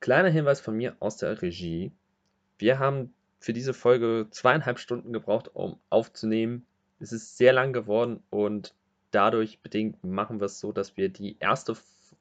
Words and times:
Kleiner 0.00 0.30
Hinweis 0.30 0.60
von 0.60 0.76
mir 0.76 0.96
aus 0.98 1.18
der 1.18 1.42
Regie. 1.42 1.92
Wir 2.58 2.78
haben 2.78 3.14
für 3.38 3.52
diese 3.52 3.74
Folge 3.74 4.28
zweieinhalb 4.30 4.78
Stunden 4.78 5.12
gebraucht, 5.12 5.50
um 5.54 5.78
aufzunehmen. 5.90 6.66
Es 7.00 7.12
ist 7.12 7.36
sehr 7.36 7.52
lang 7.52 7.72
geworden 7.72 8.22
und 8.30 8.74
dadurch 9.10 9.60
bedingt 9.60 10.02
machen 10.02 10.40
wir 10.40 10.46
es 10.46 10.60
so, 10.60 10.72
dass 10.72 10.96
wir 10.96 11.08
die 11.08 11.36
erste, 11.38 11.74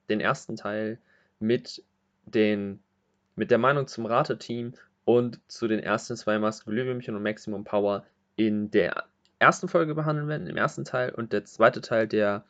den 0.09 0.19
ersten 0.19 0.55
Teil 0.55 0.99
mit, 1.39 1.83
den, 2.25 2.81
mit 3.35 3.51
der 3.51 3.57
Meinung 3.57 3.87
zum 3.87 4.05
Rateteam 4.05 4.73
und 5.05 5.39
zu 5.47 5.67
den 5.67 5.79
ersten 5.79 6.15
zwei 6.17 6.37
Masken 6.37 6.71
Glühwürmchen 6.71 7.15
und 7.15 7.23
Maximum 7.23 7.63
Power 7.63 8.05
in 8.35 8.71
der 8.71 9.05
ersten 9.39 9.67
Folge 9.67 9.95
behandeln 9.95 10.27
werden, 10.27 10.47
im 10.47 10.57
ersten 10.57 10.83
Teil. 10.83 11.13
Und 11.13 11.33
der 11.33 11.45
zweite 11.45 11.81
Teil, 11.81 12.07
der 12.07 12.43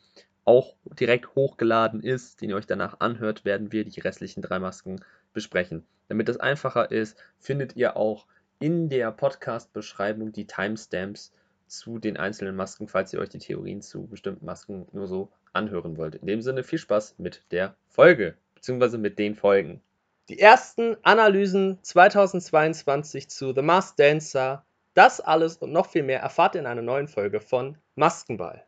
auch 0.45 0.75
direkt 0.99 1.35
hochgeladen 1.35 2.01
ist, 2.01 2.41
den 2.41 2.49
ihr 2.49 2.55
euch 2.55 2.67
danach 2.67 2.99
anhört, 2.99 3.45
werden 3.45 3.71
wir 3.71 3.85
die 3.85 3.99
restlichen 3.99 4.41
drei 4.41 4.59
Masken 4.59 5.01
besprechen. 5.33 5.85
Damit 6.07 6.27
das 6.27 6.37
einfacher 6.37 6.91
ist, 6.91 7.17
findet 7.37 7.75
ihr 7.75 7.95
auch 7.95 8.25
in 8.59 8.89
der 8.89 9.11
Podcast-Beschreibung 9.11 10.31
die 10.31 10.47
Timestamps 10.47 11.31
zu 11.67 11.99
den 11.99 12.17
einzelnen 12.17 12.55
Masken, 12.55 12.87
falls 12.87 13.13
ihr 13.13 13.19
euch 13.19 13.29
die 13.29 13.39
Theorien 13.39 13.81
zu 13.81 14.07
bestimmten 14.07 14.45
Masken 14.45 14.87
nur 14.91 15.07
so 15.07 15.31
anhören 15.53 15.97
wollt. 15.97 16.15
In 16.15 16.27
dem 16.27 16.41
Sinne 16.41 16.63
viel 16.63 16.79
Spaß 16.79 17.15
mit 17.17 17.43
der 17.51 17.75
Folge, 17.87 18.35
beziehungsweise 18.55 18.97
mit 18.97 19.19
den 19.19 19.35
Folgen. 19.35 19.81
Die 20.29 20.39
ersten 20.39 20.97
Analysen 21.03 21.79
2022 21.81 23.29
zu 23.29 23.53
The 23.53 23.61
Masked 23.61 23.99
Dancer, 23.99 24.63
das 24.93 25.21
alles 25.21 25.57
und 25.57 25.71
noch 25.71 25.87
viel 25.87 26.03
mehr 26.03 26.19
erfahrt 26.19 26.55
ihr 26.55 26.61
in 26.61 26.67
einer 26.67 26.81
neuen 26.81 27.07
Folge 27.07 27.39
von 27.39 27.77
Maskenball. 27.95 28.63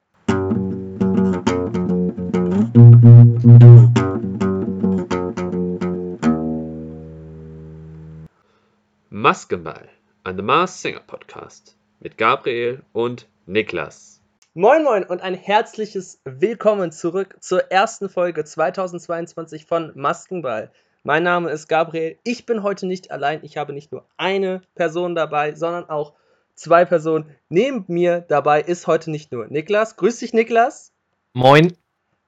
Maskenball, 9.09 9.89
ein 10.23 10.37
The 10.37 10.41
Mars 10.41 10.81
Singer 10.81 11.01
Podcast 11.01 11.75
mit 11.99 12.17
Gabriel 12.17 12.83
und 12.93 13.27
Niklas. 13.45 14.21
Moin 14.53 14.83
Moin 14.83 15.03
und 15.03 15.21
ein 15.21 15.33
herzliches 15.33 16.21
Willkommen 16.23 16.93
zurück 16.93 17.35
zur 17.41 17.69
ersten 17.71 18.07
Folge 18.07 18.45
2022 18.45 19.65
von 19.65 19.91
Maskenball. 19.95 20.71
Mein 21.03 21.23
Name 21.23 21.49
ist 21.49 21.67
Gabriel. 21.67 22.19
Ich 22.23 22.45
bin 22.45 22.63
heute 22.63 22.87
nicht 22.87 23.11
allein. 23.11 23.43
Ich 23.43 23.57
habe 23.57 23.73
nicht 23.73 23.91
nur 23.91 24.05
eine 24.15 24.61
Person 24.75 25.13
dabei, 25.13 25.55
sondern 25.55 25.89
auch 25.89 26.13
zwei 26.55 26.85
Personen. 26.85 27.35
Neben 27.49 27.83
mir 27.89 28.21
dabei 28.21 28.61
ist 28.61 28.87
heute 28.87 29.11
nicht 29.11 29.33
nur 29.33 29.47
Niklas. 29.47 29.97
Grüß 29.97 30.19
dich, 30.19 30.33
Niklas. 30.33 30.93
Moin. 31.33 31.73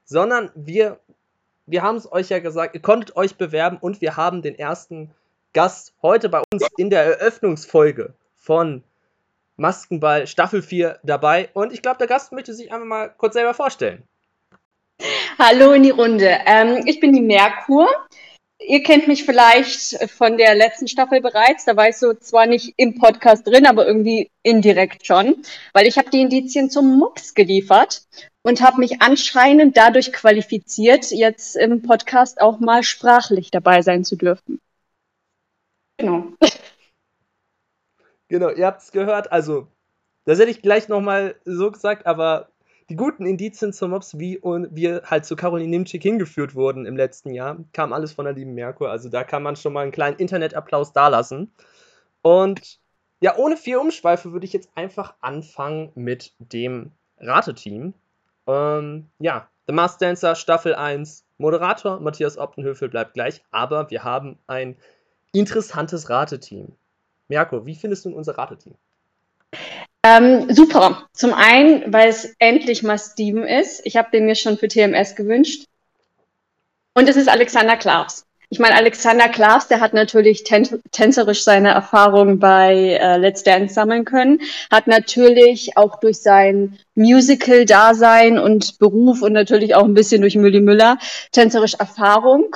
Sondern 0.04 0.50
wir, 0.54 1.00
wir 1.66 1.82
haben 1.82 1.96
es 1.96 2.10
euch 2.10 2.28
ja 2.28 2.38
gesagt, 2.38 2.74
ihr 2.74 2.82
konntet 2.82 3.16
euch 3.16 3.36
bewerben 3.36 3.78
und 3.80 4.00
wir 4.00 4.16
haben 4.16 4.42
den 4.42 4.58
ersten 4.58 5.10
Gast 5.52 5.94
heute 6.02 6.28
bei 6.28 6.42
uns 6.52 6.66
in 6.76 6.90
der 6.90 7.04
Eröffnungsfolge 7.04 8.14
von 8.36 8.82
Maskenball 9.56 10.26
Staffel 10.26 10.62
4 10.62 10.98
dabei. 11.02 11.48
Und 11.54 11.72
ich 11.72 11.80
glaube, 11.80 11.98
der 11.98 12.08
Gast 12.08 12.32
möchte 12.32 12.54
sich 12.54 12.72
einfach 12.72 12.86
mal 12.86 13.08
kurz 13.08 13.34
selber 13.34 13.54
vorstellen. 13.54 14.02
Hallo 15.38 15.72
in 15.72 15.82
die 15.82 15.90
Runde. 15.90 16.38
Ähm, 16.46 16.82
ich 16.86 17.00
bin 17.00 17.12
die 17.12 17.20
Merkur. 17.20 17.88
Ihr 18.66 18.82
kennt 18.82 19.08
mich 19.08 19.24
vielleicht 19.24 20.10
von 20.10 20.38
der 20.38 20.54
letzten 20.54 20.88
Staffel 20.88 21.20
bereits. 21.20 21.66
Da 21.66 21.76
war 21.76 21.88
ich 21.88 21.98
so 21.98 22.14
zwar 22.14 22.46
nicht 22.46 22.72
im 22.76 22.98
Podcast 22.98 23.46
drin, 23.46 23.66
aber 23.66 23.86
irgendwie 23.86 24.30
indirekt 24.42 25.06
schon, 25.06 25.42
weil 25.74 25.86
ich 25.86 25.98
habe 25.98 26.10
die 26.10 26.22
Indizien 26.22 26.70
zum 26.70 26.98
Mux 26.98 27.34
geliefert 27.34 28.02
und 28.42 28.62
habe 28.62 28.78
mich 28.78 29.02
anscheinend 29.02 29.76
dadurch 29.76 30.12
qualifiziert, 30.12 31.10
jetzt 31.10 31.56
im 31.56 31.82
Podcast 31.82 32.40
auch 32.40 32.58
mal 32.58 32.82
sprachlich 32.82 33.50
dabei 33.50 33.82
sein 33.82 34.04
zu 34.04 34.16
dürfen. 34.16 34.60
Genau. 35.98 36.32
Genau, 38.28 38.48
ihr 38.48 38.66
habt 38.66 38.82
es 38.82 38.92
gehört. 38.92 39.30
Also, 39.30 39.68
das 40.24 40.38
hätte 40.38 40.50
ich 40.50 40.62
gleich 40.62 40.88
nochmal 40.88 41.36
so 41.44 41.70
gesagt, 41.70 42.06
aber 42.06 42.48
die 42.88 42.96
guten 42.96 43.26
Indizien 43.26 43.72
zum 43.72 43.90
Mops, 43.90 44.18
wie 44.18 44.40
wir 44.42 45.02
halt 45.04 45.24
zu 45.24 45.36
Caroline 45.36 45.70
Nimczyk 45.70 46.02
hingeführt 46.02 46.54
wurden 46.54 46.86
im 46.86 46.96
letzten 46.96 47.32
Jahr, 47.32 47.58
kam 47.72 47.92
alles 47.92 48.12
von 48.12 48.24
der 48.24 48.34
lieben 48.34 48.54
Merkur. 48.54 48.90
Also, 48.90 49.08
da 49.08 49.24
kann 49.24 49.42
man 49.42 49.56
schon 49.56 49.72
mal 49.72 49.82
einen 49.82 49.92
kleinen 49.92 50.18
Internetapplaus 50.18 50.92
dalassen. 50.92 51.52
Und 52.22 52.78
ja, 53.20 53.36
ohne 53.36 53.56
viel 53.56 53.76
Umschweife 53.76 54.32
würde 54.32 54.44
ich 54.44 54.52
jetzt 54.52 54.70
einfach 54.74 55.14
anfangen 55.20 55.92
mit 55.94 56.34
dem 56.38 56.92
Rateteam. 57.18 57.94
Ähm, 58.46 59.08
ja, 59.18 59.48
The 59.66 59.72
Masked 59.72 60.02
Dancer 60.02 60.34
Staffel 60.34 60.74
1. 60.74 61.24
Moderator 61.38 62.00
Matthias 62.00 62.38
Optenhöfel 62.38 62.88
bleibt 62.88 63.14
gleich, 63.14 63.42
aber 63.50 63.90
wir 63.90 64.04
haben 64.04 64.38
ein 64.46 64.76
interessantes 65.32 66.10
Rateteam. 66.10 66.72
Merko, 67.28 67.66
wie 67.66 67.74
findest 67.74 68.04
du 68.04 68.14
unser 68.14 68.36
Rateteam? 68.36 68.74
Ähm, 70.04 70.52
super. 70.54 71.08
Zum 71.14 71.32
einen, 71.32 71.90
weil 71.90 72.10
es 72.10 72.36
endlich 72.38 72.82
mal 72.82 72.98
Steven 72.98 73.44
ist. 73.44 73.80
Ich 73.84 73.96
habe 73.96 74.10
den 74.12 74.26
mir 74.26 74.34
schon 74.34 74.58
für 74.58 74.68
TMS 74.68 75.16
gewünscht. 75.16 75.64
Und 76.92 77.08
es 77.08 77.16
ist 77.16 77.28
Alexander 77.28 77.76
Klaas. 77.76 78.26
Ich 78.50 78.58
meine, 78.58 78.76
Alexander 78.76 79.28
Klaas, 79.28 79.66
der 79.66 79.80
hat 79.80 79.94
natürlich 79.94 80.44
tän 80.44 80.68
tänzerisch 80.92 81.42
seine 81.42 81.70
Erfahrungen 81.70 82.38
bei 82.38 82.98
äh, 83.00 83.16
Let's 83.16 83.42
Dance 83.42 83.74
sammeln 83.74 84.04
können, 84.04 84.42
hat 84.70 84.86
natürlich 84.86 85.76
auch 85.76 85.98
durch 85.98 86.20
sein 86.20 86.78
Musical-Dasein 86.94 88.38
und 88.38 88.78
Beruf 88.78 89.22
und 89.22 89.32
natürlich 89.32 89.74
auch 89.74 89.84
ein 89.84 89.94
bisschen 89.94 90.20
durch 90.20 90.36
Mülli 90.36 90.60
Müller 90.60 90.98
tänzerisch 91.32 91.74
Erfahrung 91.74 92.54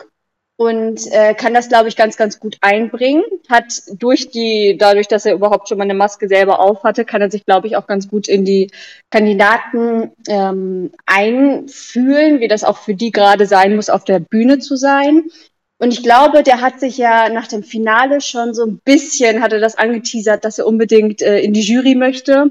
und 0.59 1.07
äh, 1.13 1.35
kann 1.35 1.55
das, 1.55 1.69
glaube 1.69 1.89
ich, 1.89 1.95
ganz, 1.95 2.17
ganz 2.17 2.41
gut 2.41 2.59
einbringen. 2.63 3.23
Hat 3.49 3.81
durch 3.93 4.31
die, 4.31 4.77
dadurch, 4.77 5.07
dass 5.07 5.25
er 5.25 5.35
überhaupt 5.35 5.69
schon 5.69 5.79
mal 5.79 5.85
eine 5.85 5.95
Maske 5.95 6.27
selber 6.27 6.59
auf 6.59 6.83
hatte, 6.83 7.05
kann 7.05 7.23
er 7.23 7.31
sich, 7.31 7.47
glaube 7.47 7.69
ich, 7.69 7.77
auch 7.77 7.87
ganz 7.87 8.09
gut 8.09 8.27
in 8.27 8.45
die 8.45 8.73
Kandidaten 9.09 10.11
ähm, 10.27 10.91
einfühlen, 11.07 12.41
wie 12.41 12.49
das 12.49 12.65
auch 12.65 12.79
für 12.79 12.95
die 12.95 13.13
gerade 13.13 13.47
sein 13.47 13.77
muss, 13.77 13.89
auf 13.89 14.03
der 14.03 14.19
Bühne 14.19 14.59
zu 14.59 14.75
sein. 14.75 15.31
Und 15.79 15.93
ich 15.93 16.03
glaube, 16.03 16.43
der 16.43 16.61
hat 16.61 16.81
sich 16.81 16.99
ja 16.99 17.29
nach 17.29 17.47
dem 17.47 17.63
Finale 17.63 18.21
schon 18.21 18.53
so 18.53 18.65
ein 18.67 18.81
bisschen, 18.85 19.41
hatte 19.41 19.61
das 19.61 19.79
angeteasert, 19.79 20.45
dass 20.45 20.59
er 20.59 20.67
unbedingt 20.67 21.23
äh, 21.23 21.39
in 21.39 21.53
die 21.53 21.63
Jury 21.63 21.95
möchte. 21.95 22.51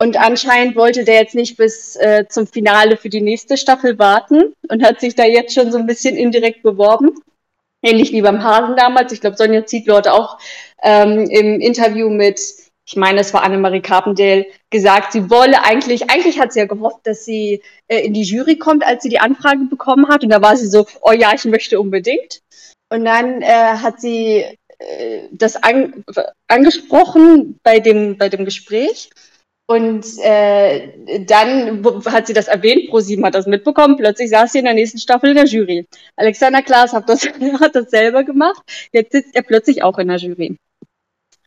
Und 0.00 0.16
anscheinend 0.16 0.76
wollte 0.76 1.04
der 1.04 1.20
jetzt 1.20 1.34
nicht 1.34 1.58
bis 1.58 1.94
äh, 1.96 2.24
zum 2.26 2.46
Finale 2.46 2.96
für 2.96 3.10
die 3.10 3.20
nächste 3.20 3.58
Staffel 3.58 3.98
warten 3.98 4.54
und 4.70 4.82
hat 4.82 5.00
sich 5.00 5.14
da 5.14 5.26
jetzt 5.26 5.52
schon 5.52 5.70
so 5.70 5.76
ein 5.76 5.86
bisschen 5.86 6.16
indirekt 6.16 6.62
beworben. 6.62 7.12
Ähnlich 7.84 8.12
wie 8.12 8.22
beim 8.22 8.42
Hasen 8.42 8.76
damals. 8.76 9.12
Ich 9.12 9.20
glaube, 9.20 9.36
Sonja 9.36 9.66
Zietlow 9.66 10.00
auch 10.08 10.38
ähm, 10.82 11.28
im 11.28 11.60
Interview 11.60 12.08
mit, 12.08 12.40
ich 12.86 12.96
meine, 12.96 13.20
es 13.20 13.34
war 13.34 13.42
Annemarie 13.42 13.82
Carpendale, 13.82 14.46
gesagt, 14.70 15.12
sie 15.12 15.28
wolle 15.28 15.62
eigentlich, 15.64 16.10
eigentlich 16.10 16.40
hat 16.40 16.54
sie 16.54 16.60
ja 16.60 16.64
gehofft, 16.64 17.06
dass 17.06 17.26
sie 17.26 17.62
äh, 17.88 18.00
in 18.00 18.14
die 18.14 18.22
Jury 18.22 18.56
kommt, 18.56 18.86
als 18.86 19.02
sie 19.02 19.10
die 19.10 19.20
Anfrage 19.20 19.64
bekommen 19.68 20.08
hat. 20.08 20.22
Und 20.22 20.30
da 20.30 20.40
war 20.40 20.56
sie 20.56 20.66
so, 20.66 20.86
oh 21.02 21.12
ja, 21.12 21.34
ich 21.34 21.44
möchte 21.44 21.78
unbedingt. 21.78 22.40
Und 22.90 23.04
dann 23.04 23.42
äh, 23.42 23.76
hat 23.82 24.00
sie 24.00 24.46
äh, 24.78 25.28
das 25.30 25.62
an, 25.62 26.04
angesprochen 26.48 27.58
bei 27.62 27.80
dem, 27.80 28.16
bei 28.16 28.30
dem 28.30 28.46
Gespräch. 28.46 29.10
Und 29.66 30.04
äh, 30.18 31.24
dann 31.24 31.82
hat 32.06 32.26
sie 32.26 32.34
das 32.34 32.48
erwähnt, 32.48 32.90
ProSieben 32.90 33.24
hat 33.24 33.34
das 33.34 33.46
mitbekommen, 33.46 33.96
plötzlich 33.96 34.28
saß 34.28 34.52
sie 34.52 34.58
in 34.58 34.66
der 34.66 34.74
nächsten 34.74 34.98
Staffel 34.98 35.30
in 35.30 35.36
der 35.36 35.46
Jury. 35.46 35.86
Alexander 36.16 36.62
Klaas 36.62 36.92
hat 36.92 37.08
das, 37.08 37.24
hat 37.60 37.74
das 37.74 37.90
selber 37.90 38.24
gemacht, 38.24 38.62
jetzt 38.92 39.12
sitzt 39.12 39.34
er 39.34 39.42
plötzlich 39.42 39.82
auch 39.82 39.98
in 39.98 40.08
der 40.08 40.18
Jury. 40.18 40.58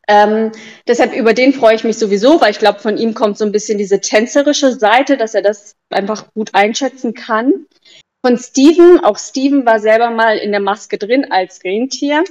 Ähm, 0.07 0.51
deshalb 0.88 1.13
über 1.13 1.33
den 1.33 1.53
freue 1.53 1.75
ich 1.75 1.83
mich 1.83 1.97
sowieso, 1.97 2.41
weil 2.41 2.51
ich 2.51 2.59
glaube, 2.59 2.79
von 2.79 2.97
ihm 2.97 3.13
kommt 3.13 3.38
so 3.38 3.45
ein 3.45 3.51
bisschen 3.51 3.77
diese 3.77 4.00
tänzerische 4.00 4.72
Seite, 4.72 5.17
dass 5.17 5.35
er 5.35 5.41
das 5.41 5.75
einfach 5.89 6.33
gut 6.33 6.56
einschätzen 6.56 7.13
kann. 7.13 7.67
Von 8.25 8.38
Steven, 8.38 9.03
auch 9.03 9.17
Steven 9.17 9.66
war 9.66 9.79
selber 9.79 10.09
mal 10.09 10.38
in 10.38 10.51
der 10.51 10.61
Maske 10.61 10.97
drin 10.97 11.29
als 11.29 11.63
Rentier, 11.63 12.23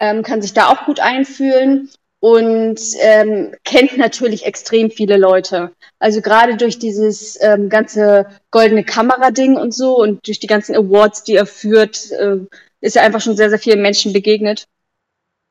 ähm, 0.00 0.22
kann 0.22 0.42
sich 0.42 0.52
da 0.52 0.68
auch 0.68 0.84
gut 0.84 1.00
einfühlen 1.00 1.88
und 2.20 2.78
ähm, 3.00 3.54
kennt 3.64 3.96
natürlich 3.96 4.44
extrem 4.44 4.90
viele 4.90 5.16
Leute. 5.16 5.72
Also 5.98 6.20
gerade 6.20 6.56
durch 6.56 6.78
dieses 6.78 7.38
ähm, 7.42 7.68
ganze 7.68 8.26
goldene 8.50 8.84
Kamera-Ding 8.84 9.56
und 9.56 9.74
so 9.74 9.96
und 9.98 10.26
durch 10.26 10.38
die 10.38 10.46
ganzen 10.46 10.76
Awards, 10.76 11.24
die 11.24 11.34
er 11.34 11.46
führt, 11.46 12.10
äh, 12.12 12.36
ist 12.80 12.96
er 12.96 13.02
einfach 13.02 13.20
schon 13.20 13.36
sehr, 13.36 13.50
sehr 13.50 13.58
vielen 13.58 13.82
Menschen 13.82 14.12
begegnet. 14.12 14.66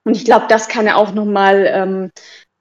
Und 0.05 0.15
ich 0.15 0.25
glaube, 0.25 0.45
das 0.47 0.67
kann 0.67 0.87
er 0.87 0.97
auch 0.97 1.13
nochmal 1.13 1.65
ähm, 1.67 2.11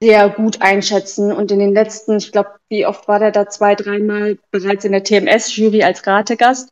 sehr 0.01 0.29
gut 0.29 0.61
einschätzen. 0.61 1.31
Und 1.31 1.51
in 1.51 1.59
den 1.59 1.73
letzten, 1.73 2.17
ich 2.17 2.31
glaube, 2.31 2.51
wie 2.69 2.85
oft 2.85 3.07
war 3.07 3.19
der 3.19 3.31
da 3.31 3.47
zwei, 3.47 3.75
dreimal 3.75 4.37
bereits 4.51 4.85
in 4.85 4.91
der 4.91 5.03
TMS-Jury 5.03 5.83
als 5.83 6.05
Rategast, 6.05 6.69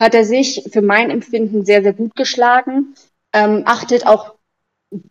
hat 0.00 0.14
er 0.14 0.24
sich 0.24 0.64
für 0.72 0.82
mein 0.82 1.10
Empfinden 1.10 1.64
sehr, 1.64 1.82
sehr 1.82 1.92
gut 1.92 2.14
geschlagen. 2.14 2.94
Ähm, 3.34 3.62
achtet 3.66 4.06
auch 4.06 4.37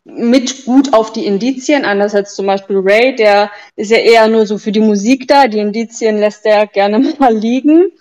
mit 0.03 0.65
gut 0.65 0.93
auf 0.93 1.13
die 1.13 1.25
Indizien, 1.25 1.85
anders 1.85 2.15
als 2.15 2.35
zum 2.35 2.47
Beispiel 2.47 2.77
Ray, 2.77 3.15
der 3.15 3.51
ist 3.75 3.91
ja 3.91 3.97
eher 3.97 4.27
nur 4.27 4.45
so 4.47 4.57
für 4.57 4.71
die 4.71 4.79
Musik 4.79 5.27
da, 5.27 5.47
die 5.47 5.59
Indizien 5.59 6.17
lässt 6.17 6.45
er 6.45 6.67
gerne 6.67 6.99
mal 7.19 7.35
liegen. 7.35 7.91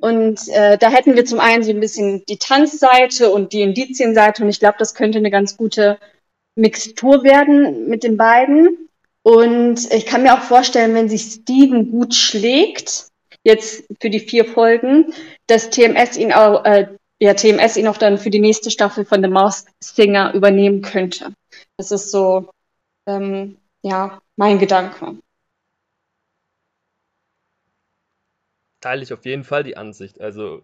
Und 0.00 0.48
äh, 0.48 0.78
da 0.78 0.90
hätten 0.90 1.16
wir 1.16 1.24
zum 1.24 1.40
einen 1.40 1.62
so 1.64 1.70
ein 1.70 1.80
bisschen 1.80 2.24
die 2.28 2.38
Tanzseite 2.38 3.30
und 3.30 3.52
die 3.52 3.62
Indizienseite. 3.62 4.42
Und 4.42 4.48
ich 4.48 4.60
glaube, 4.60 4.76
das 4.78 4.94
könnte 4.94 5.18
eine 5.18 5.30
ganz 5.30 5.56
gute 5.56 5.98
Mixtur 6.54 7.24
werden 7.24 7.88
mit 7.88 8.04
den 8.04 8.16
beiden. 8.16 8.88
Und 9.22 9.92
ich 9.92 10.06
kann 10.06 10.22
mir 10.22 10.34
auch 10.34 10.42
vorstellen, 10.42 10.94
wenn 10.94 11.08
sich 11.08 11.22
Steven 11.22 11.90
gut 11.90 12.14
schlägt, 12.14 13.08
jetzt 13.44 13.84
für 14.00 14.10
die 14.10 14.20
vier 14.20 14.44
Folgen, 14.44 15.12
dass 15.46 15.70
TMS 15.70 16.16
ihn 16.16 16.32
auch, 16.32 16.64
äh, 16.64 16.88
ja, 17.20 17.34
TMS 17.34 17.76
ihn 17.76 17.88
auch 17.88 17.98
dann 17.98 18.18
für 18.18 18.30
die 18.30 18.40
nächste 18.40 18.70
Staffel 18.70 19.04
von 19.04 19.22
The 19.22 19.28
Mouse 19.28 19.66
Singer 19.82 20.34
übernehmen 20.34 20.82
könnte. 20.82 21.34
Das 21.76 21.90
ist 21.90 22.10
so, 22.10 22.50
ähm, 23.06 23.58
ja, 23.82 24.20
mein 24.36 24.58
Gedanke. 24.58 25.18
Teile 28.80 29.02
ich 29.02 29.12
auf 29.12 29.24
jeden 29.24 29.44
Fall 29.44 29.64
die 29.64 29.76
Ansicht. 29.76 30.20
Also, 30.20 30.62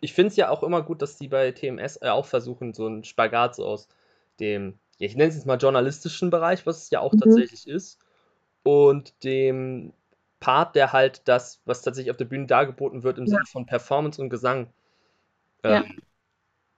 ich 0.00 0.12
finde 0.12 0.28
es 0.28 0.36
ja 0.36 0.50
auch 0.50 0.62
immer 0.62 0.82
gut, 0.82 1.00
dass 1.00 1.16
die 1.16 1.28
bei 1.28 1.52
TMS 1.52 1.96
äh, 2.02 2.08
auch 2.08 2.26
versuchen, 2.26 2.74
so 2.74 2.86
einen 2.86 3.04
Spagat 3.04 3.54
so 3.54 3.64
aus 3.64 3.88
dem, 4.40 4.78
ja, 4.98 5.06
ich 5.06 5.16
nenne 5.16 5.30
es 5.30 5.36
jetzt 5.36 5.46
mal 5.46 5.56
journalistischen 5.56 6.28
Bereich, 6.28 6.66
was 6.66 6.82
es 6.82 6.90
ja 6.90 7.00
auch 7.00 7.14
mhm. 7.14 7.20
tatsächlich 7.20 7.66
ist, 7.66 7.98
und 8.62 9.24
dem 9.24 9.94
Part, 10.40 10.76
der 10.76 10.92
halt 10.92 11.22
das, 11.26 11.60
was 11.64 11.80
tatsächlich 11.80 12.10
auf 12.10 12.18
der 12.18 12.26
Bühne 12.26 12.46
dargeboten 12.46 13.02
wird, 13.02 13.16
im 13.16 13.24
ja. 13.24 13.30
Sinne 13.30 13.46
von 13.50 13.64
Performance 13.64 14.20
und 14.20 14.28
Gesang, 14.28 14.68
ähm, 15.62 16.00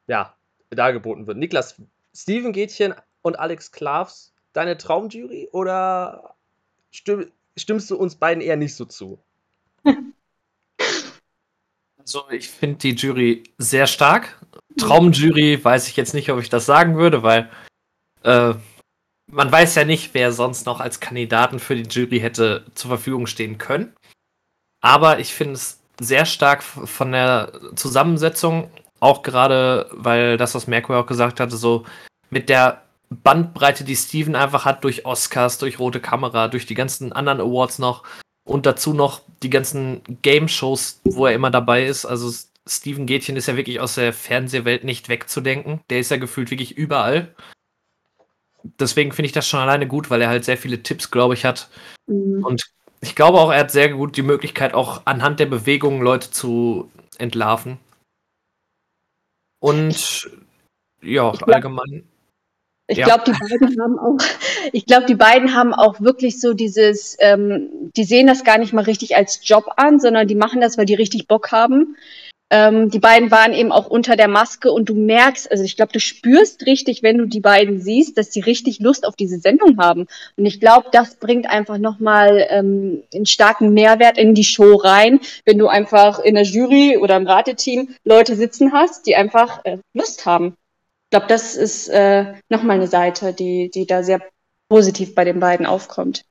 ja. 0.07 0.35
ja, 0.71 0.77
dargeboten 0.77 1.27
wird. 1.27 1.39
Niklas, 1.39 1.81
Steven 2.15 2.53
Gätchen 2.53 2.95
und 3.23 3.39
Alex 3.39 3.73
Klavs, 3.73 4.33
deine 4.53 4.77
Traumjury 4.77 5.49
oder 5.53 6.35
stimm, 6.91 7.31
stimmst 7.57 7.91
du 7.91 7.97
uns 7.97 8.17
beiden 8.17 8.43
eher 8.43 8.57
nicht 8.57 8.75
so 8.75 8.85
zu? 8.85 9.19
Also 12.09 12.25
ich 12.31 12.49
finde 12.49 12.79
die 12.79 12.95
Jury 12.95 13.45
sehr 13.59 13.87
stark. 13.87 14.41
Traumjury 14.79 15.63
weiß 15.63 15.89
ich 15.89 15.97
jetzt 15.99 16.15
nicht, 16.15 16.31
ob 16.31 16.41
ich 16.41 16.49
das 16.49 16.65
sagen 16.65 16.97
würde, 16.97 17.23
weil 17.23 17.51
äh, 18.23 18.55
man 19.27 19.53
weiß 19.53 19.75
ja 19.75 19.85
nicht, 19.85 20.15
wer 20.15 20.33
sonst 20.33 20.65
noch 20.65 20.81
als 20.81 21.01
Kandidaten 21.01 21.59
für 21.59 21.77
die 21.77 21.87
Jury 21.87 22.21
hätte 22.21 22.65
zur 22.75 22.89
Verfügung 22.89 23.27
stehen 23.27 23.59
können. 23.59 23.95
Aber 24.81 25.19
ich 25.19 25.35
finde 25.35 25.55
es 25.55 25.78
sehr 26.01 26.27
stark 26.27 26.63
von 26.63 27.13
der 27.13 27.53
Zusammensetzung, 27.75 28.71
auch 29.01 29.23
gerade, 29.23 29.89
weil 29.93 30.37
das, 30.37 30.55
was 30.55 30.67
Merkur 30.67 30.99
auch 30.99 31.07
gesagt 31.07 31.41
hatte, 31.41 31.57
so 31.57 31.85
mit 32.31 32.49
der 32.49 32.83
Bandbreite, 33.11 33.85
die 33.85 33.97
Steven 33.97 34.37
einfach 34.37 34.65
hat 34.65 34.85
durch 34.85 35.07
Oscars, 35.07 35.59
durch 35.59 35.79
Rote 35.79 36.01
Kamera, 36.01 36.49
durch 36.49 36.67
die 36.67 36.75
ganzen 36.75 37.13
anderen 37.13 37.41
Awards 37.41 37.79
noch, 37.79 38.05
und 38.49 38.65
dazu 38.65 38.95
noch 38.95 39.21
die 39.43 39.51
ganzen 39.51 40.01
Game-Shows, 40.23 41.03
wo 41.05 41.27
er 41.27 41.35
immer 41.35 41.51
dabei 41.51 41.85
ist. 41.85 42.07
Also 42.07 42.33
Steven 42.67 43.07
Gätchen 43.07 43.37
ist 43.37 43.47
ja 43.47 43.57
wirklich 43.57 43.79
aus 43.79 43.97
der 43.97 44.13
Fernsehwelt 44.13 44.85
nicht 44.85 45.09
wegzudenken. 45.09 45.81
Der 45.91 46.01
ist 46.01 46.11
ja 46.11 46.17
gefühlt 46.17 46.51
wirklich 46.51 46.77
überall. 46.77 47.35
Deswegen 48.81 49.13
finde 49.13 49.27
ich 49.27 49.33
das 49.33 49.47
schon 49.47 49.61
alleine 49.61 49.87
gut, 49.87 50.09
weil 50.09 50.23
er 50.23 50.31
halt 50.31 50.45
sehr 50.45 50.57
viele 50.57 50.83
Tipps, 50.83 51.11
glaube 51.11 51.35
ich, 51.35 51.45
hat. 51.45 51.69
Mhm. 52.07 52.43
Und 52.45 52.63
ich 53.01 53.15
glaube 53.15 53.39
auch, 53.39 53.53
er 53.53 53.61
hat 53.61 53.71
sehr 53.71 53.91
gut 53.91 54.17
die 54.17 54.23
Möglichkeit, 54.23 54.75
auch 54.75 55.03
anhand 55.05 55.41
der 55.41 55.47
Bewegungen 55.47 56.03
Leute 56.03 56.31
zu 56.31 56.91
entlarven. 57.19 57.79
Und 59.61 60.29
ja, 61.03 61.31
allgemein. 61.31 62.05
Ich 62.91 62.99
ja. 62.99 63.05
glaube, 63.05 63.25
die 63.27 63.33
beiden 63.33 63.81
haben 63.83 63.99
auch, 63.99 64.17
ich 64.73 64.87
glaube, 64.87 65.07
die 65.07 65.15
beiden 65.15 65.55
haben 65.55 65.75
auch 65.75 66.01
wirklich 66.01 66.41
so 66.41 66.55
dieses, 66.55 67.17
ähm, 67.21 67.91
die 67.97 68.05
sehen 68.05 68.27
das 68.27 68.45
gar 68.45 68.59
nicht 68.59 68.73
mal 68.73 68.85
richtig 68.85 69.15
als 69.15 69.47
Job 69.47 69.67
an, 69.77 70.01
sondern 70.01 70.27
die 70.27 70.35
machen 70.35 70.61
das, 70.61 70.79
weil 70.79 70.87
die 70.87 70.95
richtig 70.95 71.29
Bock 71.29 71.53
haben. 71.53 71.97
Ähm, 72.51 72.91
die 72.91 72.99
beiden 72.99 73.31
waren 73.31 73.53
eben 73.53 73.73
auch 73.73 73.87
unter 73.89 74.17
der 74.17 74.29
Maske 74.29 74.73
und 74.73 74.89
du 74.89 74.95
merkst, 74.95 75.51
also 75.51 75.65
ich 75.65 75.77
glaube, 75.77 75.93
du 75.93 76.01
spürst 76.01 76.65
richtig, 76.65 77.03
wenn 77.03 77.19
du 77.19 77.27
die 77.27 77.41
beiden 77.41 77.81
siehst, 77.81 78.17
dass 78.17 78.31
die 78.31 78.41
richtig 78.41 78.81
Lust 78.81 79.07
auf 79.07 79.17
diese 79.17 79.39
Sendung 79.39 79.77
haben. 79.79 80.07
Und 80.37 80.47
ich 80.47 80.59
glaube, 80.59 80.89
das 80.91 81.17
bringt 81.17 81.49
einfach 81.51 81.77
nochmal 81.77 82.47
ähm, 82.49 83.03
einen 83.15 83.27
starken 83.27 83.75
Mehrwert 83.75 84.17
in 84.17 84.35
die 84.35 84.45
Show 84.45 84.77
rein, 84.77 85.21
wenn 85.45 85.59
du 85.59 85.69
einfach 85.69 86.21
in 86.21 86.37
der 86.37 86.45
Jury 86.45 86.97
oder 86.97 87.17
im 87.17 87.27
Rateteam 87.27 87.95
Leute 88.05 88.35
sitzen 88.35 88.73
hast, 88.73 89.07
die 89.07 89.15
einfach 89.15 89.65
äh, 89.65 89.79
Lust 89.93 90.25
haben. 90.25 90.57
Ich 91.05 91.11
glaube, 91.11 91.27
das 91.27 91.55
ist 91.55 91.89
äh, 91.89 92.35
nochmal 92.49 92.77
eine 92.77 92.87
Seite, 92.87 93.35
die, 93.35 93.71
die 93.71 93.87
da 93.87 94.03
sehr 94.03 94.23
positiv 94.71 95.15
bei 95.15 95.25
den 95.25 95.41
beiden 95.41 95.67
aufkommt. 95.67 96.25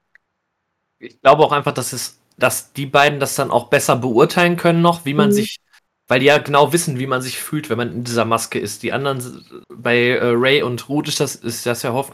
Ich 0.99 1.21
glaube 1.21 1.43
auch 1.43 1.51
einfach, 1.51 1.73
dass 1.73 1.93
es, 1.93 2.19
dass 2.37 2.73
die 2.73 2.87
beiden 2.87 3.19
das 3.19 3.35
dann 3.35 3.51
auch 3.51 3.69
besser 3.69 3.95
beurteilen 3.95 4.57
können 4.57 4.81
noch, 4.81 5.05
wie 5.05 5.13
man 5.13 5.29
mhm. 5.29 5.33
sich, 5.33 5.57
weil 6.07 6.19
die 6.19 6.27
ja 6.27 6.37
genau 6.37 6.71
wissen, 6.73 6.99
wie 6.99 7.07
man 7.07 7.21
sich 7.21 7.37
fühlt, 7.39 7.69
wenn 7.69 7.77
man 7.77 7.91
in 7.91 8.03
dieser 8.03 8.25
Maske 8.25 8.59
ist. 8.59 8.83
Die 8.83 8.93
anderen, 8.93 9.45
bei 9.69 10.09
äh, 10.09 10.19
Ray 10.23 10.63
und 10.63 10.87
Ruth 10.89 11.07
ist 11.07 11.19
das, 11.19 11.35
ist 11.35 11.65
das 11.65 11.83
ja 11.83 12.05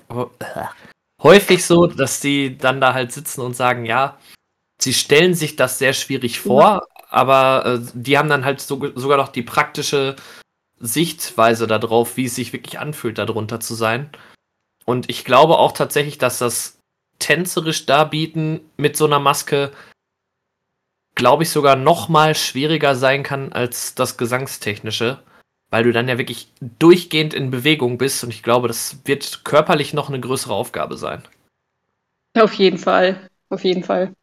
häufig 1.21 1.65
so, 1.65 1.87
dass 1.87 2.19
die 2.19 2.57
dann 2.57 2.81
da 2.81 2.93
halt 2.93 3.11
sitzen 3.11 3.41
und 3.41 3.55
sagen, 3.55 3.85
ja, 3.85 4.17
sie 4.81 4.93
stellen 4.93 5.35
sich 5.35 5.55
das 5.55 5.77
sehr 5.77 5.93
schwierig 5.93 6.39
vor, 6.39 6.63
ja. 6.63 6.81
aber 7.09 7.65
äh, 7.65 7.79
die 7.93 8.17
haben 8.17 8.29
dann 8.29 8.45
halt 8.45 8.61
so, 8.61 8.79
sogar 8.95 9.17
noch 9.17 9.29
die 9.29 9.43
praktische 9.43 10.15
Sichtweise 10.79 11.67
darauf, 11.67 12.17
wie 12.17 12.25
es 12.25 12.35
sich 12.35 12.51
wirklich 12.51 12.79
anfühlt, 12.79 13.17
darunter 13.17 13.59
zu 13.59 13.75
sein. 13.75 14.09
Und 14.85 15.09
ich 15.09 15.23
glaube 15.23 15.57
auch 15.59 15.71
tatsächlich, 15.71 16.17
dass 16.17 16.39
das 16.39 16.79
tänzerisch 17.19 17.85
darbieten 17.85 18.59
mit 18.75 18.97
so 18.97 19.05
einer 19.05 19.19
Maske, 19.19 19.71
glaube 21.15 21.43
ich, 21.43 21.49
sogar 21.49 21.75
noch 21.75 22.09
mal 22.09 22.35
schwieriger 22.35 22.95
sein 22.95 23.23
kann 23.23 23.53
als 23.53 23.95
das 23.95 24.17
Gesangstechnische, 24.17 25.19
weil 25.69 25.83
du 25.83 25.91
dann 25.91 26.07
ja 26.07 26.17
wirklich 26.17 26.51
durchgehend 26.79 27.33
in 27.33 27.51
Bewegung 27.51 27.97
bist 27.97 28.23
und 28.23 28.31
ich 28.31 28.43
glaube, 28.43 28.67
das 28.67 28.99
wird 29.05 29.43
körperlich 29.43 29.93
noch 29.93 30.09
eine 30.09 30.19
größere 30.19 30.53
Aufgabe 30.53 30.97
sein. 30.97 31.23
Auf 32.35 32.53
jeden 32.53 32.77
Fall, 32.77 33.29
auf 33.49 33.63
jeden 33.63 33.83
Fall. 33.83 34.13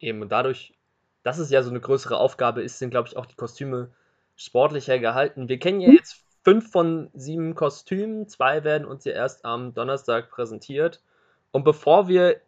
Eben, 0.00 0.22
und 0.22 0.30
dadurch, 0.30 0.74
dass 1.22 1.38
es 1.38 1.50
ja 1.50 1.62
so 1.62 1.70
eine 1.70 1.80
größere 1.80 2.16
Aufgabe 2.16 2.62
ist, 2.62 2.78
sind, 2.78 2.90
glaube 2.90 3.08
ich, 3.08 3.16
auch 3.16 3.26
die 3.26 3.36
Kostüme 3.36 3.90
sportlicher 4.36 4.98
gehalten. 4.98 5.48
Wir 5.48 5.58
kennen 5.58 5.80
ja 5.80 5.88
hm? 5.88 5.96
jetzt 5.96 6.22
fünf 6.42 6.70
von 6.70 7.10
sieben 7.14 7.54
Kostümen. 7.54 8.28
Zwei 8.28 8.64
werden 8.64 8.86
uns 8.86 9.04
ja 9.04 9.12
erst 9.12 9.44
am 9.44 9.74
Donnerstag 9.74 10.30
präsentiert. 10.30 11.02
Und 11.52 11.64
bevor 11.64 12.08
wir 12.08 12.40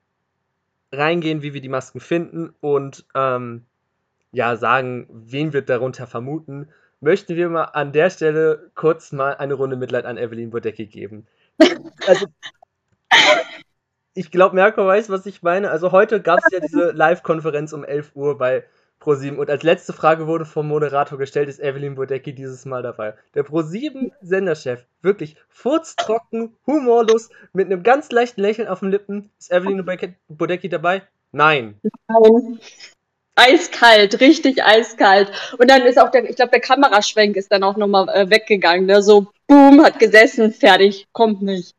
reingehen, 0.93 1.43
wie 1.43 1.55
wir 1.55 1.61
die 1.61 1.69
Masken 1.69 2.01
finden 2.01 2.55
und 2.61 3.07
ähm, 3.15 3.65
ja 4.31 4.57
sagen, 4.57 5.09
wen 5.11 5.53
wir 5.53 5.63
darunter 5.63 6.07
vermuten, 6.07 6.69
möchten 7.01 7.37
wir 7.37 7.49
mal 7.49 7.65
an 7.65 7.93
der 7.93 8.11
Stelle 8.11 8.71
kurz 8.75 9.13
mal 9.13 9.35
eine 9.37 9.55
Runde 9.55 9.77
Mitleid 9.77 10.05
an 10.05 10.19
Evelyn 10.19 10.51
Bodecki 10.51 10.87
geben. 10.87 11.27
Also, 12.07 12.27
ich 14.15 14.31
glaube, 14.31 14.55
Merko 14.55 14.87
weiß, 14.87 15.11
was 15.11 15.27
ich 15.27 15.43
meine. 15.43 15.71
Also 15.71 15.93
heute 15.93 16.21
gab 16.21 16.41
es 16.45 16.53
ja 16.53 16.61
diese 16.61 16.93
Live-Konferenz 16.93 17.73
um 17.73 17.85
11 17.85 18.13
Uhr 18.15 18.39
bei 18.39 18.65
ProSieben. 19.03 19.39
Und 19.39 19.51
als 19.51 19.63
letzte 19.63 19.93
Frage 19.93 20.27
wurde 20.27 20.45
vom 20.45 20.69
Moderator 20.69 21.19
gestellt, 21.19 21.49
ist 21.49 21.61
Evelyn 21.61 21.97
Bodecki 21.97 22.35
dieses 22.35 22.65
Mal 22.65 22.83
dabei. 22.83 23.15
Der 23.35 23.43
ProSieben-Senderchef, 23.43 24.81
wirklich 25.03 25.37
furztrocken, 25.49 26.57
humorlos, 26.67 27.29
mit 27.53 27.67
einem 27.67 27.83
ganz 27.83 28.11
leichten 28.11 28.41
Lächeln 28.41 28.69
auf 28.69 28.81
den 28.81 28.91
Lippen. 28.91 29.31
Ist 29.39 29.53
Evelyn 29.53 29.85
Bodecki 30.29 30.69
dabei? 30.69 31.03
Nein. 31.33 31.81
Nein. 32.09 32.61
Eiskalt, 33.35 34.21
richtig 34.21 34.63
eiskalt. 34.63 35.33
Und 35.59 35.71
dann 35.71 35.83
ist 35.83 35.99
auch 35.99 36.11
der, 36.11 36.29
ich 36.29 36.37
glaube, 36.37 36.51
der 36.51 36.61
Kameraschwenk 36.61 37.37
ist 37.37 37.51
dann 37.51 37.65
auch 37.65 37.77
nochmal 37.77 38.09
äh, 38.11 38.31
weggegangen. 38.31 38.87
Ne? 38.87 39.03
So, 39.03 39.27
boom, 39.49 39.83
hat 39.83 39.99
gesessen, 39.99 40.53
fertig, 40.53 41.07
kommt 41.13 41.43
nicht. 41.43 41.75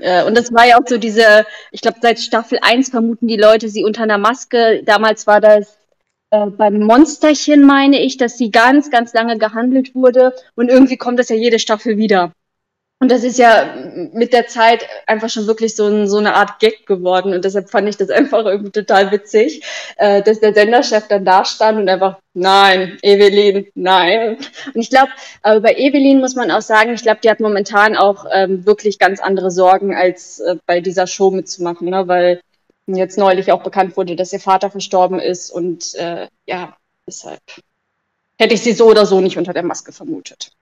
Äh, 0.00 0.24
und 0.24 0.36
das 0.36 0.52
war 0.52 0.66
ja 0.66 0.78
auch 0.78 0.86
so 0.86 0.98
diese, 0.98 1.46
ich 1.70 1.80
glaube, 1.80 1.98
seit 2.02 2.18
Staffel 2.18 2.58
1 2.60 2.90
vermuten 2.90 3.28
die 3.28 3.36
Leute 3.36 3.68
sie 3.68 3.84
unter 3.84 4.02
einer 4.02 4.18
Maske. 4.18 4.82
Damals 4.84 5.26
war 5.26 5.40
das 5.40 5.79
äh, 6.30 6.46
beim 6.46 6.80
Monsterchen 6.80 7.62
meine 7.62 8.00
ich, 8.00 8.16
dass 8.16 8.38
sie 8.38 8.50
ganz, 8.50 8.90
ganz 8.90 9.12
lange 9.12 9.38
gehandelt 9.38 9.94
wurde 9.94 10.34
und 10.54 10.68
irgendwie 10.68 10.96
kommt 10.96 11.18
das 11.18 11.28
ja 11.28 11.36
jede 11.36 11.58
Staffel 11.58 11.96
wieder. 11.96 12.32
Und 13.02 13.10
das 13.10 13.24
ist 13.24 13.38
ja 13.38 13.74
mit 14.12 14.34
der 14.34 14.46
Zeit 14.46 14.86
einfach 15.06 15.30
schon 15.30 15.46
wirklich 15.46 15.74
so, 15.74 15.86
ein, 15.86 16.06
so 16.06 16.18
eine 16.18 16.34
Art 16.34 16.58
Gag 16.58 16.86
geworden. 16.86 17.32
Und 17.32 17.46
deshalb 17.46 17.70
fand 17.70 17.88
ich 17.88 17.96
das 17.96 18.10
einfach 18.10 18.44
irgendwie 18.44 18.72
total 18.72 19.10
witzig, 19.10 19.62
äh, 19.96 20.22
dass 20.22 20.40
der 20.40 20.52
Senderchef 20.52 21.08
dann 21.08 21.24
da 21.24 21.46
stand 21.46 21.78
und 21.78 21.88
einfach, 21.88 22.18
nein, 22.34 22.98
Evelyn, 23.00 23.68
nein. 23.74 24.36
Und 24.74 24.80
ich 24.82 24.90
glaube, 24.90 25.08
äh, 25.44 25.60
bei 25.60 25.74
Evelyn 25.76 26.20
muss 26.20 26.34
man 26.34 26.50
auch 26.50 26.60
sagen, 26.60 26.92
ich 26.92 27.02
glaube, 27.02 27.20
die 27.24 27.30
hat 27.30 27.40
momentan 27.40 27.96
auch 27.96 28.26
ähm, 28.30 28.66
wirklich 28.66 28.98
ganz 28.98 29.18
andere 29.20 29.50
Sorgen, 29.50 29.94
als 29.94 30.40
äh, 30.40 30.56
bei 30.66 30.82
dieser 30.82 31.06
Show 31.06 31.30
mitzumachen, 31.30 31.88
ne? 31.88 32.06
weil 32.06 32.42
jetzt 32.86 33.18
neulich 33.18 33.52
auch 33.52 33.62
bekannt 33.62 33.96
wurde, 33.96 34.16
dass 34.16 34.32
ihr 34.32 34.40
Vater 34.40 34.70
verstorben 34.70 35.18
ist. 35.18 35.50
Und 35.50 35.94
äh, 35.94 36.28
ja, 36.46 36.76
deshalb 37.06 37.40
hätte 38.38 38.54
ich 38.54 38.62
sie 38.62 38.72
so 38.72 38.88
oder 38.88 39.06
so 39.06 39.20
nicht 39.20 39.38
unter 39.38 39.52
der 39.52 39.62
Maske 39.62 39.92
vermutet. 39.92 40.52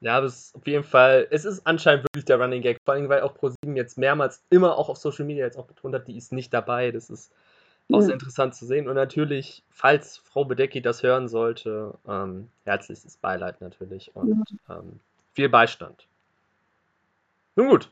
Ja, 0.00 0.22
es 0.22 0.46
ist 0.46 0.54
auf 0.54 0.66
jeden 0.66 0.84
Fall, 0.84 1.26
es 1.30 1.44
ist 1.44 1.66
anscheinend 1.66 2.04
wirklich 2.04 2.24
der 2.24 2.40
Running 2.40 2.62
Gag, 2.62 2.78
vor 2.84 2.94
allem 2.94 3.08
weil 3.08 3.22
auch 3.22 3.34
ProSieben 3.34 3.74
jetzt 3.76 3.98
mehrmals 3.98 4.42
immer 4.48 4.78
auch 4.78 4.88
auf 4.88 4.96
Social 4.96 5.24
Media 5.24 5.44
jetzt 5.44 5.58
auch 5.58 5.66
betont 5.66 5.94
hat, 5.94 6.06
die 6.06 6.16
ist 6.16 6.32
nicht 6.32 6.54
dabei. 6.54 6.92
Das 6.92 7.10
ist 7.10 7.32
auch 7.90 8.00
sehr 8.00 8.14
interessant 8.14 8.54
zu 8.54 8.64
sehen. 8.66 8.88
Und 8.88 8.94
natürlich, 8.94 9.62
falls 9.70 10.18
Frau 10.18 10.44
Bedecki 10.44 10.82
das 10.82 11.02
hören 11.02 11.26
sollte, 11.26 11.94
ähm, 12.06 12.48
herzlichstes 12.64 13.16
Beileid 13.16 13.60
natürlich 13.60 14.14
und 14.14 14.44
ähm, 14.68 15.00
viel 15.32 15.48
Beistand. 15.48 16.06
Nun 17.56 17.68
gut, 17.68 17.90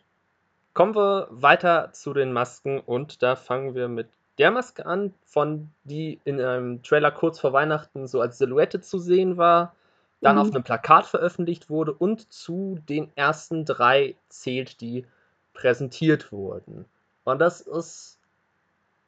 kommen 0.77 0.95
wir 0.95 1.29
weiter 1.31 1.89
zu 1.95 2.13
den 2.13 2.35
Masken 2.35 2.81
und 2.81 3.23
da 3.23 3.35
fangen 3.35 3.75
wir 3.75 3.89
mit 3.89 4.09
der 4.37 4.51
Maske 4.51 4.85
an, 4.85 5.15
von 5.25 5.71
die 5.85 6.21
in 6.25 6.39
einem 6.39 6.83
Trailer 6.83 7.11
kurz 7.11 7.41
vor 7.41 7.55
Weihnachten 7.55 8.07
so 8.07 8.21
als 8.21 8.37
Silhouette 8.37 8.83
zu 8.83 8.99
sehen 8.99 9.39
war, 9.39 9.75
dann 10.21 10.37
mhm. 10.37 10.43
auf 10.43 10.51
einem 10.51 10.65
Plakat 10.65 11.07
veröffentlicht 11.07 11.71
wurde 11.71 11.95
und 11.95 12.31
zu 12.31 12.79
den 12.91 13.11
ersten 13.17 13.65
drei 13.65 14.17
zählt, 14.29 14.83
die 14.83 15.07
präsentiert 15.55 16.31
wurden. 16.31 16.85
Und 17.25 17.39
das 17.39 17.63
ist 17.63 18.19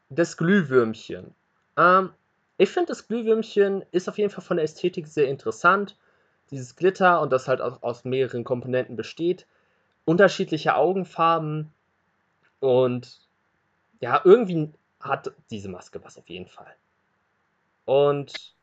das 0.08 0.38
Glühwürmchen. 0.38 1.34
Ähm, 1.76 2.14
ich 2.56 2.70
finde, 2.70 2.88
das 2.88 3.08
Glühwürmchen 3.08 3.84
ist 3.90 4.08
auf 4.08 4.16
jeden 4.16 4.30
Fall 4.30 4.42
von 4.42 4.56
der 4.56 4.64
Ästhetik 4.64 5.06
sehr 5.06 5.28
interessant. 5.28 5.98
Dieses 6.50 6.76
Glitter 6.76 7.20
und 7.20 7.30
das 7.30 7.46
halt 7.46 7.60
auch 7.60 7.82
aus 7.82 8.06
mehreren 8.06 8.42
Komponenten 8.42 8.96
besteht. 8.96 9.46
Unterschiedliche 10.08 10.74
Augenfarben. 10.74 11.70
Und 12.60 13.20
ja, 14.00 14.22
irgendwie 14.24 14.72
hat 15.00 15.32
diese 15.50 15.68
Maske 15.68 16.02
was 16.02 16.16
auf 16.16 16.28
jeden 16.28 16.48
Fall. 16.48 16.74
Und 17.84 18.54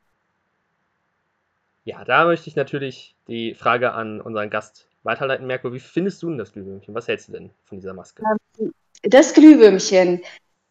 ja, 1.83 2.03
da 2.03 2.25
möchte 2.25 2.49
ich 2.49 2.55
natürlich 2.55 3.15
die 3.27 3.53
Frage 3.53 3.93
an 3.93 4.21
unseren 4.21 4.49
Gast 4.49 4.87
weiterleiten. 5.03 5.45
Merko, 5.45 5.71
wie 5.71 5.79
findest 5.79 6.23
du 6.23 6.29
denn 6.29 6.39
das 6.39 6.51
Glühwürmchen? 6.51 6.95
Was 6.95 7.07
hältst 7.07 7.27
du 7.27 7.33
denn 7.33 7.51
von 7.63 7.77
dieser 7.77 7.93
Maske? 7.93 8.23
Ähm, 8.59 8.73
das 9.03 9.33
Glühwürmchen. 9.35 10.23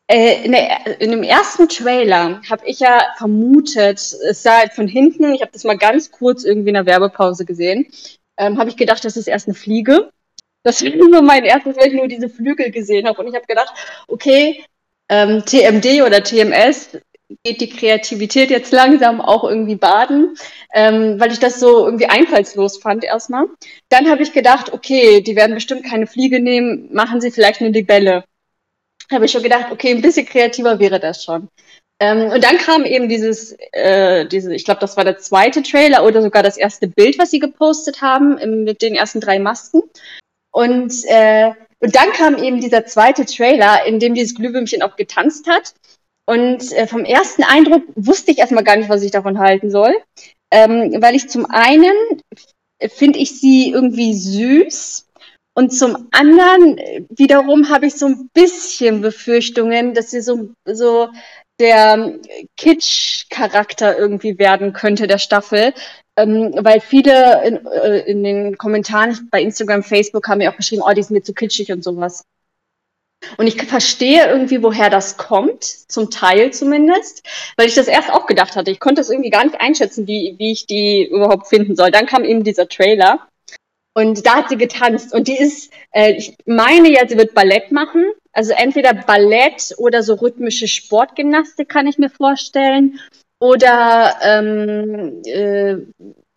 Äh, 0.08 0.44
in, 0.44 0.52
der, 0.52 1.00
in, 1.00 1.12
dem 1.12 1.22
ersten 1.22 1.68
Trailer 1.68 2.42
habe 2.50 2.66
ich 2.66 2.80
ja 2.80 3.00
vermutet, 3.16 3.98
es 3.98 4.42
sah 4.42 4.58
halt 4.58 4.72
von 4.72 4.88
hinten, 4.88 5.32
ich 5.32 5.40
habe 5.40 5.52
das 5.52 5.64
mal 5.64 5.78
ganz 5.78 6.10
kurz 6.10 6.44
irgendwie 6.44 6.70
in 6.70 6.74
der 6.74 6.84
Werbepause 6.84 7.44
gesehen, 7.44 7.86
ähm, 8.36 8.58
habe 8.58 8.68
ich 8.68 8.76
gedacht, 8.76 9.04
das 9.04 9.16
ist 9.16 9.28
erst 9.28 9.46
eine 9.46 9.54
Fliege. 9.54 10.10
Das 10.64 10.82
war 10.82 10.90
nur 10.90 11.22
mein 11.22 11.44
erstes, 11.44 11.76
weil 11.76 11.88
ich 11.88 11.94
nur 11.94 12.08
diese 12.08 12.28
Flügel 12.28 12.70
gesehen 12.70 13.06
habe. 13.06 13.20
Und 13.20 13.28
ich 13.28 13.34
habe 13.34 13.46
gedacht, 13.46 13.72
okay, 14.08 14.64
ähm, 15.08 15.44
TMD 15.44 16.02
oder 16.02 16.22
TMS 16.22 16.98
geht 17.42 17.60
die 17.60 17.68
Kreativität 17.68 18.50
jetzt 18.50 18.72
langsam 18.72 19.20
auch 19.20 19.44
irgendwie 19.44 19.76
baden, 19.76 20.36
ähm, 20.74 21.18
weil 21.20 21.32
ich 21.32 21.38
das 21.38 21.60
so 21.60 21.86
irgendwie 21.86 22.06
einfallslos 22.06 22.78
fand 22.78 23.04
erstmal. 23.04 23.46
Dann 23.88 24.08
habe 24.08 24.22
ich 24.22 24.32
gedacht, 24.32 24.72
okay, 24.72 25.20
die 25.20 25.36
werden 25.36 25.54
bestimmt 25.54 25.84
keine 25.84 26.06
Fliege 26.06 26.40
nehmen, 26.40 26.92
machen 26.92 27.20
sie 27.20 27.30
vielleicht 27.30 27.60
eine 27.60 27.70
Libelle. 27.70 28.24
Habe 29.12 29.26
ich 29.26 29.32
schon 29.32 29.42
gedacht, 29.42 29.66
okay, 29.70 29.90
ein 29.90 30.02
bisschen 30.02 30.26
kreativer 30.26 30.78
wäre 30.78 31.00
das 31.00 31.24
schon. 31.24 31.48
Ähm, 32.00 32.30
und 32.30 32.42
dann 32.42 32.58
kam 32.58 32.84
eben 32.84 33.08
dieses, 33.08 33.56
äh, 33.72 34.26
diese, 34.26 34.54
ich 34.54 34.64
glaube, 34.64 34.80
das 34.80 34.96
war 34.96 35.04
der 35.04 35.18
zweite 35.18 35.62
Trailer 35.62 36.04
oder 36.04 36.22
sogar 36.22 36.42
das 36.42 36.56
erste 36.56 36.88
Bild, 36.88 37.18
was 37.18 37.30
sie 37.30 37.38
gepostet 37.38 38.02
haben 38.02 38.38
im, 38.38 38.64
mit 38.64 38.82
den 38.82 38.94
ersten 38.94 39.20
drei 39.20 39.38
Masken. 39.38 39.82
Und, 40.54 40.92
äh, 41.06 41.52
und 41.80 41.94
dann 41.96 42.12
kam 42.12 42.36
eben 42.36 42.60
dieser 42.60 42.86
zweite 42.86 43.26
Trailer, 43.26 43.84
in 43.86 43.98
dem 43.98 44.14
dieses 44.14 44.34
Glühwürmchen 44.34 44.82
auch 44.82 44.96
getanzt 44.96 45.48
hat. 45.48 45.74
Und 46.26 46.72
äh, 46.72 46.86
vom 46.86 47.04
ersten 47.04 47.42
Eindruck 47.42 47.82
wusste 47.96 48.30
ich 48.30 48.38
erstmal 48.38 48.64
gar 48.64 48.76
nicht, 48.76 48.88
was 48.88 49.02
ich 49.02 49.10
davon 49.10 49.38
halten 49.38 49.70
soll. 49.70 49.94
Ähm, 50.52 50.96
weil 51.00 51.14
ich 51.14 51.28
zum 51.28 51.46
einen 51.46 51.94
finde 52.88 53.18
ich 53.18 53.40
sie 53.40 53.70
irgendwie 53.70 54.14
süß 54.14 55.06
und 55.56 55.70
zum 55.70 56.08
anderen 56.10 56.80
wiederum 57.10 57.68
habe 57.68 57.86
ich 57.86 57.94
so 57.94 58.06
ein 58.06 58.28
bisschen 58.34 59.00
Befürchtungen, 59.00 59.94
dass 59.94 60.10
sie 60.10 60.20
so, 60.20 60.50
so 60.64 61.08
der 61.60 62.14
Kitsch-Charakter 62.56 63.96
irgendwie 63.96 64.38
werden 64.38 64.72
könnte 64.72 65.06
der 65.06 65.18
Staffel. 65.18 65.72
Ähm, 66.16 66.54
weil 66.58 66.80
viele 66.80 67.44
in, 67.44 67.66
äh, 67.66 67.98
in 68.00 68.22
den 68.22 68.56
Kommentaren 68.56 69.28
bei 69.30 69.42
Instagram, 69.42 69.82
Facebook 69.82 70.28
haben 70.28 70.38
mir 70.38 70.50
auch 70.50 70.56
geschrieben, 70.56 70.82
oh, 70.86 70.92
die 70.92 71.02
sind 71.02 71.14
mir 71.14 71.22
zu 71.22 71.34
kitschig 71.34 71.72
und 71.72 71.82
sowas. 71.82 72.24
Und 73.36 73.46
ich 73.46 73.60
verstehe 73.62 74.28
irgendwie, 74.28 74.62
woher 74.62 74.90
das 74.90 75.16
kommt, 75.16 75.64
zum 75.64 76.10
Teil 76.10 76.52
zumindest, 76.52 77.26
weil 77.56 77.68
ich 77.68 77.74
das 77.74 77.88
erst 77.88 78.12
auch 78.12 78.26
gedacht 78.26 78.54
hatte. 78.54 78.70
Ich 78.70 78.80
konnte 78.80 79.00
es 79.00 79.10
irgendwie 79.10 79.30
gar 79.30 79.44
nicht 79.44 79.60
einschätzen, 79.60 80.06
wie, 80.06 80.34
wie 80.38 80.52
ich 80.52 80.66
die 80.66 81.08
überhaupt 81.10 81.48
finden 81.48 81.74
soll. 81.74 81.90
Dann 81.90 82.06
kam 82.06 82.24
eben 82.24 82.44
dieser 82.44 82.68
Trailer 82.68 83.26
und 83.94 84.26
da 84.26 84.36
hat 84.36 84.48
sie 84.48 84.56
getanzt 84.56 85.14
und 85.14 85.28
die 85.28 85.38
ist, 85.38 85.72
äh, 85.92 86.12
ich 86.12 86.36
meine 86.46 86.90
ja, 86.90 87.08
sie 87.08 87.16
wird 87.16 87.34
Ballett 87.34 87.70
machen. 87.72 88.04
Also 88.32 88.52
entweder 88.52 88.92
Ballett 88.92 89.74
oder 89.78 90.02
so 90.02 90.14
rhythmische 90.14 90.66
Sportgymnastik 90.66 91.68
kann 91.68 91.86
ich 91.86 91.98
mir 91.98 92.10
vorstellen. 92.10 92.98
Oder 93.40 94.14
ähm, 94.22 95.22
äh, 95.24 95.76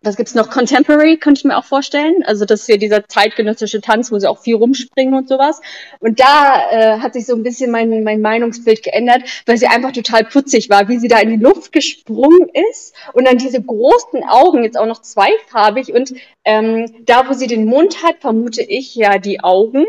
was 0.00 0.16
gibt's 0.16 0.34
noch? 0.34 0.48
Contemporary 0.48 1.16
könnte 1.16 1.40
ich 1.40 1.44
mir 1.44 1.56
auch 1.56 1.64
vorstellen. 1.64 2.22
Also 2.24 2.44
das 2.44 2.60
ist 2.60 2.68
ja 2.68 2.76
dieser 2.76 3.08
zeitgenössische 3.08 3.80
Tanz, 3.80 4.12
wo 4.12 4.18
sie 4.18 4.28
auch 4.28 4.40
viel 4.40 4.54
rumspringen 4.54 5.14
und 5.14 5.28
sowas. 5.28 5.60
Und 5.98 6.20
da 6.20 6.70
äh, 6.70 7.00
hat 7.00 7.14
sich 7.14 7.26
so 7.26 7.34
ein 7.34 7.42
bisschen 7.42 7.72
mein, 7.72 8.04
mein 8.04 8.20
Meinungsbild 8.20 8.84
geändert, 8.84 9.22
weil 9.46 9.58
sie 9.58 9.66
einfach 9.66 9.90
total 9.90 10.24
putzig 10.24 10.70
war, 10.70 10.88
wie 10.88 10.98
sie 10.98 11.08
da 11.08 11.18
in 11.18 11.30
die 11.30 11.44
Luft 11.44 11.72
gesprungen 11.72 12.48
ist 12.70 12.94
und 13.12 13.26
dann 13.26 13.38
diese 13.38 13.60
großen 13.60 14.22
Augen, 14.22 14.62
jetzt 14.62 14.78
auch 14.78 14.86
noch 14.86 15.02
zweifarbig. 15.02 15.92
Und 15.92 16.14
ähm, 16.44 17.04
da, 17.04 17.28
wo 17.28 17.32
sie 17.32 17.48
den 17.48 17.64
Mund 17.66 18.04
hat, 18.04 18.20
vermute 18.20 18.62
ich 18.62 18.94
ja 18.94 19.18
die 19.18 19.40
Augen. 19.40 19.84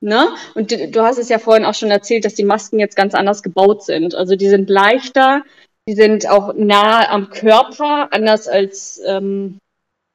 Ne? 0.00 0.28
Und 0.54 0.72
du, 0.72 0.88
du 0.88 1.02
hast 1.02 1.18
es 1.18 1.28
ja 1.28 1.38
vorhin 1.38 1.64
auch 1.64 1.74
schon 1.74 1.92
erzählt, 1.92 2.24
dass 2.24 2.34
die 2.34 2.44
Masken 2.44 2.80
jetzt 2.80 2.96
ganz 2.96 3.14
anders 3.14 3.42
gebaut 3.42 3.84
sind. 3.84 4.16
Also 4.16 4.34
die 4.34 4.48
sind 4.48 4.68
leichter, 4.68 5.42
die 5.88 5.94
sind 5.94 6.28
auch 6.28 6.54
nah 6.54 7.10
am 7.10 7.30
Körper, 7.30 8.08
anders 8.10 8.48
als 8.48 9.00
ähm, 9.06 9.58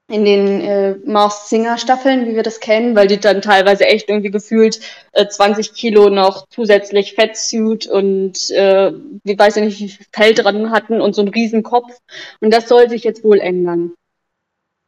in 0.10 0.26
den 0.26 0.62
äh, 0.62 0.96
Mars 1.06 1.50
Singer 1.50 1.78
Staffeln, 1.78 2.26
wie 2.26 2.36
wir 2.36 2.42
das 2.42 2.60
kennen, 2.60 2.96
weil 2.96 3.08
die 3.08 3.20
dann 3.20 3.44
teilweise 3.44 3.86
echt 3.86 4.10
irgendwie 4.10 4.32
gefühlt 4.32 4.80
äh, 5.14 5.28
20 5.28 5.74
Kilo 5.74 6.10
noch 6.10 6.48
zusätzlich 6.50 7.14
Fettsuit 7.14 7.86
und 7.86 8.50
äh, 8.50 8.92
wie 9.24 9.38
weiß 9.38 9.58
ich 9.58 9.64
nicht, 9.64 9.80
wie 9.80 9.90
viel 9.90 10.06
Fell 10.12 10.34
dran 10.34 10.72
hatten 10.72 11.00
und 11.00 11.14
so 11.14 11.22
einen 11.22 11.30
riesen 11.30 11.62
Kopf. 11.62 11.96
Und 12.42 12.52
das 12.52 12.68
soll 12.68 12.90
sich 12.90 13.04
jetzt 13.04 13.24
wohl 13.24 13.40
ändern. 13.40 13.94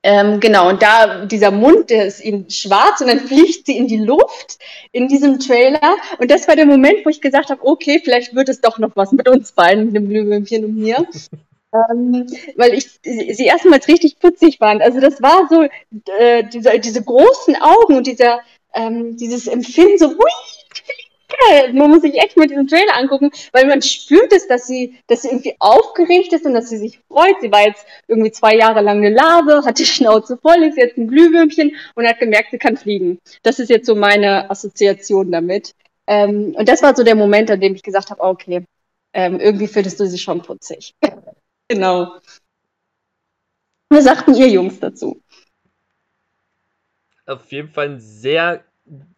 Ähm, 0.04 0.40
genau, 0.40 0.70
und 0.70 0.82
da 0.82 1.26
dieser 1.26 1.52
Mund, 1.52 1.92
der 1.92 2.08
ist 2.08 2.22
eben 2.22 2.50
schwarz 2.50 3.02
und 3.02 3.08
dann 3.08 3.20
fliegt 3.20 3.68
sie 3.68 3.78
in 3.78 3.88
die 3.88 3.98
Luft 3.98 4.58
in 4.92 5.08
diesem 5.08 5.40
Trailer. 5.40 5.96
Und 6.18 6.32
das 6.32 6.48
war 6.48 6.56
der 6.56 6.66
Moment, 6.66 7.06
wo 7.06 7.10
ich 7.10 7.22
gesagt 7.22 7.50
habe, 7.50 7.64
okay, 7.64 8.02
vielleicht 8.04 8.36
wird 8.36 8.50
es 8.50 8.62
doch 8.62 8.80
noch 8.80 8.96
was 8.96 9.12
mit 9.12 9.30
uns 9.30 9.52
beiden, 9.52 9.86
mit 9.86 9.96
dem 9.96 10.10
Glühwürmchen 10.10 10.66
und 10.66 10.76
mir. 10.76 11.06
ähm, 11.74 12.28
weil 12.56 12.74
ich 12.74 12.90
sie 13.04 13.46
erstmals 13.46 13.88
richtig 13.88 14.20
putzig 14.20 14.58
fand. 14.58 14.82
Also 14.82 15.00
das 15.00 15.22
war 15.22 15.48
so 15.50 15.68
äh, 16.18 16.44
diese, 16.52 16.80
diese 16.80 17.04
großen 17.04 17.56
Augen 17.62 17.98
und 17.98 18.08
dieser 18.08 18.42
ähm, 18.74 19.18
dieses 19.18 19.48
Empfinden, 19.48 19.98
so, 19.98 20.10
hui, 20.10 20.32
geil. 21.48 21.74
Man 21.74 21.90
muss 21.90 22.02
sich 22.02 22.16
echt 22.16 22.38
mal 22.38 22.48
diesen 22.48 22.68
Trailer 22.68 22.96
angucken, 22.96 23.32
weil 23.52 23.66
man 23.68 23.82
spürt 23.82 24.32
es, 24.34 24.48
dass 24.48 24.68
sie, 24.68 24.98
dass 25.08 25.24
sie 25.24 25.30
irgendwie 25.30 25.56
aufgeregt 25.60 26.34
ist 26.34 26.46
und 26.46 26.54
dass 26.54 26.70
sie 26.70 26.78
sich 26.78 27.00
freut. 27.08 27.36
Sie 27.42 27.52
war 27.52 27.66
jetzt 27.66 27.86
irgendwie 28.08 28.32
zwei 28.32 28.56
Jahre 28.56 28.82
lang 28.82 28.98
eine 28.98 29.10
Larve, 29.10 29.64
hat 29.66 29.80
die 29.80 29.86
Schnauze 29.86 30.38
voll, 30.38 30.64
ist 30.64 30.78
jetzt 30.78 30.98
ein 30.98 31.08
Glühwürmchen 31.08 31.76
und 31.96 32.08
hat 32.08 32.20
gemerkt, 32.20 32.52
sie 32.52 32.58
kann 32.58 32.78
fliegen. 32.78 33.20
Das 33.44 33.60
ist 33.60 33.70
jetzt 33.70 33.86
so 33.86 33.96
meine 33.96 34.50
Assoziation 34.50 35.32
damit. 35.32 35.74
Ähm, 36.08 36.56
und 36.58 36.68
das 36.68 36.82
war 36.82 36.96
so 36.96 37.04
der 37.04 37.16
Moment, 37.16 37.50
an 37.52 37.62
dem 37.62 37.76
ich 37.76 37.84
gesagt 37.84 38.10
habe, 38.10 38.22
okay, 38.22 38.66
ähm, 39.14 39.40
irgendwie 39.40 39.68
findest 39.68 40.00
du 40.00 40.08
sie 40.08 40.18
schon 40.18 40.42
putzig. 40.42 40.94
genau. 41.68 42.16
Was 43.90 44.06
sagten 44.06 44.36
ihr 44.36 44.48
Jungs 44.48 44.80
dazu? 44.80 45.22
Auf 47.26 47.52
jeden 47.52 47.70
Fall 47.70 47.90
ein 47.90 48.00
sehr 48.00 48.64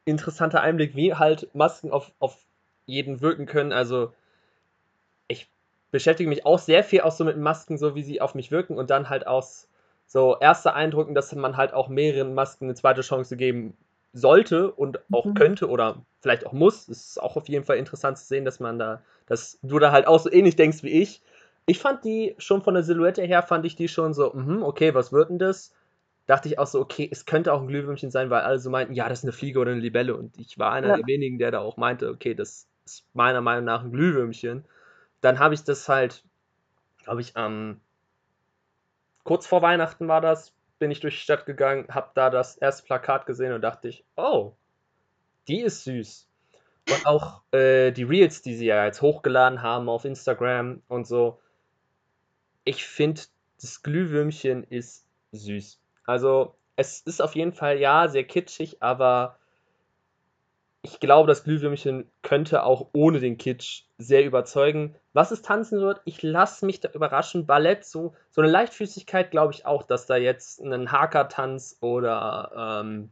interessanter 0.05 0.61
Einblick, 0.61 0.95
wie 0.95 1.13
halt 1.13 1.53
Masken 1.55 1.91
auf, 1.91 2.11
auf 2.19 2.37
jeden 2.85 3.21
wirken 3.21 3.45
können. 3.45 3.71
Also 3.71 4.13
ich 5.27 5.49
beschäftige 5.91 6.29
mich 6.29 6.45
auch 6.45 6.59
sehr 6.59 6.83
viel 6.83 7.01
auch 7.01 7.11
so 7.11 7.23
mit 7.23 7.37
Masken, 7.37 7.77
so 7.77 7.95
wie 7.95 8.03
sie 8.03 8.21
auf 8.21 8.35
mich 8.35 8.51
wirken 8.51 8.77
und 8.77 8.89
dann 8.89 9.09
halt 9.09 9.27
aus 9.27 9.67
so 10.05 10.37
erster 10.39 10.75
Eindrücken, 10.75 11.15
dass 11.15 11.33
man 11.33 11.57
halt 11.57 11.73
auch 11.73 11.87
mehreren 11.87 12.33
Masken 12.33 12.65
eine 12.65 12.75
zweite 12.75 13.01
Chance 13.01 13.37
geben 13.37 13.75
sollte 14.13 14.71
und 14.71 14.99
auch 15.11 15.25
mhm. 15.25 15.33
könnte 15.33 15.69
oder 15.69 15.97
vielleicht 16.21 16.45
auch 16.45 16.53
muss. 16.53 16.87
Es 16.87 17.09
ist 17.09 17.21
auch 17.21 17.35
auf 17.35 17.49
jeden 17.49 17.65
Fall 17.65 17.77
interessant 17.77 18.17
zu 18.17 18.25
sehen, 18.25 18.45
dass 18.45 18.59
man 18.59 18.77
da, 18.77 19.01
dass 19.25 19.57
du 19.63 19.79
da 19.79 19.91
halt 19.91 20.05
auch 20.05 20.19
so 20.19 20.31
ähnlich 20.31 20.55
denkst 20.55 20.83
wie 20.83 21.01
ich. 21.01 21.21
Ich 21.65 21.79
fand 21.79 22.03
die 22.03 22.35
schon 22.37 22.61
von 22.61 22.73
der 22.75 22.83
Silhouette 22.83 23.23
her, 23.23 23.41
fand 23.41 23.65
ich 23.65 23.75
die 23.75 23.87
schon 23.87 24.13
so, 24.13 24.31
mh, 24.33 24.65
okay, 24.65 24.93
was 24.93 25.11
wird 25.11 25.29
denn 25.29 25.39
das? 25.39 25.73
Dachte 26.25 26.47
ich 26.47 26.57
auch 26.57 26.67
so, 26.67 26.79
okay, 26.79 27.07
es 27.11 27.25
könnte 27.25 27.53
auch 27.53 27.61
ein 27.61 27.67
Glühwürmchen 27.67 28.11
sein, 28.11 28.29
weil 28.29 28.41
alle 28.41 28.59
so 28.59 28.69
meinten, 28.69 28.93
ja, 28.93 29.09
das 29.09 29.19
ist 29.19 29.25
eine 29.25 29.33
Fliege 29.33 29.59
oder 29.59 29.71
eine 29.71 29.81
Libelle. 29.81 30.15
Und 30.15 30.37
ich 30.37 30.57
war 30.57 30.71
einer 30.71 30.89
ja. 30.89 30.97
der 30.97 31.07
wenigen, 31.07 31.37
der 31.37 31.51
da 31.51 31.59
auch 31.59 31.77
meinte, 31.77 32.09
okay, 32.09 32.33
das 32.33 32.67
ist 32.85 33.05
meiner 33.13 33.41
Meinung 33.41 33.65
nach 33.65 33.83
ein 33.83 33.91
Glühwürmchen. 33.91 34.65
Dann 35.21 35.39
habe 35.39 35.53
ich 35.53 35.63
das 35.63 35.87
halt, 35.89 36.23
glaube 37.03 37.21
ich, 37.21 37.35
am 37.35 37.53
ähm, 37.53 37.81
kurz 39.23 39.47
vor 39.47 39.61
Weihnachten 39.61 40.07
war 40.07 40.21
das, 40.21 40.53
bin 40.79 40.91
ich 40.91 40.99
durch 40.99 41.15
die 41.15 41.21
Stadt 41.21 41.45
gegangen, 41.45 41.87
habe 41.89 42.11
da 42.13 42.29
das 42.29 42.57
erste 42.57 42.83
Plakat 42.83 43.25
gesehen 43.25 43.53
und 43.53 43.61
dachte 43.61 43.87
ich, 43.87 44.05
oh, 44.15 44.53
die 45.47 45.61
ist 45.61 45.83
süß. 45.83 46.27
Und 46.89 47.05
auch 47.05 47.41
äh, 47.51 47.91
die 47.91 48.03
Reels, 48.03 48.41
die 48.41 48.55
sie 48.55 48.65
ja 48.65 48.85
jetzt 48.85 49.01
hochgeladen 49.01 49.61
haben 49.61 49.87
auf 49.87 50.03
Instagram 50.03 50.81
und 50.89 51.07
so. 51.07 51.39
Ich 52.65 52.85
finde, 52.85 53.21
das 53.61 53.83
Glühwürmchen 53.83 54.63
ist 54.65 55.07
süß. 55.31 55.79
Also, 56.05 56.55
es 56.75 57.01
ist 57.01 57.21
auf 57.21 57.35
jeden 57.35 57.53
Fall, 57.53 57.79
ja, 57.79 58.07
sehr 58.07 58.23
kitschig, 58.23 58.81
aber 58.81 59.37
ich 60.83 60.99
glaube, 60.99 61.27
das 61.27 61.45
Glühwürmchen 61.45 62.09
könnte 62.23 62.63
auch 62.63 62.87
ohne 62.91 63.21
den 63.21 63.37
Kitsch 63.37 63.83
sehr 63.97 64.25
überzeugen. 64.25 64.95
Was 65.13 65.31
es 65.31 65.41
tanzen 65.41 65.79
wird, 65.79 66.01
ich 66.03 66.21
lasse 66.21 66.65
mich 66.65 66.81
da 66.81 66.89
überraschen. 66.89 67.45
Ballett, 67.45 67.85
so, 67.85 68.13
so 68.31 68.41
eine 68.41 68.51
Leichtfüßigkeit 68.51 69.31
glaube 69.31 69.53
ich 69.53 69.65
auch, 69.65 69.83
dass 69.83 70.07
da 70.07 70.17
jetzt 70.17 70.59
ein 70.59 70.91
Haka-Tanz 70.91 71.77
oder 71.79 72.81
ähm, 72.83 73.11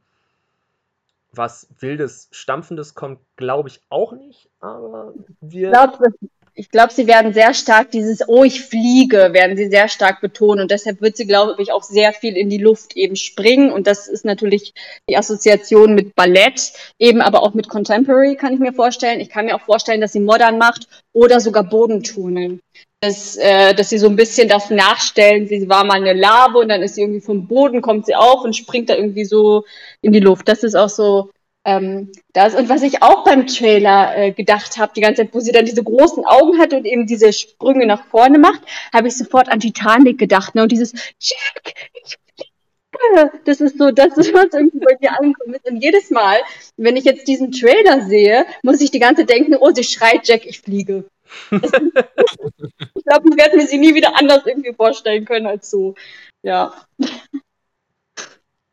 was 1.31 1.69
Wildes, 1.79 2.27
Stampfendes 2.31 2.93
kommt, 2.93 3.19
glaube 3.37 3.69
ich 3.69 3.81
auch 3.89 4.11
nicht. 4.11 4.49
Aber 4.59 5.13
wir. 5.39 5.71
Glaube, 5.71 6.13
ich 6.53 6.69
glaube, 6.69 6.91
sie 6.91 7.07
werden 7.07 7.33
sehr 7.33 7.53
stark 7.53 7.91
dieses 7.91 8.27
Oh, 8.27 8.43
ich 8.43 8.61
fliege, 8.61 9.29
werden 9.31 9.55
sie 9.55 9.69
sehr 9.69 9.87
stark 9.87 10.19
betonen. 10.21 10.61
Und 10.61 10.71
deshalb 10.71 11.01
wird 11.01 11.15
sie, 11.15 11.25
glaube 11.25 11.61
ich, 11.61 11.71
auch 11.71 11.83
sehr 11.83 12.11
viel 12.11 12.35
in 12.35 12.49
die 12.49 12.57
Luft 12.57 12.95
eben 12.97 13.15
springen. 13.15 13.71
Und 13.71 13.87
das 13.87 14.07
ist 14.07 14.25
natürlich 14.25 14.73
die 15.09 15.17
Assoziation 15.17 15.95
mit 15.95 16.13
Ballett, 16.15 16.73
eben 16.99 17.21
aber 17.21 17.43
auch 17.43 17.53
mit 17.53 17.69
Contemporary, 17.69 18.35
kann 18.35 18.53
ich 18.53 18.59
mir 18.59 18.73
vorstellen. 18.73 19.21
Ich 19.21 19.29
kann 19.29 19.45
mir 19.45 19.55
auch 19.55 19.61
vorstellen, 19.61 20.01
dass 20.01 20.13
sie 20.13 20.19
modern 20.19 20.57
macht 20.57 20.87
oder 21.13 21.39
sogar 21.39 21.63
Bodenturnen. 21.63 22.59
Dass, 23.03 23.35
äh, 23.37 23.73
dass 23.73 23.89
sie 23.89 23.97
so 23.97 24.07
ein 24.07 24.15
bisschen 24.15 24.47
das 24.47 24.69
nachstellen. 24.69 25.47
Sie 25.47 25.67
war 25.67 25.83
mal 25.83 25.95
eine 25.95 26.13
Larve 26.13 26.59
und 26.59 26.69
dann 26.69 26.83
ist 26.83 26.95
sie 26.95 27.01
irgendwie 27.01 27.21
vom 27.21 27.47
Boden, 27.47 27.81
kommt 27.81 28.05
sie 28.05 28.13
auf 28.13 28.43
und 28.43 28.55
springt 28.55 28.89
da 28.89 28.95
irgendwie 28.95 29.25
so 29.25 29.65
in 30.01 30.11
die 30.11 30.19
Luft. 30.19 30.47
Das 30.47 30.63
ist 30.63 30.75
auch 30.75 30.89
so 30.89 31.31
ähm, 31.63 32.11
das, 32.33 32.55
und 32.55 32.69
was 32.69 32.81
ich 32.81 33.03
auch 33.03 33.23
beim 33.23 33.45
Trailer 33.45 34.17
äh, 34.17 34.31
gedacht 34.31 34.77
habe, 34.77 34.93
die 34.95 35.01
ganze 35.01 35.21
Zeit, 35.21 35.33
wo 35.33 35.39
sie 35.39 35.51
dann 35.51 35.65
diese 35.65 35.83
großen 35.83 36.25
Augen 36.25 36.59
hat 36.59 36.73
und 36.73 36.85
eben 36.85 37.05
diese 37.05 37.31
Sprünge 37.33 37.85
nach 37.85 38.05
vorne 38.05 38.39
macht, 38.39 38.61
habe 38.91 39.07
ich 39.07 39.17
sofort 39.17 39.49
an 39.49 39.59
Titanic 39.59 40.17
gedacht. 40.17 40.55
Ne? 40.55 40.63
Und 40.63 40.71
dieses 40.71 40.93
Jack, 41.19 41.73
ich 41.93 42.17
fliege. 42.35 43.31
Das 43.45 43.61
ist 43.61 43.77
so, 43.77 43.91
das 43.91 44.17
ist, 44.17 44.33
was 44.33 44.53
irgendwie 44.53 44.79
bei 44.79 44.97
mir 44.99 45.11
ankommt. 45.19 45.59
Und 45.63 45.77
jedes 45.81 46.09
Mal, 46.09 46.37
wenn 46.77 46.95
ich 46.95 47.05
jetzt 47.05 47.27
diesen 47.27 47.51
Trailer 47.51 48.01
sehe, 48.01 48.45
muss 48.63 48.81
ich 48.81 48.91
die 48.91 48.99
ganze 48.99 49.21
Zeit 49.21 49.29
denken, 49.29 49.55
oh, 49.59 49.71
sie 49.71 49.83
schreit 49.83 50.27
Jack, 50.27 50.45
ich 50.45 50.61
fliege. 50.61 51.05
ich 51.51 51.61
glaube, 51.61 53.29
ich 53.29 53.37
werde 53.37 53.57
mir 53.57 53.67
sie 53.67 53.77
nie 53.77 53.95
wieder 53.95 54.17
anders 54.19 54.45
irgendwie 54.45 54.73
vorstellen 54.73 55.25
können 55.25 55.45
als 55.45 55.69
so. 55.69 55.95
Ja. 56.41 56.73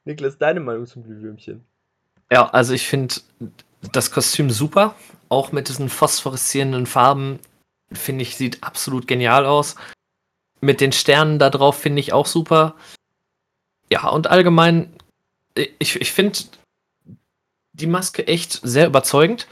Niklas, 0.05 0.39
deine 0.39 0.61
Meinung 0.61 0.87
zum 0.87 1.05
Glühwürmchen? 1.05 1.68
Ja, 2.31 2.49
also 2.51 2.75
ich 2.75 2.87
finde 2.87 3.15
das 3.93 4.11
Kostüm 4.11 4.51
super. 4.51 4.95
Auch 5.29 5.53
mit 5.53 5.69
diesen 5.69 5.89
phosphoreszierenden 5.89 6.87
Farben, 6.87 7.39
finde 7.93 8.23
ich, 8.23 8.37
sieht 8.37 8.63
absolut 8.63 9.07
genial 9.07 9.47
aus. 9.47 9.77
Mit 10.61 10.81
den 10.81 10.93
Sternen 10.93 11.39
da 11.39 11.51
drauf 11.51 11.79
finde 11.79 12.01
ich 12.01 12.13
auch 12.13 12.27
super. 12.27 12.75
Ja, 13.91 14.09
und 14.09 14.27
allgemein, 14.27 14.93
ich, 15.55 16.01
ich 16.01 16.13
finde 16.13 16.39
die 17.73 17.87
Maske 17.87 18.27
echt 18.27 18.61
sehr 18.63 18.87
überzeugend. 18.87 19.47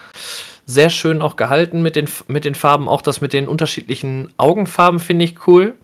Sehr 0.66 0.90
schön 0.90 1.22
auch 1.22 1.36
gehalten 1.36 1.80
mit 1.80 1.94
den, 1.94 2.08
mit 2.26 2.44
den 2.44 2.56
Farben. 2.56 2.88
Auch 2.88 3.00
das 3.00 3.20
mit 3.20 3.32
den 3.32 3.46
unterschiedlichen 3.46 4.34
Augenfarben 4.36 4.98
finde 4.98 5.24
ich 5.24 5.46
cool. 5.46 5.78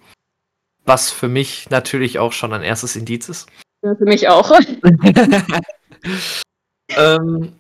Was 0.85 1.13
für 1.13 1.29
mich 1.29 1.71
natürlich 1.71 2.19
auch 2.19 2.33
schon 2.33 2.53
ein 2.53 2.63
erstes 2.63 2.97
Indiz 2.97 3.29
ist. 3.29 3.49
Ja, 3.83 3.95
für 3.95 4.05
mich 4.05 4.29
auch. 4.29 4.51
ähm, 6.97 7.53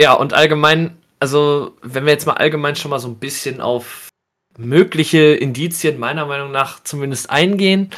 ja, 0.00 0.12
und 0.14 0.32
allgemein, 0.32 0.96
also 1.20 1.76
wenn 1.82 2.04
wir 2.04 2.12
jetzt 2.12 2.26
mal 2.26 2.34
allgemein 2.34 2.76
schon 2.76 2.90
mal 2.90 2.98
so 2.98 3.08
ein 3.08 3.18
bisschen 3.18 3.60
auf 3.60 4.10
mögliche 4.58 5.34
Indizien 5.34 5.98
meiner 5.98 6.26
Meinung 6.26 6.50
nach 6.50 6.82
zumindest 6.82 7.30
eingehen. 7.30 7.90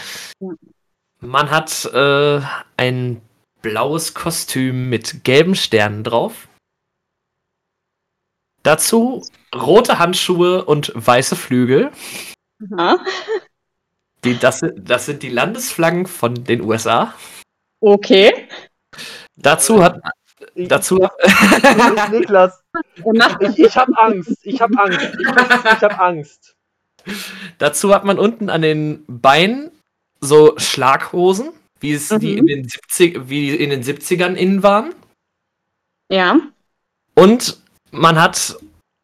Man 1.21 1.51
hat 1.51 1.85
äh, 1.87 2.41
ein 2.77 3.21
blaues 3.63 4.15
Kostüm 4.15 4.89
mit 4.89 5.25
gelben 5.25 5.55
Sternen 5.55 6.05
drauf. 6.05 6.49
Dazu 8.63 9.25
rote 9.55 9.99
Handschuhe 9.99 10.65
und 10.65 10.93
weiße 10.95 11.37
Flügel. 11.37 11.91
Aha. 12.77 12.99
Die, 14.25 14.39
das, 14.39 14.63
das 14.77 15.07
sind 15.07 15.23
die 15.23 15.29
Landesflaggen 15.29 16.07
von 16.07 16.35
den 16.45 16.63
USA. 16.63 17.15
Okay. 17.81 18.49
Dazu 19.37 19.83
hat 19.83 20.01
Dazu. 20.55 20.97
Niklas, 22.11 22.63
ich, 23.41 23.59
ich 23.59 23.77
habe 23.77 23.99
Angst. 23.99 24.39
Ich 24.43 24.61
habe 24.61 24.79
Angst. 24.79 25.09
Ich, 25.19 25.27
ich 25.27 25.83
habe 25.83 26.01
Angst. 26.01 26.57
Dazu 27.59 27.95
hat 27.95 28.05
man 28.05 28.19
unten 28.19 28.51
an 28.51 28.63
den 28.63 29.05
Beinen 29.07 29.71
so 30.21 30.55
Schlaghosen, 30.59 31.51
wie 31.81 31.93
es 31.93 32.11
mhm. 32.11 32.19
die 32.19 32.39
in 32.39 32.47
den 32.47 32.69
70 32.69 33.29
wie 33.29 33.55
in 33.55 33.71
den 33.71 33.83
70ern 33.83 34.35
innen 34.35 34.63
waren. 34.63 34.95
Ja. 36.11 36.39
Und 37.15 37.61
man 37.91 38.21
hat 38.21 38.59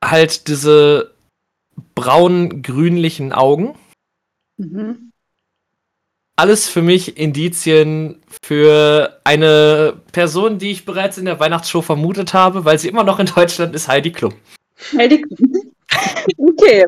halt 0.05 0.49
diese 0.49 1.14
braun-grünlichen 1.95 3.33
Augen. 3.33 3.79
Mhm 4.59 5.12
alles 6.42 6.68
für 6.68 6.83
mich 6.83 7.18
Indizien 7.18 8.20
für 8.42 9.20
eine 9.22 9.94
Person, 10.11 10.59
die 10.59 10.72
ich 10.72 10.85
bereits 10.85 11.16
in 11.16 11.24
der 11.24 11.38
Weihnachtsshow 11.38 11.83
vermutet 11.83 12.35
habe, 12.35 12.64
weil 12.64 12.81
sie 12.81 12.88
immer 12.88 13.05
noch 13.05 13.20
in 13.20 13.26
Deutschland 13.26 13.76
ist, 13.76 13.87
Heidi 13.87 14.11
Klum. 14.11 14.35
Heidi 14.96 15.22
Klum. 15.22 15.38
Okay. 16.38 16.87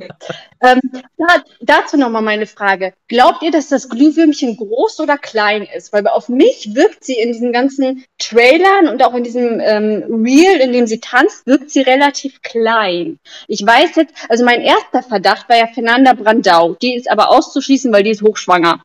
Ähm, 0.63 0.81
da, 1.19 1.43
dazu 1.61 1.99
nochmal 1.99 2.23
meine 2.23 2.47
Frage. 2.47 2.95
Glaubt 3.09 3.43
ihr, 3.43 3.51
dass 3.51 3.69
das 3.69 3.91
Glühwürmchen 3.91 4.57
groß 4.57 4.99
oder 5.01 5.19
klein 5.19 5.69
ist? 5.77 5.93
Weil 5.93 6.07
auf 6.09 6.31
mich 6.31 6.75
wirkt 6.75 7.05
sie 7.05 7.19
in 7.19 7.33
diesen 7.33 7.53
ganzen 7.53 8.05
Trailern 8.19 8.89
und 8.89 9.03
auch 9.03 9.13
in 9.13 9.25
diesem 9.25 9.61
ähm, 9.61 10.05
Reel, 10.25 10.59
in 10.63 10.73
dem 10.73 10.87
sie 10.87 11.01
tanzt, 11.01 11.47
wirkt 11.47 11.71
sie 11.71 11.83
relativ 11.83 12.41
klein. 12.41 13.19
Ich 13.47 13.65
weiß 13.65 13.97
jetzt, 13.97 14.15
also 14.31 14.43
mein 14.43 14.63
erster 14.63 15.03
Verdacht 15.03 15.51
war 15.51 15.59
ja 15.59 15.67
Fernanda 15.67 16.15
Brandau. 16.15 16.75
Die 16.81 16.95
ist 16.95 17.11
aber 17.11 17.29
auszuschließen, 17.31 17.93
weil 17.93 18.05
die 18.05 18.11
ist 18.13 18.23
hochschwanger 18.23 18.81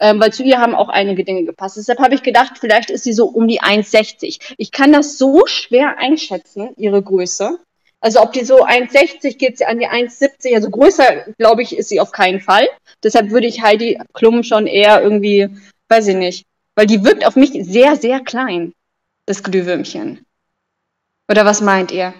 ähm, 0.00 0.18
weil 0.18 0.32
zu 0.32 0.42
ihr 0.42 0.58
haben 0.58 0.74
auch 0.74 0.88
einige 0.88 1.24
Dinge 1.24 1.44
gepasst. 1.44 1.76
Deshalb 1.76 1.98
habe 1.98 2.14
ich 2.14 2.22
gedacht, 2.22 2.54
vielleicht 2.58 2.90
ist 2.90 3.04
sie 3.04 3.12
so 3.12 3.26
um 3.26 3.46
die 3.46 3.60
1,60. 3.60 4.54
Ich 4.56 4.72
kann 4.72 4.92
das 4.92 5.18
so 5.18 5.46
schwer 5.46 5.98
einschätzen, 5.98 6.70
ihre 6.76 7.02
Größe. 7.02 7.58
Also 8.00 8.22
ob 8.22 8.32
die 8.32 8.44
so 8.44 8.64
1,60 8.64 9.36
geht 9.36 9.58
sie 9.58 9.66
an 9.66 9.78
die 9.78 9.86
1,70, 9.86 10.54
also 10.54 10.70
größer, 10.70 11.26
glaube 11.36 11.62
ich, 11.62 11.76
ist 11.76 11.90
sie 11.90 12.00
auf 12.00 12.12
keinen 12.12 12.40
Fall. 12.40 12.66
Deshalb 13.02 13.30
würde 13.30 13.46
ich 13.46 13.62
Heidi 13.62 14.00
Klum 14.14 14.42
schon 14.42 14.66
eher 14.66 15.02
irgendwie, 15.02 15.50
weiß 15.88 16.08
ich 16.08 16.16
nicht, 16.16 16.46
weil 16.74 16.86
die 16.86 17.04
wirkt 17.04 17.26
auf 17.26 17.36
mich 17.36 17.52
sehr, 17.52 17.96
sehr 17.96 18.20
klein, 18.20 18.72
das 19.26 19.42
Glühwürmchen. 19.42 20.24
Oder 21.28 21.44
was 21.44 21.60
meint 21.60 21.92
ihr? 21.92 22.14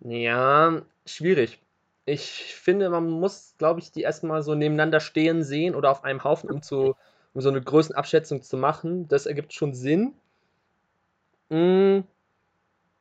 Ja, 0.00 0.82
schwierig 1.06 1.60
ich 2.06 2.54
finde, 2.54 2.88
man 2.88 3.10
muss, 3.10 3.54
glaube 3.58 3.80
ich, 3.80 3.90
die 3.90 4.02
erstmal 4.02 4.42
so 4.42 4.54
nebeneinander 4.54 5.00
stehen 5.00 5.42
sehen 5.42 5.74
oder 5.74 5.90
auf 5.90 6.04
einem 6.04 6.22
Haufen, 6.22 6.50
um, 6.50 6.62
zu, 6.62 6.94
um 7.34 7.40
so 7.40 7.48
eine 7.48 7.60
Größenabschätzung 7.60 8.42
zu 8.42 8.56
machen. 8.56 9.08
Das 9.08 9.26
ergibt 9.26 9.52
schon 9.52 9.74
Sinn. 9.74 10.14
Mm. 11.50 12.00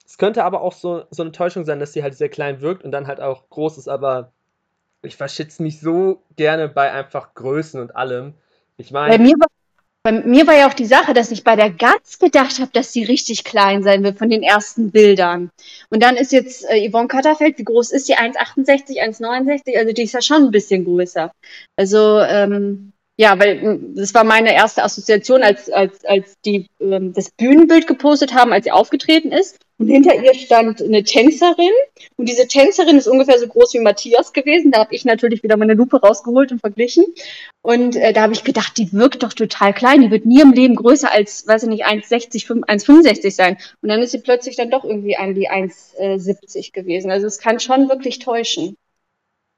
Es 0.08 0.18
könnte 0.18 0.44
aber 0.44 0.62
auch 0.62 0.74
so, 0.74 1.06
so 1.12 1.24
eine 1.24 1.32
Täuschung 1.32 1.66
sein, 1.66 1.80
dass 1.80 1.94
sie 1.94 2.04
halt 2.04 2.16
sehr 2.16 2.30
klein 2.30 2.62
wirkt 2.62 2.84
und 2.84 2.92
dann 2.92 3.08
halt 3.08 3.22
auch 3.22 3.50
groß 3.50 3.78
ist, 3.78 3.88
aber 3.88 4.32
ich 5.02 5.16
verschätze 5.16 5.62
mich 5.64 5.80
so 5.80 6.22
gerne 6.36 6.68
bei 6.68 6.92
einfach 6.92 7.34
Größen 7.36 7.80
und 7.80 7.96
allem. 7.96 8.34
Ich 8.78 8.92
meine. 8.92 9.18
Bei 9.18 9.24
mir 9.24 9.36
war 9.40 9.48
bei 10.06 10.12
mir 10.12 10.46
war 10.46 10.56
ja 10.56 10.70
auch 10.70 10.76
die 10.76 10.86
Sache, 10.86 11.16
dass 11.16 11.32
ich 11.32 11.44
bei 11.44 11.56
der 11.56 11.72
Gatz 11.72 12.20
gedacht 12.20 12.60
habe, 12.60 12.70
dass 12.72 12.94
sie 12.94 13.04
richtig 13.04 13.44
klein 13.44 13.82
sein 13.82 14.04
wird 14.04 14.20
von 14.20 14.30
den 14.30 14.44
ersten 14.44 14.92
Bildern. 14.92 15.50
Und 15.90 16.04
dann 16.04 16.16
ist 16.16 16.32
jetzt 16.32 16.64
äh, 16.70 16.88
Yvonne 16.88 17.08
Katterfeld, 17.08 17.58
wie 17.58 17.64
groß 17.64 17.92
ist 17.92 18.08
die? 18.08 18.16
1,68, 18.16 19.02
1,69? 19.02 19.76
Also 19.76 19.94
die 19.94 20.04
ist 20.04 20.14
ja 20.14 20.22
schon 20.22 20.44
ein 20.44 20.52
bisschen 20.52 20.86
größer. 20.86 21.32
Also 21.76 22.20
ähm, 22.20 22.94
ja, 23.18 23.40
weil 23.40 23.80
das 23.96 24.14
war 24.14 24.24
meine 24.24 24.54
erste 24.54 24.84
Assoziation, 24.84 25.42
als, 25.42 25.72
als, 25.72 26.06
als 26.06 26.36
die 26.46 26.68
ähm, 26.80 27.12
das 27.14 27.32
Bühnenbild 27.32 27.88
gepostet 27.88 28.36
haben, 28.36 28.54
als 28.54 28.66
sie 28.66 28.72
aufgetreten 28.72 29.32
ist. 29.32 29.58
Und 29.78 29.88
hinter 29.88 30.16
ihr 30.16 30.34
stand 30.34 30.82
eine 30.82 31.04
Tänzerin. 31.04 31.72
Und 32.16 32.30
diese 32.30 32.48
Tänzerin 32.48 32.98
ist 32.98 33.08
ungefähr 33.08 33.38
so 33.40 33.48
groß 33.48 33.74
wie 33.74 33.80
Matthias 33.80 34.32
gewesen. 34.32 34.72
Da 34.72 34.80
habe 34.80 34.96
ich 34.96 35.04
natürlich 35.04 35.44
wieder 35.44 35.58
meine 35.58 35.74
Lupe 35.74 36.00
rausgeholt 36.00 36.54
und 36.54 36.60
verglichen. 36.60 37.06
Und 37.62 37.98
äh, 37.98 38.14
da 38.14 38.22
habe 38.22 38.34
ich 38.34 38.46
gedacht, 38.46 38.78
die 38.78 38.94
wirkt 38.94 39.24
doch 39.24 39.34
total 39.34 39.74
klein. 39.74 40.02
Die 40.02 40.12
wird 40.12 40.26
nie 40.26 40.42
im 40.42 40.54
Leben 40.54 40.76
größer 40.76 41.12
als, 41.12 41.46
weiß 41.46 41.64
ich 41.64 41.70
nicht, 41.70 41.86
1,60, 41.86 42.64
1,65 42.64 43.32
sein. 43.32 43.58
Und 43.82 43.90
dann 43.90 44.02
ist 44.02 44.12
sie 44.12 44.20
plötzlich 44.20 44.56
dann 44.56 44.72
doch 44.72 44.86
irgendwie 44.86 45.18
an 45.18 45.36
die 45.36 45.50
1,70 45.50 46.72
gewesen. 46.72 47.12
Also 47.12 47.28
es 47.28 47.40
kann 47.40 47.60
schon 47.60 47.90
wirklich 47.90 48.20
täuschen. 48.20 48.78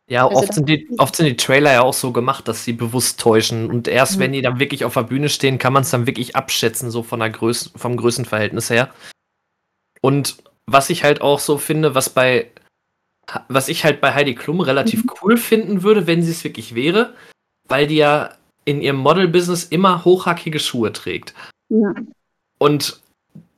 Ja, 0.09 0.25
also 0.25 0.41
oft 0.41 0.53
sind, 0.53 0.69
die, 0.69 0.87
oft 0.97 1.15
sind 1.15 1.25
die 1.25 1.35
Trailer 1.35 1.73
ja 1.73 1.81
auch 1.81 1.93
so 1.93 2.11
gemacht, 2.11 2.47
dass 2.47 2.63
sie 2.63 2.73
bewusst 2.73 3.19
täuschen. 3.19 3.69
Und 3.69 3.87
erst 3.87 4.15
mhm. 4.15 4.21
wenn 4.21 4.33
die 4.33 4.41
dann 4.41 4.59
wirklich 4.59 4.83
auf 4.83 4.95
der 4.95 5.03
Bühne 5.03 5.29
stehen, 5.29 5.59
kann 5.59 5.73
man 5.73 5.83
es 5.83 5.91
dann 5.91 6.07
wirklich 6.07 6.35
abschätzen, 6.35 6.89
so 6.89 7.03
von 7.03 7.19
der 7.19 7.29
Größe, 7.29 7.71
vom 7.75 7.97
Größenverhältnis 7.97 8.71
her. 8.71 8.89
Und 10.01 10.37
was 10.65 10.89
ich 10.89 11.03
halt 11.03 11.21
auch 11.21 11.39
so 11.39 11.57
finde, 11.57 11.95
was 11.95 12.09
bei, 12.09 12.51
was 13.47 13.69
ich 13.69 13.83
halt 13.83 14.01
bei 14.01 14.13
Heidi 14.13 14.35
Klum 14.35 14.59
relativ 14.61 15.03
mhm. 15.03 15.11
cool 15.21 15.37
finden 15.37 15.83
würde, 15.83 16.07
wenn 16.07 16.21
sie 16.23 16.31
es 16.31 16.43
wirklich 16.43 16.75
wäre, 16.75 17.13
weil 17.67 17.87
die 17.87 17.97
ja 17.97 18.35
in 18.65 18.81
ihrem 18.81 18.97
Model-Business 18.97 19.63
immer 19.63 20.03
hochhackige 20.03 20.59
Schuhe 20.59 20.91
trägt. 20.91 21.33
Ja. 21.69 21.93
Und 22.57 23.01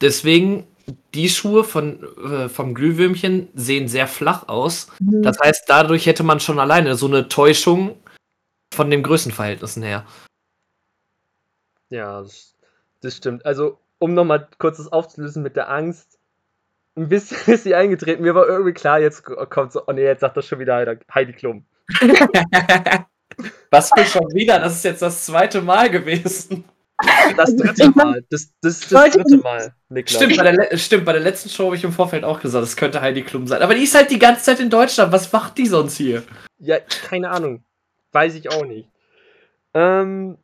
deswegen, 0.01 0.67
die 1.13 1.29
Schuhe 1.29 1.63
von, 1.63 2.03
äh, 2.17 2.47
vom 2.47 2.75
Glühwürmchen 2.75 3.49
sehen 3.55 3.87
sehr 3.87 4.07
flach 4.07 4.47
aus. 4.47 4.87
Mhm. 4.99 5.23
Das 5.23 5.39
heißt, 5.39 5.63
dadurch 5.67 6.05
hätte 6.05 6.23
man 6.23 6.39
schon 6.39 6.59
alleine 6.59 6.95
so 6.95 7.07
eine 7.07 7.27
Täuschung 7.27 7.97
von 8.71 8.91
den 8.91 9.01
Größenverhältnissen 9.01 9.81
her. 9.81 10.05
Ja, 11.89 12.21
das, 12.21 12.55
das 13.01 13.17
stimmt. 13.17 13.45
Also, 13.45 13.79
um 13.97 14.13
nochmal 14.13 14.47
kurz 14.59 14.77
das 14.77 14.91
aufzulösen 14.91 15.41
mit 15.41 15.55
der 15.55 15.69
Angst, 15.71 16.18
ein 16.99 17.09
bisschen 17.09 17.37
ist 17.53 17.63
sie 17.63 17.75
eingetreten. 17.75 18.23
Mir 18.23 18.35
war 18.35 18.47
irgendwie 18.47 18.73
klar, 18.73 18.99
jetzt 18.99 19.23
kommt 19.23 19.71
so, 19.71 19.83
oh 19.87 19.91
nee, 19.91 20.03
jetzt 20.03 20.21
sagt 20.21 20.37
das 20.37 20.45
schon 20.45 20.59
wieder 20.59 20.97
Heidi 21.13 21.33
Klum. 21.33 21.65
Was 23.71 23.91
für 23.95 24.05
schon 24.05 24.33
wieder? 24.33 24.59
Das 24.59 24.75
ist 24.75 24.83
jetzt 24.83 25.01
das 25.01 25.25
zweite 25.25 25.61
Mal 25.61 25.89
gewesen. 25.89 26.65
Das 27.37 27.55
dritte 27.55 27.91
Mal. 27.91 28.25
Das, 28.29 28.51
das, 28.61 28.81
das 28.89 29.11
dritte 29.13 29.37
Mal, 29.37 29.73
Niklas. 29.87 30.21
Stimmt 30.21 30.37
bei, 30.37 30.51
der, 30.51 30.77
stimmt, 30.77 31.05
bei 31.05 31.13
der 31.13 31.21
letzten 31.21 31.49
Show 31.49 31.67
habe 31.67 31.77
ich 31.77 31.83
im 31.85 31.93
Vorfeld 31.93 32.25
auch 32.25 32.41
gesagt, 32.41 32.65
es 32.65 32.75
könnte 32.75 32.99
Heidi 33.01 33.23
Klum 33.23 33.47
sein. 33.47 33.61
Aber 33.61 33.73
die 33.73 33.83
ist 33.83 33.95
halt 33.95 34.11
die 34.11 34.19
ganze 34.19 34.43
Zeit 34.43 34.59
in 34.59 34.69
Deutschland. 34.69 35.13
Was 35.13 35.31
macht 35.31 35.57
die 35.57 35.67
sonst 35.67 35.95
hier? 35.95 36.23
Ja, 36.57 36.79
keine 36.79 37.29
Ahnung. 37.29 37.63
Weiß 38.11 38.35
ich 38.35 38.51
auch 38.51 38.65
nicht. 38.65 38.89
Ähm, 39.73 40.37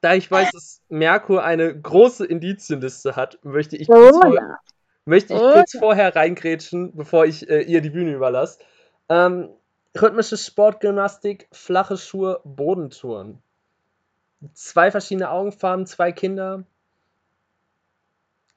da 0.00 0.14
ich 0.14 0.30
weiß, 0.30 0.52
dass 0.52 0.80
Merkur 0.88 1.42
eine 1.42 1.76
große 1.80 2.24
Indizienliste 2.24 3.16
hat, 3.16 3.38
möchte 3.42 3.76
ich, 3.76 3.88
oh, 3.88 3.94
kurz, 3.94 4.34
ja. 4.34 4.58
Möchte 5.04 5.34
ich 5.34 5.40
oh, 5.40 5.52
kurz 5.52 5.76
vorher 5.78 6.14
reingrätschen, 6.14 6.94
bevor 6.94 7.24
ich 7.26 7.48
äh, 7.48 7.62
ihr 7.62 7.80
die 7.80 7.90
Bühne 7.90 8.12
überlasse. 8.12 8.58
Ähm, 9.08 9.50
rhythmische 10.00 10.36
Sportgymnastik, 10.36 11.48
flache 11.52 11.96
Schuhe, 11.96 12.40
Bodentouren. 12.44 13.42
Zwei 14.54 14.90
verschiedene 14.90 15.30
Augenfarben, 15.30 15.86
zwei 15.86 16.12
Kinder. 16.12 16.64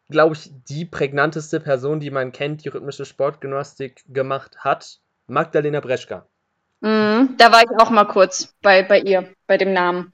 Glaube 0.09 0.35
ich, 0.35 0.51
die 0.69 0.85
prägnanteste 0.85 1.59
Person, 1.59 1.99
die 1.99 2.11
man 2.11 2.31
kennt, 2.31 2.63
die 2.63 2.69
rhythmische 2.69 3.05
Sportgymnastik 3.05 4.03
gemacht 4.07 4.57
hat, 4.59 4.99
Magdalena 5.27 5.79
Breschka. 5.79 6.25
Mhm, 6.81 7.35
da 7.37 7.51
war 7.51 7.63
ich 7.63 7.79
auch 7.79 7.89
mal 7.89 8.05
kurz 8.05 8.53
bei, 8.61 8.83
bei 8.83 8.99
ihr, 8.99 9.33
bei 9.47 9.57
dem 9.57 9.73
Namen. 9.73 10.13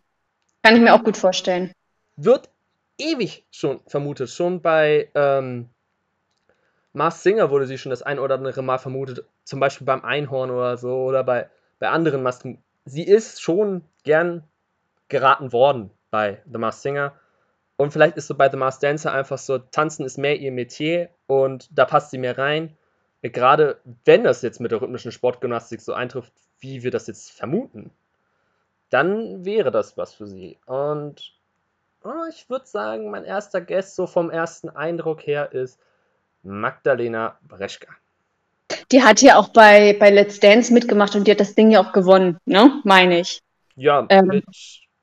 Kann 0.64 0.76
ich 0.76 0.82
mir 0.82 0.94
auch 0.94 1.04
gut 1.04 1.18
vorstellen. 1.18 1.74
Wird 2.16 2.50
ewig 2.98 3.44
schon 3.52 3.82
vermutet. 3.88 4.30
Schon 4.30 4.62
bei 4.62 5.10
ähm, 5.16 5.70
Mars 6.94 7.24
Singer 7.24 7.50
wurde 7.50 7.68
sie 7.68 7.78
schon 7.78 7.90
das 7.90 8.02
ein 8.02 8.20
oder 8.20 8.36
andere 8.36 8.62
Mal 8.62 8.78
vermutet, 8.78 9.26
zum 9.44 9.60
Beispiel 9.60 9.86
beim 9.86 10.04
Einhorn 10.04 10.52
oder 10.52 10.78
so 10.78 11.04
oder 11.06 11.24
bei, 11.24 11.50
bei 11.80 11.90
anderen 11.90 12.24
Masken. 12.24 12.62
Sie 12.86 13.04
ist 13.04 13.42
schon 13.42 13.84
gern 14.04 14.44
geraten 15.08 15.54
worden 15.54 15.92
bei 16.10 16.42
The 16.52 16.58
Masked 16.58 16.84
Singer. 16.84 17.14
Und 17.78 17.92
vielleicht 17.92 18.18
ist 18.18 18.28
so 18.28 18.36
bei 18.36 18.50
The 18.50 18.58
Masked 18.58 18.84
Dancer 18.84 19.14
einfach 19.14 19.38
so, 19.38 19.58
Tanzen 19.58 20.06
ist 20.06 20.18
mehr 20.18 20.38
ihr 20.38 20.52
Metier 20.52 21.10
und 21.28 21.70
da 21.72 21.86
passt 21.86 22.12
sie 22.12 22.18
mehr 22.18 22.38
rein. 22.38 22.76
Gerade 23.22 23.80
wenn 24.06 24.24
das 24.24 24.42
jetzt 24.42 24.60
mit 24.60 24.72
der 24.72 24.82
rhythmischen 24.82 25.12
Sportgymnastik 25.12 25.80
so 25.80 25.94
eintrifft, 25.94 26.34
wie 26.60 26.84
wir 26.84 26.92
das 26.92 27.08
jetzt 27.08 27.32
vermuten, 27.32 27.92
dann 28.90 29.46
wäre 29.46 29.72
das 29.72 29.98
was 29.98 30.14
für 30.14 30.28
sie. 30.28 30.58
Und 30.66 31.34
oh, 32.04 32.26
ich 32.30 32.50
würde 32.50 32.66
sagen, 32.66 33.10
mein 33.10 33.24
erster 33.24 33.62
Guest 33.62 33.96
so 33.96 34.08
vom 34.08 34.30
ersten 34.30 34.70
Eindruck 34.70 35.26
her 35.26 35.52
ist 35.52 35.80
Magdalena 36.44 37.38
Breschka. 37.48 37.88
Die 38.92 39.04
hat 39.04 39.22
ja 39.22 39.38
auch 39.38 39.50
bei, 39.50 39.96
bei 40.00 40.10
Let's 40.10 40.40
Dance 40.40 40.74
mitgemacht 40.74 41.16
und 41.16 41.28
die 41.28 41.32
hat 41.32 41.40
das 41.40 41.56
Ding 41.56 41.72
ja 41.72 41.82
auch 41.82 41.92
gewonnen, 41.94 42.38
ne? 42.46 42.82
Meine 42.84 43.20
ich. 43.20 43.42
Ja, 43.76 44.06
ähm, 44.10 44.28
mit, 44.28 44.46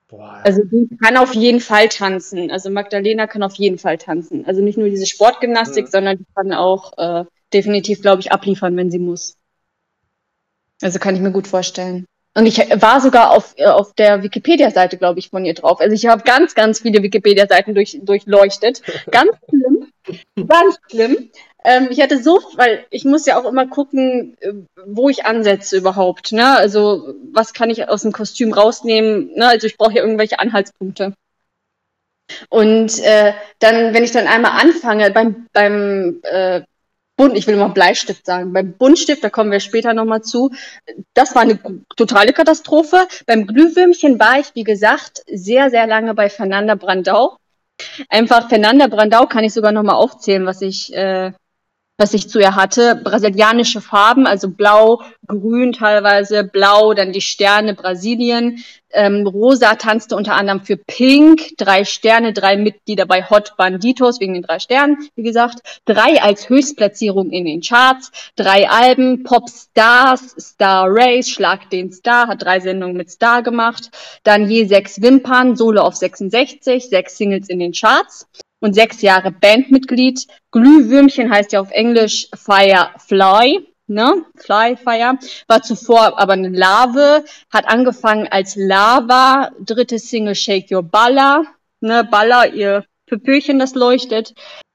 boah. 0.08 0.40
Also 0.44 0.62
die 0.64 0.88
kann 1.02 1.16
auf 1.16 1.34
jeden 1.34 1.60
Fall 1.60 1.88
tanzen. 1.88 2.50
Also 2.50 2.70
Magdalena 2.70 3.26
kann 3.26 3.42
auf 3.42 3.54
jeden 3.54 3.78
Fall 3.78 3.98
tanzen. 3.98 4.46
Also 4.46 4.62
nicht 4.62 4.78
nur 4.78 4.88
diese 4.88 5.06
Sportgymnastik, 5.06 5.86
mhm. 5.86 5.90
sondern 5.90 6.18
die 6.18 6.26
kann 6.34 6.52
auch 6.52 6.96
äh, 6.98 7.24
definitiv, 7.52 8.02
glaube 8.02 8.20
ich, 8.20 8.32
abliefern, 8.32 8.76
wenn 8.76 8.90
sie 8.90 8.98
muss. 8.98 9.36
Also 10.82 10.98
kann 10.98 11.14
ich 11.14 11.20
mir 11.20 11.32
gut 11.32 11.46
vorstellen. 11.46 12.06
Und 12.34 12.46
ich 12.46 12.58
war 12.58 13.00
sogar 13.00 13.32
auf, 13.32 13.54
äh, 13.56 13.66
auf 13.66 13.94
der 13.94 14.22
Wikipedia-Seite, 14.22 14.96
glaube 14.96 15.18
ich, 15.18 15.30
von 15.30 15.44
ihr 15.44 15.54
drauf. 15.54 15.80
Also 15.80 15.94
ich 15.94 16.06
habe 16.06 16.22
ganz, 16.22 16.54
ganz 16.54 16.80
viele 16.80 17.02
Wikipedia-Seiten 17.02 17.74
durch, 17.74 17.98
durchleuchtet. 18.00 18.82
Ganz 19.10 19.30
schlimm. 20.14 20.48
ganz 20.48 20.78
schlimm. 20.90 21.30
Ähm, 21.64 21.88
ich 21.90 22.00
hatte 22.00 22.22
so, 22.22 22.40
weil 22.56 22.86
ich 22.90 23.04
muss 23.04 23.26
ja 23.26 23.38
auch 23.38 23.44
immer 23.44 23.66
gucken, 23.66 24.36
äh, 24.40 24.52
wo 24.86 25.08
ich 25.08 25.26
ansetze 25.26 25.76
überhaupt. 25.76 26.32
Ne? 26.32 26.56
Also 26.56 27.14
was 27.32 27.52
kann 27.52 27.70
ich 27.70 27.88
aus 27.88 28.02
dem 28.02 28.12
Kostüm 28.12 28.52
rausnehmen? 28.52 29.34
Ne? 29.34 29.48
Also 29.48 29.66
ich 29.66 29.76
brauche 29.76 29.94
ja 29.94 30.02
irgendwelche 30.02 30.38
Anhaltspunkte. 30.38 31.14
Und 32.48 32.98
äh, 33.00 33.32
dann, 33.58 33.94
wenn 33.94 34.04
ich 34.04 34.12
dann 34.12 34.26
einmal 34.26 34.60
anfange 34.60 35.10
beim, 35.10 35.46
beim 35.52 36.20
äh, 36.22 36.62
Bunt, 37.16 37.36
ich 37.36 37.48
will 37.48 37.56
mal 37.56 37.68
Bleistift 37.68 38.24
sagen. 38.24 38.52
Beim 38.52 38.74
Buntstift, 38.74 39.24
da 39.24 39.28
kommen 39.28 39.50
wir 39.50 39.58
später 39.58 39.92
nochmal 39.92 40.22
zu, 40.22 40.52
das 41.14 41.34
war 41.34 41.42
eine 41.42 41.58
totale 41.96 42.32
Katastrophe. 42.32 43.08
Beim 43.26 43.46
Glühwürmchen 43.46 44.20
war 44.20 44.38
ich, 44.38 44.54
wie 44.54 44.62
gesagt, 44.62 45.22
sehr, 45.26 45.68
sehr 45.70 45.88
lange 45.88 46.14
bei 46.14 46.30
Fernanda 46.30 46.76
Brandau. 46.76 47.36
Einfach 48.08 48.48
Fernanda 48.48 48.86
Brandau 48.86 49.26
kann 49.26 49.44
ich 49.44 49.52
sogar 49.52 49.72
nochmal 49.72 49.96
aufzählen, 49.96 50.46
was 50.46 50.62
ich 50.62 50.94
äh, 50.94 51.32
was 51.98 52.14
ich 52.14 52.30
zu 52.30 52.38
ihr 52.38 52.54
hatte. 52.54 52.94
Brasilianische 53.02 53.80
Farben, 53.80 54.26
also 54.26 54.48
blau, 54.48 55.02
grün 55.26 55.72
teilweise, 55.72 56.44
blau, 56.44 56.94
dann 56.94 57.12
die 57.12 57.20
Sterne 57.20 57.74
Brasilien. 57.74 58.64
Ähm, 58.90 59.26
Rosa 59.26 59.74
tanzte 59.74 60.14
unter 60.16 60.34
anderem 60.34 60.62
für 60.62 60.76
Pink, 60.76 61.56
drei 61.58 61.84
Sterne, 61.84 62.32
drei 62.32 62.56
Mitglieder 62.56 63.04
bei 63.04 63.24
Hot 63.28 63.56
Banditos 63.56 64.20
wegen 64.20 64.34
den 64.34 64.44
drei 64.44 64.60
Sternen, 64.60 64.96
wie 65.16 65.24
gesagt. 65.24 65.80
Drei 65.84 66.22
als 66.22 66.48
Höchstplatzierung 66.48 67.30
in 67.30 67.44
den 67.44 67.60
Charts, 67.60 68.12
drei 68.36 68.70
Alben, 68.70 69.24
Pop 69.24 69.50
Stars, 69.50 70.36
Star 70.38 70.86
Race, 70.88 71.28
Schlag 71.28 71.68
den 71.70 71.92
Star, 71.92 72.28
hat 72.28 72.42
drei 72.42 72.60
Sendungen 72.60 72.96
mit 72.96 73.10
Star 73.10 73.42
gemacht. 73.42 73.90
Dann 74.22 74.48
je 74.48 74.66
sechs 74.66 75.02
Wimpern, 75.02 75.56
Solo 75.56 75.82
auf 75.82 75.96
66, 75.96 76.88
sechs 76.88 77.18
Singles 77.18 77.48
in 77.48 77.58
den 77.58 77.72
Charts 77.72 78.28
und 78.60 78.74
sechs 78.74 79.02
Jahre 79.02 79.30
Bandmitglied. 79.30 80.26
Glühwürmchen 80.50 81.30
heißt 81.30 81.52
ja 81.52 81.60
auf 81.60 81.70
Englisch 81.70 82.28
Firefly, 82.34 83.66
ne? 83.86 84.24
Fly, 84.36 84.76
Fire. 84.76 85.18
War 85.46 85.62
zuvor 85.62 86.18
aber 86.18 86.34
eine 86.34 86.48
Larve, 86.48 87.24
hat 87.50 87.68
angefangen 87.68 88.28
als 88.28 88.56
Lava, 88.56 89.50
dritte 89.60 89.98
Single 89.98 90.34
Shake 90.34 90.70
Your 90.70 90.82
Baller, 90.82 91.44
ne? 91.80 92.04
Baller, 92.04 92.52
ihr 92.52 92.84
Pöpöchen, 93.06 93.58
das 93.58 93.74
leuchtet, 93.74 94.34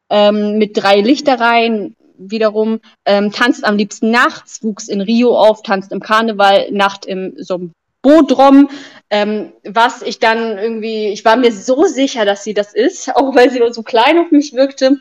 ähm, 0.09 0.57
mit 0.57 0.75
drei 0.75 1.01
Lichtereien, 1.01 1.95
wiederum, 2.17 2.79
ähm, 3.05 3.31
tanzt 3.31 3.63
am 3.63 3.77
liebsten 3.77 4.11
nachts, 4.11 4.63
wuchs 4.63 4.87
in 4.87 5.01
Rio 5.01 5.37
auf, 5.37 5.61
tanzt 5.61 5.91
im 5.91 5.99
Karneval, 5.99 6.71
Nacht 6.71 7.05
im 7.05 7.33
so 7.37 7.69
Bodrom, 8.03 8.69
ähm, 9.09 9.53
was 9.63 10.03
ich 10.03 10.19
dann 10.19 10.59
irgendwie, 10.59 11.07
ich 11.07 11.25
war 11.25 11.37
mir 11.37 11.51
so 11.51 11.85
sicher, 11.85 12.25
dass 12.25 12.43
sie 12.43 12.53
das 12.53 12.75
ist, 12.75 13.09
auch 13.15 13.35
weil 13.35 13.49
sie 13.49 13.61
so 13.71 13.81
klein 13.81 14.19
auf 14.19 14.29
mich 14.29 14.53
wirkte 14.53 14.99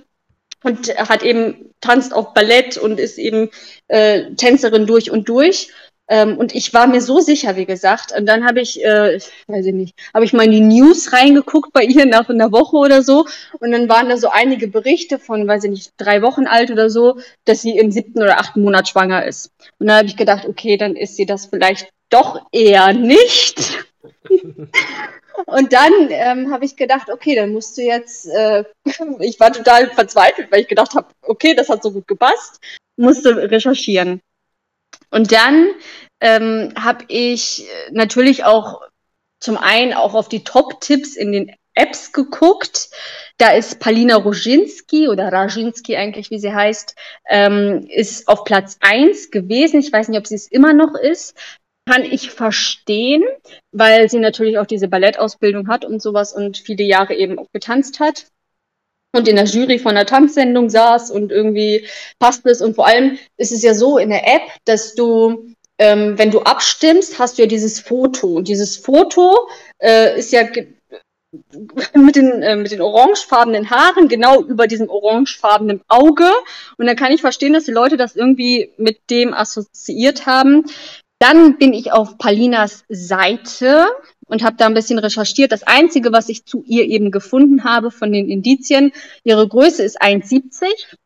und 0.62 0.88
hat 0.96 1.22
eben 1.22 1.74
tanzt 1.80 2.14
auch 2.14 2.32
Ballett 2.32 2.78
und 2.78 2.98
ist 2.98 3.18
eben 3.18 3.50
äh, 3.88 4.34
Tänzerin 4.36 4.86
durch 4.86 5.10
und 5.10 5.28
durch. 5.28 5.68
Ähm, 6.08 6.36
und 6.36 6.54
ich 6.54 6.74
war 6.74 6.86
mir 6.86 7.00
so 7.00 7.20
sicher, 7.20 7.56
wie 7.56 7.64
gesagt. 7.64 8.12
Und 8.16 8.26
dann 8.26 8.44
habe 8.44 8.60
ich, 8.60 8.84
äh, 8.84 9.18
weiß 9.46 9.66
ich 9.66 9.74
nicht, 9.74 9.94
habe 10.12 10.24
ich 10.24 10.32
mal 10.32 10.44
in 10.44 10.50
die 10.50 10.60
News 10.60 11.12
reingeguckt 11.12 11.72
bei 11.72 11.84
ihr 11.84 12.06
nach 12.06 12.28
einer 12.28 12.52
Woche 12.52 12.76
oder 12.76 13.02
so. 13.02 13.26
Und 13.60 13.72
dann 13.72 13.88
waren 13.88 14.08
da 14.08 14.16
so 14.16 14.28
einige 14.28 14.68
Berichte 14.68 15.18
von, 15.18 15.48
weiß 15.48 15.64
ich 15.64 15.70
nicht, 15.70 15.92
drei 15.96 16.22
Wochen 16.22 16.46
alt 16.46 16.70
oder 16.70 16.90
so, 16.90 17.18
dass 17.44 17.62
sie 17.62 17.78
im 17.78 17.90
siebten 17.90 18.22
oder 18.22 18.38
achten 18.38 18.62
Monat 18.62 18.88
schwanger 18.88 19.24
ist. 19.24 19.52
Und 19.78 19.86
dann 19.86 19.96
habe 19.98 20.08
ich 20.08 20.16
gedacht, 20.16 20.46
okay, 20.46 20.76
dann 20.76 20.96
ist 20.96 21.16
sie 21.16 21.26
das 21.26 21.46
vielleicht 21.46 21.88
doch 22.12 22.46
eher 22.52 22.92
nicht. 22.92 23.84
Und 25.46 25.72
dann 25.72 25.92
ähm, 26.10 26.52
habe 26.52 26.64
ich 26.64 26.76
gedacht, 26.76 27.10
okay, 27.10 27.34
dann 27.34 27.52
musst 27.52 27.76
du 27.76 27.82
jetzt, 27.82 28.26
äh, 28.26 28.64
ich 29.20 29.40
war 29.40 29.52
total 29.52 29.90
verzweifelt, 29.90 30.50
weil 30.50 30.60
ich 30.60 30.68
gedacht 30.68 30.94
habe, 30.94 31.08
okay, 31.22 31.54
das 31.54 31.68
hat 31.68 31.82
so 31.82 31.90
gut 31.90 32.06
gepasst, 32.06 32.60
musste 32.96 33.50
recherchieren. 33.50 34.20
Und 35.10 35.32
dann 35.32 35.68
ähm, 36.20 36.72
habe 36.78 37.04
ich 37.08 37.66
natürlich 37.90 38.44
auch 38.44 38.82
zum 39.40 39.56
einen 39.56 39.92
auch 39.92 40.14
auf 40.14 40.28
die 40.28 40.44
Top-Tipps 40.44 41.16
in 41.16 41.32
den 41.32 41.52
Apps 41.74 42.12
geguckt. 42.12 42.90
Da 43.38 43.52
ist 43.52 43.80
Palina 43.80 44.16
Roginski 44.16 45.08
oder 45.08 45.32
Rajinski 45.32 45.96
eigentlich, 45.96 46.30
wie 46.30 46.38
sie 46.38 46.52
heißt, 46.52 46.94
ähm, 47.28 47.86
ist 47.88 48.28
auf 48.28 48.44
Platz 48.44 48.76
1 48.80 49.30
gewesen. 49.30 49.80
Ich 49.80 49.92
weiß 49.92 50.08
nicht, 50.08 50.18
ob 50.18 50.26
sie 50.26 50.34
es 50.34 50.46
immer 50.46 50.74
noch 50.74 50.94
ist 50.94 51.34
kann 51.88 52.04
ich 52.04 52.30
verstehen, 52.30 53.24
weil 53.72 54.08
sie 54.08 54.18
natürlich 54.18 54.58
auch 54.58 54.66
diese 54.66 54.88
Ballettausbildung 54.88 55.68
hat 55.68 55.84
und 55.84 56.00
sowas 56.00 56.32
und 56.32 56.58
viele 56.58 56.84
Jahre 56.84 57.14
eben 57.14 57.38
auch 57.38 57.50
getanzt 57.52 58.00
hat. 58.00 58.26
und 59.14 59.28
in 59.28 59.36
der 59.36 59.44
Jury 59.44 59.78
von 59.78 59.90
einer 59.90 60.06
Tanzsendung 60.06 60.70
saß 60.70 61.10
und 61.10 61.32
irgendwie 61.32 61.86
passt 62.18 62.46
es. 62.46 62.62
Und 62.62 62.76
vor 62.76 62.86
allem 62.86 63.18
ist 63.36 63.52
es 63.52 63.62
ja 63.62 63.74
so 63.74 63.98
in 63.98 64.08
der 64.08 64.26
App, 64.26 64.42
dass 64.64 64.94
du, 64.94 65.52
ähm, 65.78 66.16
wenn 66.16 66.30
du 66.30 66.40
abstimmst, 66.40 67.18
hast 67.18 67.36
du 67.36 67.42
ja 67.42 67.48
dieses 67.48 67.78
Foto. 67.78 68.28
Und 68.28 68.48
dieses 68.48 68.78
Foto 68.78 69.48
äh, 69.82 70.18
ist 70.18 70.32
ja 70.32 70.44
mit 71.94 72.16
den, 72.16 72.42
äh, 72.42 72.56
mit 72.56 72.72
den 72.72 72.80
orangefarbenen 72.80 73.70
Haaren 73.70 74.08
genau 74.08 74.42
über 74.42 74.66
diesem 74.66 74.88
orangefarbenen 74.88 75.82
Auge. 75.88 76.30
Und 76.78 76.86
dann 76.86 76.96
kann 76.96 77.12
ich 77.12 77.20
verstehen, 77.20 77.52
dass 77.52 77.64
die 77.64 77.70
Leute 77.70 77.96
das 77.98 78.16
irgendwie 78.16 78.72
mit 78.78 78.98
dem 79.10 79.34
assoziiert 79.34 80.24
haben. 80.24 80.64
Dann 81.22 81.56
bin 81.56 81.72
ich 81.72 81.92
auf 81.92 82.18
Palinas 82.18 82.82
Seite 82.88 83.86
und 84.26 84.42
habe 84.42 84.56
da 84.56 84.66
ein 84.66 84.74
bisschen 84.74 84.98
recherchiert. 84.98 85.52
Das 85.52 85.62
Einzige, 85.62 86.12
was 86.12 86.28
ich 86.28 86.46
zu 86.46 86.64
ihr 86.66 86.84
eben 86.86 87.12
gefunden 87.12 87.62
habe 87.62 87.92
von 87.92 88.10
den 88.10 88.28
Indizien, 88.28 88.90
ihre 89.22 89.46
Größe 89.46 89.84
ist 89.84 90.02
1,70, 90.02 90.64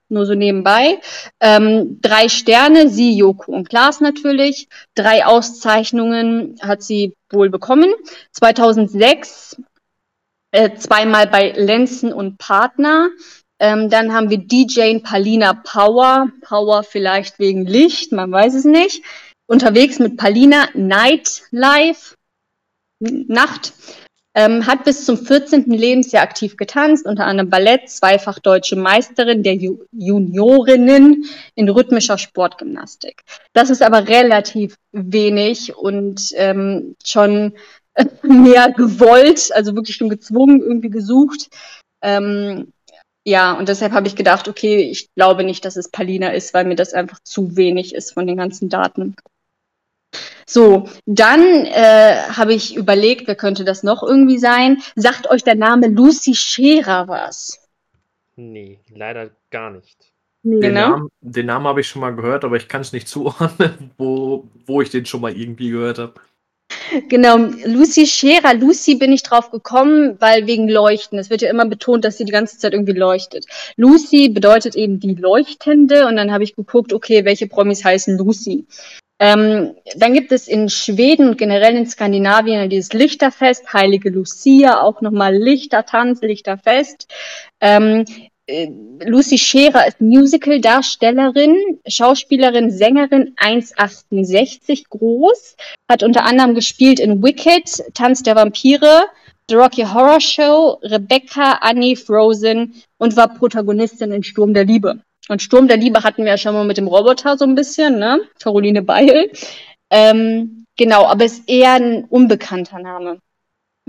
nur 0.09 0.25
so 0.25 0.33
nebenbei. 0.33 1.01
Ähm, 1.39 1.99
drei 2.01 2.31
Sterne, 2.31 2.89
sie, 2.89 3.15
Joko 3.15 3.53
und 3.53 3.69
Klaas 3.69 4.01
natürlich. 4.01 4.69
Drei 4.95 5.27
Auszeichnungen 5.27 6.57
hat 6.63 6.83
sie 6.83 7.13
wohl 7.29 7.51
bekommen. 7.51 7.93
2006 8.33 9.61
äh, 10.53 10.77
zweimal 10.77 11.27
bei 11.27 11.51
Lenzen 11.51 12.15
und 12.15 12.39
Partner. 12.39 13.11
Ähm, 13.59 13.91
dann 13.91 14.15
haben 14.15 14.31
wir 14.31 14.39
DJ 14.39 14.99
Palina 15.01 15.53
Power. 15.53 16.31
Power 16.41 16.85
vielleicht 16.85 17.39
wegen 17.39 17.67
Licht, 17.67 18.13
man 18.13 18.33
weiß 18.33 18.55
es 18.55 18.65
nicht. 18.65 19.03
Unterwegs 19.47 19.99
mit 19.99 20.17
Palina 20.17 20.69
Nightlife. 20.75 22.15
Nacht. 23.01 23.75
Ähm, 24.35 24.67
hat 24.67 24.85
bis 24.85 25.07
zum 25.07 25.17
14. 25.17 25.65
Lebensjahr 25.65 26.23
aktiv 26.23 26.59
getanzt, 26.59 27.07
unter 27.07 27.25
anderem 27.25 27.49
Ballett, 27.49 27.89
zweifach 27.89 28.39
deutsche 28.39 28.77
Meisterin 28.77 29.43
der 29.43 29.55
Ju 29.55 29.79
Juniorinnen 29.93 31.25
in 31.55 31.69
rhythmischer 31.71 32.19
Sportgymnastik. 32.19 33.23
Das 33.55 33.71
ist 33.71 33.83
aber 33.83 34.09
relativ 34.09 34.77
wenig 34.93 35.75
und 35.75 36.33
ähm, 36.35 36.97
schon 37.03 37.55
mehr 38.23 38.73
gewollt, 38.73 39.51
also 39.55 39.75
wirklich 39.75 39.97
schon 39.97 40.11
gezwungen, 40.11 40.61
irgendwie 40.61 40.91
gesucht. 40.91 41.49
Ähm, 42.03 42.75
ja, 43.27 43.55
und 43.55 43.71
deshalb 43.71 43.93
habe 43.93 44.07
ich 44.07 44.17
gedacht, 44.17 44.49
okay, 44.49 44.83
ich 44.83 45.09
glaube 45.15 45.45
nicht, 45.45 45.65
dass 45.65 45.77
es 45.77 45.91
Palina 45.91 46.29
ist, 46.29 46.53
weil 46.53 46.67
mir 46.67 46.77
das 46.77 46.93
einfach 46.93 47.21
zu 47.25 47.57
wenig 47.57 47.95
ist 47.95 48.13
von 48.13 48.27
den 48.27 48.37
ganzen 48.37 48.69
Daten. 48.69 49.17
So, 50.47 50.89
dann 51.07 51.43
äh, 51.67 52.17
habe 52.29 52.55
ich 52.55 52.77
überlegt, 52.77 53.27
wer 53.27 53.35
könnte 53.35 53.65
das 53.65 53.83
noch 53.83 54.03
irgendwie 54.03 54.39
sein? 54.39 54.79
Sagt 54.95 55.29
euch 55.29 55.43
der 55.43 55.57
Name 55.57 55.89
Lucy 55.89 56.35
Scherer 56.35 57.09
was? 57.09 57.61
Nee, 58.37 58.79
leider 58.95 59.31
gar 59.51 59.71
nicht. 59.71 60.13
Den, 60.43 60.61
genau. 60.61 60.91
Namen, 60.91 61.09
den 61.21 61.47
Namen 61.47 61.67
habe 61.67 61.81
ich 61.81 61.89
schon 61.89 62.01
mal 62.01 62.15
gehört, 62.15 62.45
aber 62.45 62.57
ich 62.57 62.69
kann 62.69 62.83
es 62.83 62.93
nicht 62.93 63.09
zuordnen, 63.09 63.91
wo, 63.99 64.47
wo 64.67 64.81
ich 64.81 64.91
den 64.91 65.05
schon 65.05 65.21
mal 65.21 65.37
irgendwie 65.37 65.71
gehört 65.71 65.99
habe. 65.99 66.15
Genau, 67.09 67.37
Lucy 67.65 68.07
Scherer. 68.07 68.55
Lucy 68.55 68.95
bin 68.95 69.13
ich 69.13 69.25
drauf 69.25 69.51
gekommen, 69.51 70.17
weil 70.21 70.47
wegen 70.47 70.69
Leuchten. 70.69 71.19
Es 71.19 71.31
wird 71.31 71.43
ja 71.43 71.51
immer 71.51 71.67
betont, 71.67 72.05
dass 72.05 72.19
sie 72.19 72.25
die 72.25 72.33
ganze 72.33 72.59
Zeit 72.59 72.73
irgendwie 72.73 72.93
leuchtet. 72.93 73.47
Lucy 73.77 74.29
bedeutet 74.29 74.77
eben 74.77 75.01
die 75.01 75.15
Leuchtende 75.15 76.07
und 76.07 76.17
dann 76.17 76.33
habe 76.33 76.45
ich 76.45 76.55
geguckt, 76.55 76.93
okay, 76.93 77.25
welche 77.25 77.49
Promis 77.49 77.85
heißen 77.85 78.17
Lucy. 78.17 78.67
Ähm, 79.19 79.75
dann 79.97 80.13
gibt 80.13 80.31
es 80.31 80.47
in 80.47 80.69
Schweden 80.69 81.29
und 81.31 81.39
generell 81.39 81.75
in 81.75 81.87
Skandinavien 81.87 82.69
dieses 82.69 82.93
Lichterfest, 82.93 83.73
Heilige 83.73 84.11
Lucia, 84.11 84.83
auch 84.83 85.01
nochmal 85.01 85.35
Lichtertanz, 85.35 86.21
Lichterfest. 86.21 87.09
Ähm, 87.61 88.05
äh, 88.47 88.69
Lucy 89.05 89.39
Scherer 89.39 89.87
ist 89.87 90.01
Musical-Darstellerin, 90.01 91.81
Schauspielerin, 91.89 92.71
Sängerin, 92.71 93.35
1,68 93.37 94.85
groß, 94.91 95.57
hat 95.91 96.03
unter 96.03 96.25
anderem 96.25 96.55
gespielt 96.55 97.01
in 97.01 97.23
Wicked, 97.23 97.95
Tanz 97.95 98.23
der 98.23 98.37
Vampire, 98.37 99.07
The 99.49 99.57
Rocky 99.57 99.83
Horror 99.83 100.21
Show, 100.21 100.79
Rebecca, 100.83 101.59
Annie, 101.61 101.97
Frozen 101.97 102.83
und 102.99 103.17
war 103.17 103.33
Protagonistin 103.35 104.13
in 104.13 104.23
Sturm 104.23 104.53
der 104.53 104.65
Liebe. 104.65 105.01
Und 105.29 105.43
Sturm 105.43 105.69
der 105.69 105.77
Liebe 105.77 106.03
hatten 106.03 106.25
wir 106.25 106.33
ja 106.33 106.39
schon 106.39 106.55
mal 106.55 106.65
mit 106.65 106.77
dem 106.77 106.87
Roboter 106.87 107.37
so 107.37 107.45
ein 107.45 107.55
bisschen, 107.55 107.99
ne? 107.99 108.21
Caroline 108.41 108.83
Beil. 108.83 109.31
Ähm, 109.91 110.65
genau, 110.77 111.05
aber 111.05 111.25
ist 111.25 111.49
eher 111.49 111.75
ein 111.75 112.05
unbekannter 112.05 112.79
Name 112.79 113.21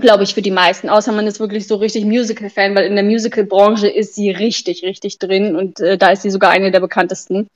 glaube 0.00 0.22
ich, 0.22 0.34
für 0.34 0.42
die 0.42 0.52
meisten, 0.52 0.88
außer 0.88 1.12
man 1.12 1.26
ist 1.26 1.40
wirklich 1.40 1.66
so 1.66 1.76
richtig 1.76 2.04
Musical-Fan, 2.04 2.74
weil 2.74 2.86
in 2.86 2.94
der 2.94 3.04
Musical-Branche 3.04 3.88
ist 3.88 4.14
sie 4.14 4.30
richtig, 4.30 4.82
richtig 4.84 5.18
drin 5.18 5.56
und 5.56 5.80
äh, 5.80 5.98
da 5.98 6.10
ist 6.10 6.22
sie 6.22 6.30
sogar 6.30 6.50
eine 6.50 6.70
der 6.70 6.80
bekanntesten. 6.80 7.48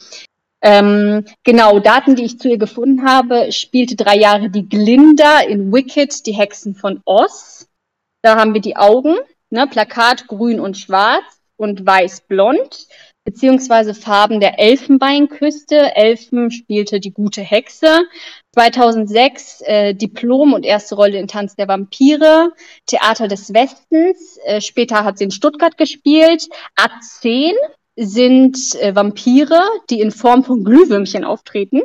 Ähm, 0.61 1.25
genau, 1.45 1.79
Daten, 1.79 2.17
die 2.17 2.25
ich 2.25 2.39
zu 2.39 2.49
ihr 2.49 2.59
gefunden 2.59 3.05
habe, 3.05 3.51
spielte 3.53 3.97
drei 3.97 4.17
Jahre 4.17 4.51
die 4.51 4.69
Glinda 4.69 5.41
in 5.41 5.73
Wicked, 5.73 6.27
die 6.27 6.33
Hexen 6.33 6.75
von 6.75 7.01
Oz. 7.05 7.69
Da 8.23 8.37
haben 8.37 8.55
wir 8.55 8.61
die 8.61 8.77
Augen, 8.77 9.17
ne, 9.51 9.67
Plakat 9.67 10.27
grün 10.29 10.61
und 10.61 10.77
schwarz 10.77 11.25
und 11.57 11.87
weiß-blond 11.87 12.87
beziehungsweise 13.25 13.95
Farben 13.95 14.41
der 14.41 14.59
Elfenbeinküste. 14.59 15.95
Elfen 15.97 16.51
spielte 16.51 17.01
die 17.01 17.13
gute 17.13 17.41
Hexe. 17.43 18.03
2006 18.55 19.63
äh, 19.63 19.95
Diplom 19.95 20.53
und 20.53 20.65
erste 20.65 20.95
Rolle 20.95 21.19
in 21.19 21.29
Tanz 21.29 21.57
der 21.57 21.69
Vampire, 21.69 22.53
Theater 22.87 23.29
des 23.29 23.55
Westens. 23.55 24.39
Äh, 24.45 24.61
später 24.61 25.05
hat 25.05 25.19
sie 25.19 25.25
in 25.25 25.31
Stuttgart 25.31 25.77
gespielt. 25.79 26.49
A10 26.79 27.53
sind 27.97 28.59
äh, 28.81 28.95
Vampire, 28.95 29.63
die 29.91 30.01
in 30.01 30.11
Form 30.11 30.45
von 30.45 30.65
Glühwürmchen 30.65 31.25
auftreten. 31.25 31.83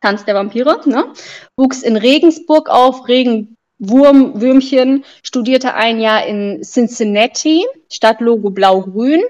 Tanz 0.00 0.24
der 0.24 0.34
Vampire, 0.34 0.80
ne? 0.86 1.12
Wuchs 1.56 1.82
in 1.82 1.96
Regensburg 1.96 2.70
auf, 2.70 3.06
Regen, 3.06 3.56
Wurmwürmchen, 3.80 5.04
studierte 5.22 5.74
ein 5.74 6.00
Jahr 6.00 6.26
in 6.26 6.62
Cincinnati, 6.62 7.64
Stadtlogo 7.90 8.50
blau-grün, 8.50 9.22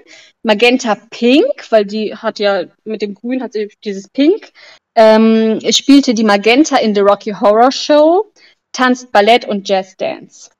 Magenta 0.43 0.95
Pink, 1.09 1.71
weil 1.71 1.85
die 1.85 2.15
hat 2.15 2.39
ja 2.39 2.65
mit 2.83 3.01
dem 3.01 3.15
Grün 3.15 3.41
hat 3.41 3.53
sie 3.53 3.69
dieses 3.83 4.09
Pink, 4.09 4.51
ähm, 4.95 5.59
spielte 5.71 6.13
die 6.13 6.23
Magenta 6.23 6.77
in 6.77 6.93
The 6.93 7.01
Rocky 7.01 7.31
Horror 7.31 7.71
Show, 7.71 8.31
tanzt 8.73 9.11
Ballett 9.11 9.47
und 9.47 9.67
Jazz 9.67 9.95
Dance. 9.95 10.51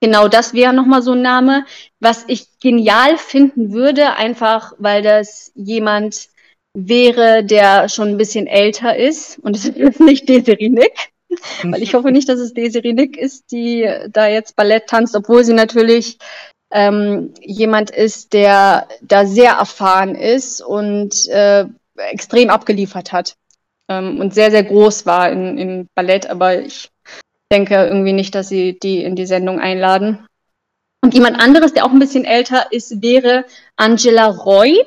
Genau, 0.00 0.28
das 0.28 0.54
wäre 0.54 0.72
nochmal 0.72 1.02
so 1.02 1.12
ein 1.12 1.22
Name, 1.22 1.66
was 1.98 2.24
ich 2.26 2.58
genial 2.58 3.18
finden 3.18 3.72
würde, 3.72 4.14
einfach 4.14 4.72
weil 4.78 5.02
das 5.02 5.52
jemand 5.54 6.30
wäre, 6.74 7.44
der 7.44 7.88
schon 7.88 8.08
ein 8.08 8.16
bisschen 8.16 8.46
älter 8.46 8.96
ist. 8.96 9.38
Und 9.40 9.56
es 9.56 9.66
ist 9.66 10.00
nicht 10.00 10.28
Desiree 10.28 10.68
Nick. 10.68 11.09
Weil 11.62 11.82
ich 11.82 11.94
hoffe 11.94 12.12
nicht, 12.12 12.28
dass 12.28 12.40
es 12.40 12.54
Desiree 12.54 12.92
Nick 12.92 13.16
ist, 13.16 13.50
die 13.52 13.88
da 14.10 14.26
jetzt 14.26 14.56
Ballett 14.56 14.86
tanzt, 14.86 15.16
obwohl 15.16 15.44
sie 15.44 15.54
natürlich 15.54 16.18
ähm, 16.70 17.34
jemand 17.40 17.90
ist, 17.90 18.32
der 18.32 18.88
da 19.02 19.26
sehr 19.26 19.52
erfahren 19.52 20.14
ist 20.14 20.60
und 20.60 21.28
äh, 21.28 21.66
extrem 21.96 22.50
abgeliefert 22.50 23.12
hat 23.12 23.36
ähm, 23.88 24.20
und 24.20 24.34
sehr, 24.34 24.50
sehr 24.50 24.64
groß 24.64 25.06
war 25.06 25.30
in, 25.30 25.58
im 25.58 25.88
Ballett. 25.94 26.30
Aber 26.30 26.60
ich 26.60 26.90
denke 27.52 27.74
irgendwie 27.74 28.12
nicht, 28.12 28.34
dass 28.34 28.48
sie 28.48 28.78
die 28.78 29.02
in 29.02 29.16
die 29.16 29.26
Sendung 29.26 29.58
einladen. 29.58 30.26
Und 31.02 31.14
jemand 31.14 31.40
anderes, 31.40 31.72
der 31.72 31.84
auch 31.84 31.90
ein 31.90 31.98
bisschen 31.98 32.24
älter 32.24 32.70
ist, 32.72 33.02
wäre 33.02 33.46
Angela 33.76 34.26
Roy, 34.28 34.84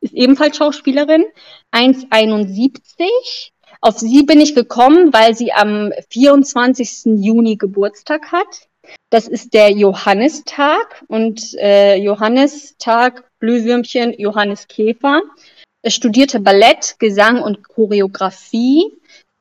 ist 0.00 0.14
ebenfalls 0.14 0.56
Schauspielerin, 0.56 1.24
1,71 1.72 3.50
auf 3.80 3.98
sie 3.98 4.22
bin 4.22 4.40
ich 4.40 4.54
gekommen, 4.54 5.12
weil 5.12 5.36
sie 5.36 5.52
am 5.52 5.92
24. 6.10 7.20
Juni 7.22 7.56
Geburtstag 7.56 8.32
hat. 8.32 8.68
Das 9.10 9.28
ist 9.28 9.54
der 9.54 9.70
Johannistag 9.70 11.04
und 11.08 11.54
äh, 11.58 11.96
Johannistag, 11.96 13.24
Blühwürmchen, 13.38 14.14
Johannes 14.18 14.66
Käfer. 14.66 15.22
Er 15.82 15.90
studierte 15.90 16.40
Ballett, 16.40 16.96
Gesang 16.98 17.40
und 17.42 17.62
Choreografie 17.62 18.97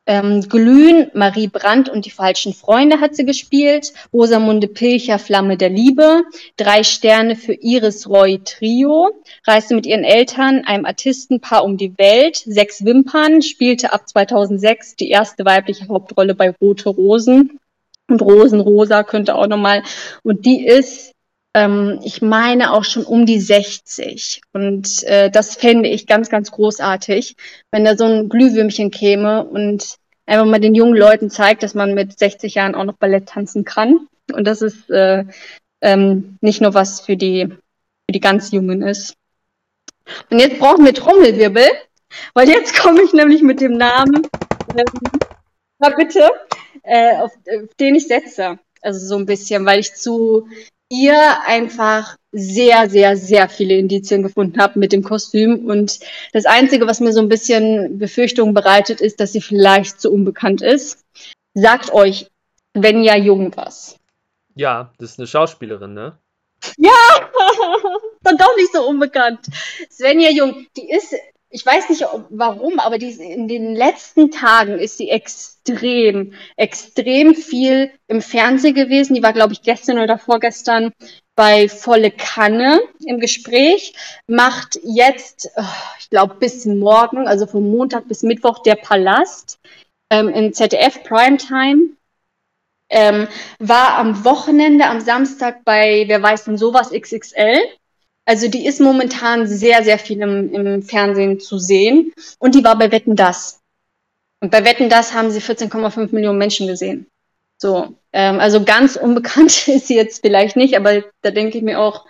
ähm, 0.08 0.42
Glühen, 0.48 1.12
Marie 1.14 1.48
Brandt 1.48 1.90
und 1.90 2.06
die 2.06 2.12
falschen 2.12 2.54
Freunde 2.54 3.02
hat 3.02 3.16
sie 3.16 3.26
gespielt. 3.26 3.94
Rosamunde 4.14 4.68
Pilcher, 4.68 5.20
Flamme 5.20 5.58
der 5.58 5.70
Liebe. 5.70 6.24
Drei 6.56 6.84
Sterne 6.84 7.36
für 7.36 7.54
Iris 7.54 8.10
Roy 8.10 8.40
Trio. 8.44 9.10
Reiste 9.46 9.76
mit 9.76 9.86
ihren 9.86 10.06
Eltern, 10.06 10.64
einem 10.66 10.86
Artistenpaar 10.86 11.64
um 11.66 11.78
die 11.78 11.98
Welt. 11.98 12.38
Sechs 12.38 12.86
Wimpern. 12.86 13.42
Spielte 13.42 13.92
ab 13.92 14.08
2006 14.08 14.96
die 14.96 15.10
erste 15.10 15.44
weibliche 15.44 15.88
Hauptrolle 15.90 16.34
bei 16.34 16.52
Rote 16.62 16.90
Rosen. 16.90 17.60
Und 18.08 18.22
Rosenrosa 18.22 19.04
könnte 19.04 19.36
auch 19.36 19.48
nochmal. 19.48 19.84
Und 20.24 20.46
die 20.46 20.66
ist 20.66 21.14
ähm, 21.58 22.00
ich 22.04 22.22
meine 22.22 22.72
auch 22.72 22.84
schon 22.84 23.04
um 23.04 23.26
die 23.26 23.40
60. 23.40 24.42
Und 24.54 25.04
äh, 25.04 25.32
das 25.32 25.56
fände 25.56 25.90
ich 25.90 26.06
ganz, 26.06 26.30
ganz 26.30 26.52
großartig, 26.52 27.36
wenn 27.72 27.84
da 27.84 27.98
so 27.98 28.06
ein 28.06 28.30
Glühwürmchen 28.30 28.92
käme 28.92 29.44
und 29.44 29.98
einfach 30.28 30.46
mal 30.46 30.60
den 30.60 30.76
jungen 30.76 30.96
Leuten 30.96 31.32
zeigt, 31.32 31.64
dass 31.64 31.74
man 31.74 31.96
mit 31.96 32.20
60 32.20 32.54
Jahren 32.54 32.76
auch 32.76 32.84
noch 32.84 32.98
Ballett 32.98 33.28
tanzen 33.30 33.66
kann. 33.66 34.08
Und 34.32 34.46
das 34.46 34.62
ist 34.62 34.88
äh, 34.92 35.26
ähm, 35.82 36.38
nicht 36.42 36.62
nur 36.62 36.76
was 36.76 37.02
für 37.02 37.18
die 37.18 37.48
für 37.48 38.14
die 38.14 38.20
ganz 38.20 38.52
Jungen 38.52 38.84
ist. 38.84 39.16
Und 40.30 40.40
jetzt 40.40 40.60
brauchen 40.60 40.86
wir 40.86 40.94
Trommelwirbel, 40.94 41.66
weil 42.36 42.48
jetzt 42.48 42.80
komme 42.80 43.02
ich 43.02 43.14
nämlich 43.14 43.42
mit 43.42 43.62
dem 43.62 43.78
Namen, 43.78 44.28
ähm, 44.78 44.86
na 45.80 45.90
bitte, 45.90 46.30
äh, 46.84 47.18
auf, 47.18 47.32
auf 47.34 47.74
den 47.80 47.96
ich 47.96 48.08
setze. 48.08 48.60
Also 48.82 49.06
so 49.06 49.18
ein 49.18 49.26
bisschen, 49.26 49.66
weil 49.66 49.80
ich 49.80 49.96
zu 49.96 50.48
ihr 50.90 51.42
einfach 51.46 52.18
sehr, 52.32 52.90
sehr, 52.90 53.18
sehr 53.18 53.50
viele 53.50 53.76
Indizien 53.76 54.24
gefunden 54.24 54.60
habe 54.60 54.80
mit 54.80 54.92
dem 54.92 55.04
Kostüm. 55.04 55.66
Und 55.66 56.00
das 56.34 56.46
Einzige, 56.46 56.88
was 56.88 57.00
mir 57.00 57.14
so 57.14 57.22
ein 57.22 57.30
bisschen 57.30 57.98
Befürchtungen 57.98 58.54
bereitet, 58.54 59.02
ist, 59.02 59.20
dass 59.20 59.34
sie 59.34 59.42
vielleicht 59.42 60.00
zu 60.00 60.12
unbekannt 60.12 60.62
ist. 60.62 61.04
Sagt 61.54 61.92
euch, 61.92 62.28
wenn 62.74 63.04
ja 63.04 63.18
jung 63.18 63.56
was. 63.56 63.98
Ja, 64.56 64.94
das 64.98 65.12
ist 65.12 65.20
eine 65.20 65.28
Schauspielerin, 65.28 65.94
ne? 65.94 66.18
Ja, 66.78 67.30
dann 68.24 68.38
doch 68.38 68.56
nicht 68.58 68.74
so 68.74 68.88
unbekannt. 68.88 69.40
Svenja 69.92 70.32
Jung, 70.32 70.66
die 70.76 70.90
ist 70.90 71.14
ich 71.50 71.66
weiß 71.66 71.90
nicht 71.90 72.04
warum, 72.30 72.80
aber 72.80 72.98
die, 72.98 73.12
in 73.12 73.48
den 73.48 73.74
letzten 73.74 74.32
Tagen 74.32 74.80
ist 74.80 74.98
sie 74.98 75.10
extrem, 75.10 76.34
extrem 76.58 77.36
viel 77.36 77.92
im 78.08 78.22
Fernsehen 78.22 78.76
gewesen. 78.76 79.14
Die 79.14 79.24
war, 79.24 79.34
glaube 79.34 79.54
ich, 79.54 79.62
gestern 79.62 80.00
oder 80.00 80.18
vorgestern 80.18 80.92
bei 81.36 81.70
Volle 81.70 82.12
Kanne 82.12 82.82
im 83.06 83.20
Gespräch, 83.20 83.94
macht 84.26 84.80
jetzt, 84.84 85.50
oh, 85.56 85.64
ich 86.00 86.10
glaube, 86.10 86.36
bis 86.36 86.66
morgen, 86.66 87.28
also 87.28 87.46
von 87.46 87.70
Montag 87.70 88.08
bis 88.08 88.24
Mittwoch, 88.24 88.64
der 88.64 88.76
Palast 88.76 89.60
ähm, 90.10 90.30
in 90.30 90.54
ZDF 90.54 91.04
Primetime. 91.04 91.92
Ähm, 92.90 93.28
war 93.60 93.98
am 93.98 94.24
Wochenende, 94.24 94.86
am 94.86 95.02
Samstag 95.02 95.66
bei 95.66 96.06
Wer 96.08 96.24
weiß 96.24 96.46
denn 96.46 96.58
sowas 96.58 96.92
XXL 96.92 97.58
also 98.28 98.50
die 98.50 98.66
ist 98.66 98.82
momentan 98.82 99.48
sehr, 99.48 99.86
sehr 99.86 99.98
viel 99.98 100.22
im, 100.22 100.54
im 100.54 100.84
Fernsehen 100.84 101.40
zu 101.40 101.58
sehen. 101.58 102.12
Und 102.40 102.56
die 102.56 102.64
war 102.64 102.78
bei 102.78 102.92
Wetten 102.92 103.16
Das. 103.16 103.62
Und 104.42 104.52
bei 104.52 104.66
Wetten 104.66 104.90
Das 104.90 105.14
haben 105.14 105.32
sie 105.32 105.40
14,5 105.40 106.14
Millionen 106.14 106.38
Menschen 106.38 106.68
gesehen. 106.68 107.08
So, 107.58 107.96
ähm, 108.12 108.40
also 108.40 108.64
ganz 108.64 108.98
unbekannt 108.98 109.68
ist 109.70 109.88
sie 109.88 109.96
jetzt 109.96 110.22
vielleicht 110.22 110.58
nicht, 110.58 110.76
aber 110.76 111.06
da 111.22 111.32
denke 111.32 111.58
ich 111.58 111.64
mir 111.64 111.80
auch, 111.80 112.06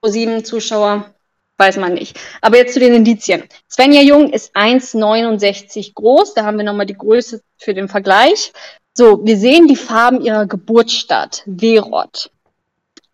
pro 0.00 0.10
sieben 0.10 0.44
Zuschauer, 0.44 1.12
weiß 1.58 1.76
man 1.76 1.94
nicht. 1.94 2.18
Aber 2.40 2.56
jetzt 2.56 2.74
zu 2.74 2.80
den 2.80 2.94
Indizien. 2.94 3.42
Svenja 3.70 4.00
Jung 4.00 4.32
ist 4.32 4.54
1,69 4.54 5.94
groß. 5.94 6.34
Da 6.34 6.44
haben 6.44 6.56
wir 6.56 6.64
nochmal 6.64 6.86
die 6.86 6.96
Größe 6.96 7.42
für 7.58 7.74
den 7.74 7.88
Vergleich. 7.88 8.52
So, 8.94 9.24
wir 9.24 9.36
sehen 9.36 9.66
die 9.66 9.76
Farben 9.76 10.20
ihrer 10.20 10.46
Geburtsstadt, 10.46 11.42
Werot. 11.46 12.31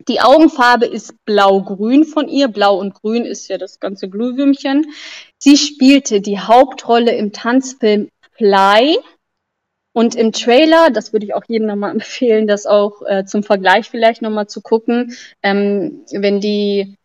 Die 0.09 0.21
Augenfarbe 0.21 0.87
ist 0.87 1.13
blau-grün 1.25 2.03
von 2.03 2.27
ihr. 2.27 2.47
Blau 2.47 2.79
und 2.79 2.95
grün 2.95 3.25
ist 3.25 3.47
ja 3.47 3.59
das 3.59 3.79
ganze 3.79 4.09
Glühwürmchen. 4.09 4.87
Sie 5.37 5.55
spielte 5.55 6.19
die 6.19 6.39
Hauptrolle 6.39 7.15
im 7.15 7.31
Tanzfilm 7.31 8.09
Fly. 8.31 8.97
Und 9.93 10.15
im 10.15 10.31
Trailer, 10.31 10.89
das 10.89 11.13
würde 11.13 11.27
ich 11.27 11.35
auch 11.35 11.43
jedem 11.47 11.67
nochmal 11.67 11.91
empfehlen, 11.95 12.47
das 12.47 12.65
auch 12.65 13.03
äh, 13.05 13.25
zum 13.25 13.43
Vergleich 13.43 13.89
vielleicht 13.89 14.23
nochmal 14.23 14.47
zu 14.47 14.61
gucken, 14.61 15.15
ähm, 15.43 16.05
wenn 16.11 16.41
die 16.41 16.95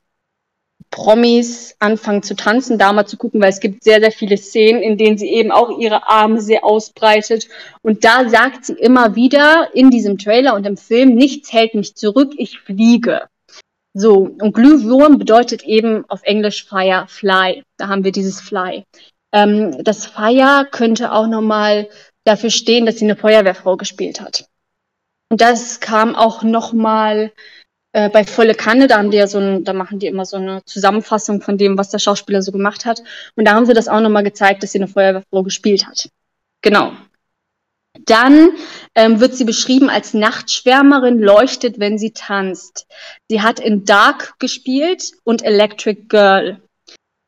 Promis 0.94 1.74
anfangen 1.80 2.22
zu 2.22 2.36
tanzen, 2.36 2.78
da 2.78 2.92
mal 2.92 3.04
zu 3.04 3.16
gucken, 3.16 3.40
weil 3.40 3.48
es 3.48 3.58
gibt 3.58 3.82
sehr, 3.82 3.98
sehr 3.98 4.12
viele 4.12 4.36
Szenen, 4.36 4.80
in 4.80 4.96
denen 4.96 5.18
sie 5.18 5.26
eben 5.26 5.50
auch 5.50 5.80
ihre 5.80 6.08
Arme 6.08 6.40
sehr 6.40 6.64
ausbreitet. 6.64 7.48
Und 7.82 8.04
da 8.04 8.28
sagt 8.28 8.66
sie 8.66 8.74
immer 8.74 9.16
wieder 9.16 9.70
in 9.74 9.90
diesem 9.90 10.18
Trailer 10.18 10.54
und 10.54 10.64
im 10.64 10.76
Film, 10.76 11.16
nichts 11.16 11.52
hält 11.52 11.74
mich 11.74 11.96
zurück, 11.96 12.34
ich 12.36 12.60
fliege. 12.60 13.22
So, 13.92 14.36
und 14.40 14.52
Glühwurm 14.52 15.18
bedeutet 15.18 15.64
eben 15.64 16.04
auf 16.08 16.22
Englisch 16.22 16.64
Fire, 16.64 17.06
Fly. 17.08 17.64
Da 17.76 17.88
haben 17.88 18.04
wir 18.04 18.12
dieses 18.12 18.40
Fly. 18.40 18.84
Ähm, 19.32 19.82
das 19.82 20.06
Fire 20.06 20.64
könnte 20.70 21.10
auch 21.10 21.26
nochmal 21.26 21.88
dafür 22.22 22.50
stehen, 22.50 22.86
dass 22.86 22.98
sie 22.98 23.04
eine 23.04 23.16
Feuerwehrfrau 23.16 23.76
gespielt 23.76 24.20
hat. 24.20 24.46
Und 25.28 25.40
das 25.40 25.80
kam 25.80 26.14
auch 26.14 26.44
nochmal 26.44 27.32
äh, 27.94 28.10
bei 28.10 28.24
Volle 28.24 28.56
Kanne, 28.56 28.88
da 28.88 28.98
haben 28.98 29.12
die 29.12 29.16
ja 29.16 29.28
so 29.28 29.38
ein, 29.38 29.62
da 29.62 29.72
machen 29.72 30.00
die 30.00 30.08
immer 30.08 30.26
so 30.26 30.36
eine 30.36 30.64
Zusammenfassung 30.64 31.40
von 31.40 31.56
dem, 31.56 31.78
was 31.78 31.90
der 31.90 32.00
Schauspieler 32.00 32.42
so 32.42 32.50
gemacht 32.50 32.84
hat. 32.84 33.02
Und 33.36 33.46
da 33.46 33.54
haben 33.54 33.66
sie 33.66 33.72
das 33.72 33.86
auch 33.86 34.00
nochmal 34.00 34.24
gezeigt, 34.24 34.62
dass 34.62 34.72
sie 34.72 34.78
eine 34.78 34.88
Feuerwehrfrau 34.88 35.44
gespielt 35.44 35.86
hat. 35.86 36.08
Genau. 36.60 36.92
Dann 38.06 38.50
ähm, 38.96 39.20
wird 39.20 39.36
sie 39.36 39.44
beschrieben 39.44 39.88
als 39.88 40.12
Nachtschwärmerin, 40.12 41.20
leuchtet, 41.20 41.78
wenn 41.78 41.96
sie 41.96 42.10
tanzt. 42.10 42.88
Sie 43.30 43.40
hat 43.40 43.60
in 43.60 43.84
Dark 43.84 44.40
gespielt 44.40 45.12
und 45.22 45.44
Electric 45.44 46.06
Girl. 46.08 46.60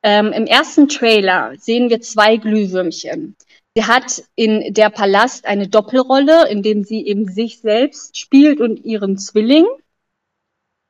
Ähm, 0.02 0.32
Im 0.32 0.46
ersten 0.46 0.88
Trailer 0.88 1.52
sehen 1.58 1.90
wir 1.90 2.00
zwei 2.00 2.38
Glühwürmchen. 2.38 3.36
Sie 3.76 3.84
hat 3.84 4.24
in 4.34 4.74
Der 4.74 4.90
Palast 4.90 5.46
eine 5.46 5.68
Doppelrolle, 5.68 6.48
in 6.48 6.62
dem 6.62 6.82
sie 6.82 7.06
eben 7.06 7.28
sich 7.28 7.60
selbst 7.60 8.18
spielt 8.18 8.60
und 8.60 8.84
ihren 8.84 9.16
Zwilling. 9.16 9.66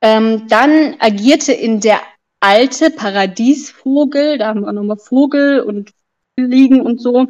Ähm, 0.01 0.47
dann 0.47 0.95
agierte 0.99 1.53
in 1.53 1.79
der 1.79 2.01
alte 2.39 2.91
Paradiesvogel, 2.91 4.37
da 4.37 4.47
haben 4.49 4.61
wir 4.61 4.73
nochmal 4.73 4.97
Vogel 4.97 5.61
und 5.61 5.91
Fliegen 6.39 6.81
und 6.81 7.01
so, 7.01 7.25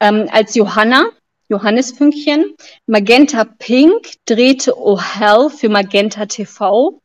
ähm, 0.00 0.28
als 0.30 0.54
Johanna, 0.54 1.10
Johannesfünkchen. 1.48 2.54
Magenta 2.86 3.44
Pink 3.44 4.12
drehte 4.26 4.76
Oh 4.76 5.00
Hell 5.00 5.50
für 5.50 5.68
Magenta 5.68 6.26
TV, 6.26 7.00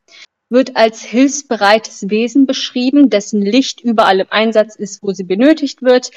wird 0.48 0.76
als 0.76 1.02
hilfsbereites 1.02 2.08
Wesen 2.10 2.46
beschrieben, 2.46 3.10
dessen 3.10 3.42
Licht 3.42 3.80
überall 3.80 4.20
im 4.20 4.28
Einsatz 4.30 4.76
ist, 4.76 5.02
wo 5.02 5.12
sie 5.12 5.24
benötigt 5.24 5.82
wird. 5.82 6.10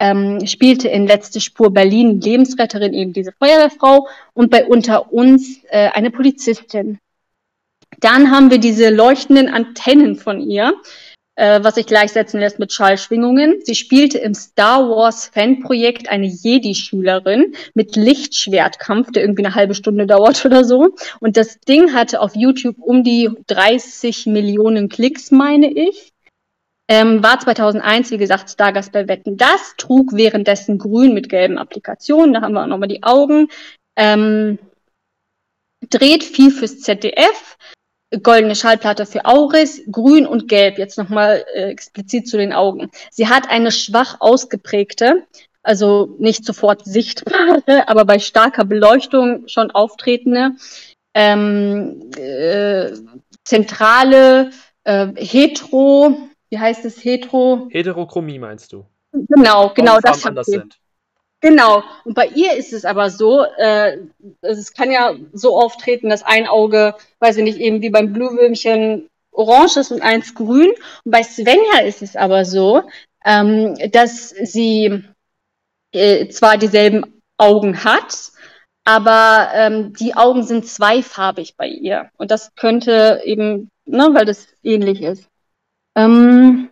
Ähm, 0.00 0.44
spielte 0.46 0.88
in 0.88 1.06
Letzte 1.06 1.40
Spur 1.40 1.72
Berlin 1.72 2.20
Lebensretterin, 2.20 2.92
eben 2.92 3.12
diese 3.12 3.32
Feuerwehrfrau, 3.32 4.08
und 4.34 4.50
bei 4.50 4.66
Unter 4.66 5.12
uns 5.12 5.60
äh, 5.68 5.88
eine 5.88 6.10
Polizistin. 6.10 6.98
Dann 8.00 8.30
haben 8.30 8.50
wir 8.50 8.58
diese 8.58 8.90
leuchtenden 8.90 9.48
Antennen 9.48 10.16
von 10.16 10.40
ihr, 10.40 10.74
äh, 11.36 11.60
was 11.62 11.76
sich 11.76 11.86
gleichsetzen 11.86 12.40
lässt 12.40 12.58
mit 12.58 12.72
Schallschwingungen. 12.72 13.60
Sie 13.62 13.74
spielte 13.74 14.18
im 14.18 14.34
Star 14.34 14.88
Wars 14.88 15.26
Fanprojekt 15.26 16.08
eine 16.08 16.26
Jedi-Schülerin 16.26 17.54
mit 17.74 17.96
Lichtschwertkampf, 17.96 19.12
der 19.12 19.22
irgendwie 19.22 19.44
eine 19.44 19.54
halbe 19.54 19.74
Stunde 19.74 20.06
dauert 20.06 20.44
oder 20.44 20.64
so. 20.64 20.94
Und 21.20 21.36
das 21.36 21.60
Ding 21.60 21.94
hatte 21.94 22.20
auf 22.20 22.34
YouTube 22.34 22.76
um 22.78 23.04
die 23.04 23.30
30 23.46 24.26
Millionen 24.26 24.88
Klicks, 24.88 25.30
meine 25.30 25.70
ich. 25.70 26.12
Ähm, 26.88 27.22
war 27.22 27.40
2001, 27.40 28.12
wie 28.12 28.18
gesagt, 28.18 28.48
Stargast 28.48 28.92
bei 28.92 29.08
Wetten. 29.08 29.36
Das 29.36 29.74
trug 29.76 30.12
währenddessen 30.12 30.78
grün 30.78 31.14
mit 31.14 31.28
gelben 31.28 31.58
Applikationen. 31.58 32.32
Da 32.32 32.42
haben 32.42 32.54
wir 32.54 32.62
auch 32.62 32.68
nochmal 32.68 32.88
die 32.88 33.02
Augen. 33.02 33.48
Ähm, 33.96 34.58
dreht 35.90 36.24
viel 36.24 36.50
fürs 36.50 36.80
ZDF, 36.80 37.56
goldene 38.22 38.54
Schallplatte 38.54 39.06
für 39.06 39.24
Auris, 39.24 39.82
grün 39.90 40.26
und 40.26 40.48
gelb. 40.48 40.78
Jetzt 40.78 40.98
nochmal 40.98 41.44
äh, 41.54 41.70
explizit 41.70 42.28
zu 42.28 42.36
den 42.36 42.52
Augen. 42.52 42.90
Sie 43.10 43.28
hat 43.28 43.50
eine 43.50 43.72
schwach 43.72 44.16
ausgeprägte, 44.20 45.26
also 45.62 46.14
nicht 46.18 46.44
sofort 46.44 46.84
sichtbare, 46.84 47.62
aber 47.88 48.04
bei 48.04 48.18
starker 48.18 48.64
Beleuchtung 48.64 49.48
schon 49.48 49.70
auftretende, 49.70 50.52
ähm, 51.14 52.10
äh, 52.16 52.92
zentrale, 53.44 54.50
äh, 54.84 55.08
hetero, 55.16 56.18
wie 56.50 56.58
heißt 56.58 56.84
es, 56.84 57.02
hetero? 57.04 57.68
Heterochromie 57.70 58.38
meinst 58.38 58.72
du? 58.72 58.86
Genau, 59.12 59.72
genau, 59.74 59.98
das 60.00 60.24
anders 60.26 60.46
sind. 60.46 60.78
Genau. 61.46 61.84
Und 62.04 62.14
bei 62.14 62.26
ihr 62.26 62.54
ist 62.56 62.72
es 62.72 62.84
aber 62.84 63.08
so, 63.08 63.44
äh, 63.44 63.98
es 64.40 64.72
kann 64.72 64.90
ja 64.90 65.14
so 65.32 65.56
auftreten, 65.56 66.08
dass 66.08 66.24
ein 66.24 66.48
Auge, 66.48 66.96
weiß 67.20 67.36
ich 67.36 67.44
nicht, 67.44 67.60
eben 67.60 67.82
wie 67.82 67.90
beim 67.90 68.12
Blühwürmchen 68.12 69.08
orange 69.30 69.76
ist 69.76 69.92
und 69.92 70.02
eins 70.02 70.34
grün. 70.34 70.72
Und 71.04 71.12
bei 71.12 71.22
Svenja 71.22 71.82
ist 71.84 72.02
es 72.02 72.16
aber 72.16 72.44
so, 72.44 72.82
ähm, 73.24 73.76
dass 73.92 74.30
sie 74.30 75.04
äh, 75.92 76.26
zwar 76.30 76.58
dieselben 76.58 77.22
Augen 77.36 77.84
hat, 77.84 78.32
aber 78.84 79.50
ähm, 79.54 79.92
die 79.92 80.16
Augen 80.16 80.42
sind 80.42 80.66
zweifarbig 80.66 81.54
bei 81.56 81.68
ihr. 81.68 82.10
Und 82.16 82.32
das 82.32 82.56
könnte 82.56 83.20
eben, 83.24 83.70
ne, 83.84 84.08
weil 84.14 84.24
das 84.24 84.48
ähnlich 84.64 85.00
ist. 85.00 85.28
Ähm, 85.94 86.70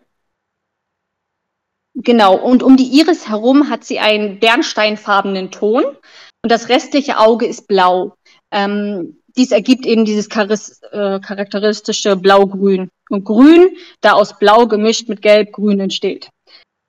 Genau, 1.94 2.36
und 2.36 2.62
um 2.62 2.76
die 2.76 2.98
Iris 2.98 3.28
herum 3.28 3.70
hat 3.70 3.84
sie 3.84 4.00
einen 4.00 4.40
bernsteinfarbenen 4.40 5.50
Ton 5.52 5.84
und 5.84 6.50
das 6.50 6.68
restliche 6.68 7.18
Auge 7.18 7.46
ist 7.46 7.68
blau. 7.68 8.16
Ähm, 8.50 9.18
dies 9.36 9.52
ergibt 9.52 9.86
eben 9.86 10.04
dieses 10.04 10.28
charis 10.28 10.80
äh, 10.92 11.20
charakteristische 11.20 12.16
Blau-Grün. 12.16 12.90
Und 13.10 13.24
Grün, 13.24 13.76
da 14.00 14.12
aus 14.12 14.38
Blau 14.38 14.66
gemischt 14.66 15.08
mit 15.08 15.22
Gelb-Grün 15.22 15.80
entsteht. 15.80 16.30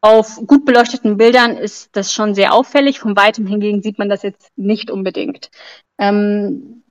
Auf 0.02 0.38
gut 0.46 0.66
beleuchteten 0.66 1.18
Bildern 1.18 1.58
ist 1.58 1.96
das 1.96 2.14
schon 2.14 2.36
sehr 2.36 2.54
auffällig. 2.54 3.00
Von 3.00 3.16
weitem 3.16 3.48
hingegen 3.48 3.82
sieht 3.82 3.98
man 3.98 4.10
das 4.10 4.22
jetzt 4.22 4.50
nicht 4.56 4.92
unbedingt. 4.92 5.50
Ähm, 5.98 6.84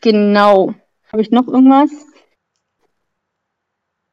genau. 0.00 0.74
Habe 1.10 1.22
ich 1.22 1.30
noch 1.30 1.48
irgendwas? 1.48 1.90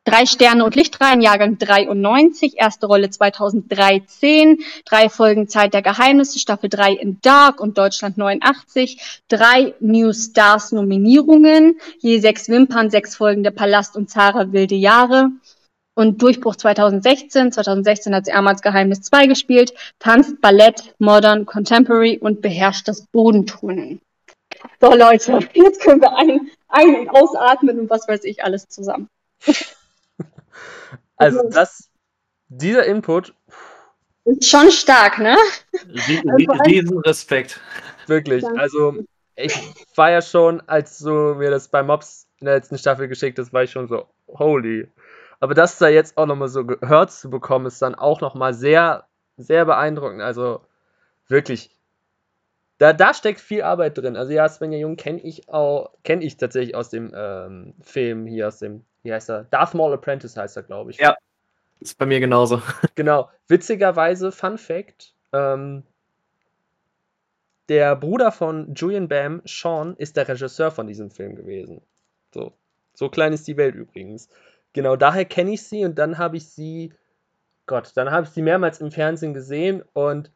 Drei 0.05 0.25
Sterne 0.25 0.65
und 0.65 0.75
Lichtreihen, 0.75 1.21
Jahrgang 1.21 1.57
93, 1.57 2.57
erste 2.57 2.87
Rolle 2.87 3.09
2013, 3.09 4.59
drei 4.83 5.07
Folgen 5.07 5.47
Zeit 5.47 5.73
der 5.73 5.81
Geheimnisse, 5.81 6.39
Staffel 6.39 6.69
3 6.69 6.91
in 6.91 7.21
Dark 7.21 7.61
und 7.61 7.77
Deutschland 7.77 8.17
89, 8.17 9.21
drei 9.29 9.73
New 9.79 10.11
Stars 10.11 10.73
Nominierungen, 10.73 11.79
je 11.99 12.19
sechs 12.19 12.49
Wimpern, 12.49 12.89
sechs 12.89 13.15
Folgen 13.15 13.43
der 13.43 13.51
Palast 13.51 13.95
und 13.95 14.09
Zara 14.09 14.51
wilde 14.51 14.75
Jahre. 14.75 15.29
Und 15.95 16.21
Durchbruch 16.21 16.57
2016, 16.57 17.53
2016 17.53 18.13
hat 18.13 18.25
sie 18.25 18.33
Amats 18.33 18.61
Geheimnis 18.61 19.03
2 19.03 19.27
gespielt, 19.27 19.73
tanzt 19.99 20.41
Ballett, 20.41 20.95
Modern, 20.99 21.45
Contemporary 21.45 22.17
und 22.17 22.41
beherrscht 22.41 22.89
das 22.89 23.05
Bodenturnen. 23.05 24.01
So 24.81 24.93
Leute, 24.93 25.39
jetzt 25.53 25.81
können 25.81 26.01
wir 26.01 26.13
ein, 26.17 26.49
ein- 26.67 26.95
und 26.95 27.09
ausatmen 27.09 27.79
und 27.79 27.89
was 27.89 28.05
weiß 28.05 28.25
ich 28.25 28.43
alles 28.43 28.67
zusammen. 28.67 29.07
Also 31.17 31.41
das, 31.49 31.89
dieser 32.49 32.85
Input, 32.85 33.35
Ist 34.25 34.49
schon 34.49 34.71
stark, 34.71 35.19
ne? 35.19 35.35
Rie- 36.07 36.23
Also 36.27 36.53
Riesenrespekt. 36.65 37.59
wirklich, 38.07 38.55
also 38.57 38.97
ich 39.35 39.53
war 39.95 40.11
ja 40.11 40.21
schon, 40.21 40.61
als 40.67 40.99
du 40.99 41.35
mir 41.35 41.49
das 41.51 41.67
bei 41.69 41.83
Mobs 41.83 42.27
in 42.39 42.45
der 42.45 42.55
letzten 42.55 42.77
Staffel 42.77 43.07
geschickt 43.07 43.39
hast, 43.39 43.53
war 43.53 43.63
ich 43.63 43.71
schon 43.71 43.87
so, 43.87 44.07
holy. 44.27 44.89
Aber 45.39 45.53
das 45.53 45.77
da 45.77 45.87
jetzt 45.89 46.17
auch 46.17 46.25
nochmal 46.25 46.47
so 46.47 46.65
gehört 46.65 47.11
zu 47.11 47.29
bekommen, 47.29 47.65
ist 47.65 47.81
dann 47.81 47.95
auch 47.95 48.21
nochmal 48.21 48.53
sehr, 48.53 49.07
sehr 49.37 49.65
beeindruckend. 49.65 50.21
Also 50.21 50.61
wirklich, 51.27 51.75
da, 52.77 52.93
da 52.93 53.13
steckt 53.13 53.39
viel 53.39 53.61
Arbeit 53.63 53.97
drin. 53.97 54.15
Also 54.17 54.31
ja, 54.33 54.47
Svenja 54.49 54.77
Jung 54.77 54.95
kenne 54.97 55.21
ich 55.21 55.49
auch, 55.49 55.91
kenne 56.03 56.23
ich 56.23 56.37
tatsächlich 56.37 56.75
aus 56.75 56.89
dem 56.89 57.11
ähm, 57.15 57.75
Film 57.81 58.25
hier, 58.25 58.47
aus 58.47 58.59
dem, 58.59 58.85
wie 59.03 59.13
heißt 59.13 59.29
er? 59.29 59.43
Darth 59.45 59.73
Maul 59.73 59.93
Apprentice 59.93 60.35
heißt 60.35 60.57
er, 60.57 60.63
glaube 60.63 60.91
ich. 60.91 60.97
Ja. 60.97 61.15
Ist 61.79 61.97
bei 61.97 62.05
mir 62.05 62.19
genauso. 62.19 62.61
Genau. 62.95 63.29
Witzigerweise, 63.47 64.31
Fun 64.31 64.57
Fact, 64.57 65.13
ähm, 65.33 65.83
der 67.69 67.95
Bruder 67.95 68.31
von 68.31 68.73
Julian 68.73 69.07
Bam, 69.07 69.41
Sean, 69.45 69.95
ist 69.97 70.17
der 70.17 70.27
Regisseur 70.27 70.71
von 70.71 70.87
diesem 70.87 71.11
Film 71.11 71.35
gewesen. 71.35 71.81
So, 72.33 72.53
so 72.93 73.09
klein 73.09 73.33
ist 73.33 73.47
die 73.47 73.57
Welt 73.57 73.75
übrigens. 73.75 74.29
Genau, 74.73 74.95
daher 74.95 75.25
kenne 75.25 75.53
ich 75.53 75.63
sie 75.63 75.85
und 75.85 75.99
dann 75.99 76.17
habe 76.17 76.37
ich 76.37 76.49
sie, 76.49 76.93
Gott, 77.65 77.91
dann 77.95 78.11
habe 78.11 78.25
ich 78.25 78.31
sie 78.31 78.41
mehrmals 78.41 78.81
im 78.81 78.91
Fernsehen 78.91 79.33
gesehen 79.33 79.83
und 79.93 80.31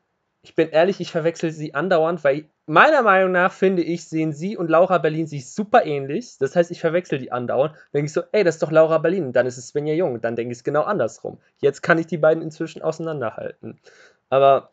ich 0.48 0.56
bin 0.56 0.70
ehrlich, 0.70 1.02
ich 1.02 1.12
verwechsel 1.12 1.52
sie 1.52 1.74
andauernd, 1.74 2.24
weil 2.24 2.46
meiner 2.68 3.02
Meinung 3.02 3.34
nach 3.34 3.52
finde 3.52 3.84
ich, 3.84 4.08
sehen 4.08 4.32
sie 4.32 4.56
und 4.56 4.70
Laura 4.70 4.98
Berlin 4.98 5.28
sich 5.28 5.52
super 5.52 5.86
ähnlich. 5.86 6.38
Das 6.40 6.56
heißt, 6.56 6.72
ich 6.72 6.80
verwechsel 6.80 7.20
die 7.20 7.34
andauernd. 7.34 7.76
Dann 7.76 7.92
denke 7.96 8.06
ich 8.06 8.14
so, 8.14 8.22
ey, 8.32 8.46
das 8.46 8.56
ist 8.56 8.64
doch 8.64 8.72
Laura 8.72 8.98
Berlin. 9.00 9.34
Dann 9.34 9.46
ist 9.46 9.58
es 9.58 9.68
Svenja 9.68 9.94
Jung. 9.94 10.22
Dann 10.22 10.38
denke 10.38 10.54
ich 10.54 10.60
es 10.60 10.64
genau 10.64 10.84
andersrum. 10.84 11.38
Jetzt 11.58 11.84
kann 11.84 11.98
ich 11.98 12.08
die 12.08 12.18
beiden 12.18 12.42
inzwischen 12.42 12.82
auseinanderhalten. 12.82 13.78
Aber 14.30 14.72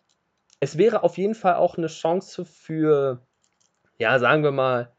es 0.60 0.78
wäre 0.78 1.02
auf 1.02 1.18
jeden 1.18 1.34
Fall 1.34 1.56
auch 1.56 1.76
eine 1.76 1.88
Chance 1.88 2.44
für, 2.44 3.20
ja, 3.98 4.20
sagen 4.20 4.44
wir 4.44 4.52
mal, 4.52 4.92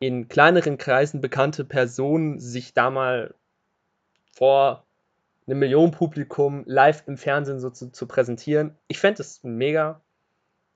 in 0.00 0.26
kleineren 0.26 0.76
Kreisen 0.76 1.20
bekannte 1.20 1.64
Personen, 1.64 2.40
sich 2.40 2.74
da 2.74 2.90
mal 2.90 3.32
vor 4.32 4.87
einem 5.48 5.60
Millionenpublikum 5.60 6.64
live 6.66 7.04
im 7.06 7.16
Fernsehen 7.16 7.58
so 7.58 7.70
zu, 7.70 7.90
zu 7.90 8.06
präsentieren. 8.06 8.76
Ich 8.86 8.98
fände 8.98 9.22
es 9.22 9.42
mega. 9.42 10.02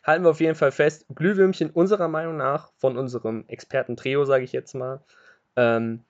Halten 0.03 0.25
wir 0.25 0.31
auf 0.31 0.41
jeden 0.41 0.55
Fall 0.55 0.73
fest. 0.73 1.07
Glühwürmchen 1.15 1.71
unserer 1.71 2.09
Meinung 2.09 2.37
nach, 2.37 2.73
von 2.79 2.97
unserem 2.97 3.45
Experten-Trio, 3.47 4.25
sage 4.25 4.45
ich 4.45 4.53
jetzt 4.53 4.75
mal, 4.75 5.05
ähm, 5.57 6.05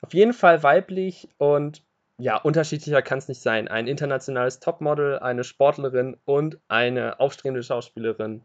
auf 0.00 0.14
jeden 0.14 0.32
Fall 0.32 0.62
weiblich 0.62 1.28
und 1.38 1.82
ja, 2.18 2.36
unterschiedlicher 2.36 3.02
kann 3.02 3.18
es 3.18 3.28
nicht 3.28 3.40
sein. 3.40 3.68
Ein 3.68 3.86
internationales 3.86 4.60
Topmodel, 4.60 5.18
eine 5.20 5.44
Sportlerin 5.44 6.16
und 6.24 6.58
eine 6.68 7.20
aufstrebende 7.20 7.62
Schauspielerin. 7.62 8.42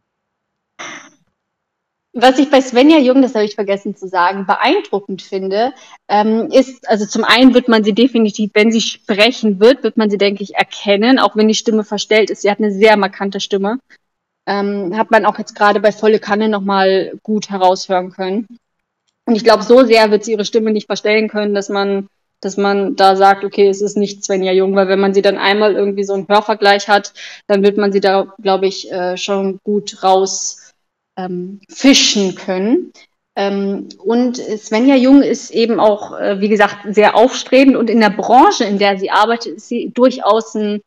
Was 2.15 2.37
ich 2.37 2.51
bei 2.51 2.61
Svenja 2.61 2.99
Jung, 2.99 3.23
das 3.23 3.33
habe 3.33 3.45
ich 3.45 3.55
vergessen 3.55 3.95
zu 3.95 4.07
sagen, 4.07 4.45
beeindruckend 4.45 5.23
finde, 5.23 5.73
ähm, 6.07 6.47
ist, 6.51 6.87
also 6.87 7.07
zum 7.07 7.23
einen 7.23 7.55
wird 7.55 7.67
man 7.67 7.83
sie 7.83 7.93
definitiv, 7.93 8.51
wenn 8.53 8.71
sie 8.71 8.81
sprechen 8.81 9.59
wird, 9.59 9.81
wird 9.81 9.97
man 9.97 10.11
sie, 10.11 10.19
denke 10.19 10.43
ich, 10.43 10.53
erkennen, 10.53 11.17
auch 11.17 11.35
wenn 11.35 11.47
die 11.47 11.55
Stimme 11.55 11.83
verstellt 11.83 12.29
ist. 12.29 12.43
Sie 12.43 12.51
hat 12.51 12.59
eine 12.59 12.71
sehr 12.71 12.97
markante 12.97 13.39
Stimme. 13.39 13.79
Ähm, 14.45 14.95
hat 14.95 15.09
man 15.09 15.25
auch 15.25 15.39
jetzt 15.39 15.55
gerade 15.55 15.79
bei 15.79 15.91
Volle 15.91 16.19
Kanne 16.19 16.49
nochmal 16.49 17.13
gut 17.23 17.49
heraushören 17.49 18.11
können. 18.11 18.45
Und 19.25 19.35
ich 19.35 19.43
glaube, 19.43 19.63
so 19.63 19.83
sehr 19.83 20.11
wird 20.11 20.23
sie 20.23 20.33
ihre 20.33 20.45
Stimme 20.45 20.71
nicht 20.71 20.85
verstellen 20.85 21.29
können, 21.29 21.55
dass 21.55 21.69
man, 21.69 22.09
dass 22.41 22.57
man 22.57 22.95
da 22.95 23.15
sagt, 23.15 23.43
okay, 23.43 23.69
es 23.69 23.81
ist 23.81 23.97
nicht 23.97 24.23
Svenja 24.23 24.51
Jung, 24.51 24.75
weil 24.75 24.87
wenn 24.87 24.99
man 24.99 25.15
sie 25.15 25.23
dann 25.23 25.37
einmal 25.39 25.73
irgendwie 25.73 26.03
so 26.03 26.13
einen 26.13 26.27
Hörvergleich 26.27 26.89
hat, 26.89 27.13
dann 27.47 27.63
wird 27.63 27.77
man 27.77 27.91
sie 27.91 28.01
da, 28.01 28.35
glaube 28.39 28.67
ich, 28.67 28.91
äh, 28.91 29.17
schon 29.17 29.59
gut 29.63 30.03
raus 30.03 30.72
ähm, 31.17 31.61
fischen 31.69 32.35
können. 32.35 32.91
Ähm, 33.35 33.89
und 33.97 34.37
Svenja 34.37 34.95
Jung 34.95 35.23
ist 35.23 35.51
eben 35.51 35.79
auch, 35.79 36.19
äh, 36.19 36.39
wie 36.39 36.49
gesagt, 36.49 36.93
sehr 36.93 37.15
aufstrebend 37.15 37.75
und 37.75 37.89
in 37.89 37.99
der 37.99 38.11
Branche, 38.11 38.63
in 38.63 38.77
der 38.77 38.97
sie 38.97 39.09
arbeitet, 39.09 39.57
ist 39.57 39.69
sie 39.69 39.91
durchaus 39.93 40.53
ein 40.53 40.81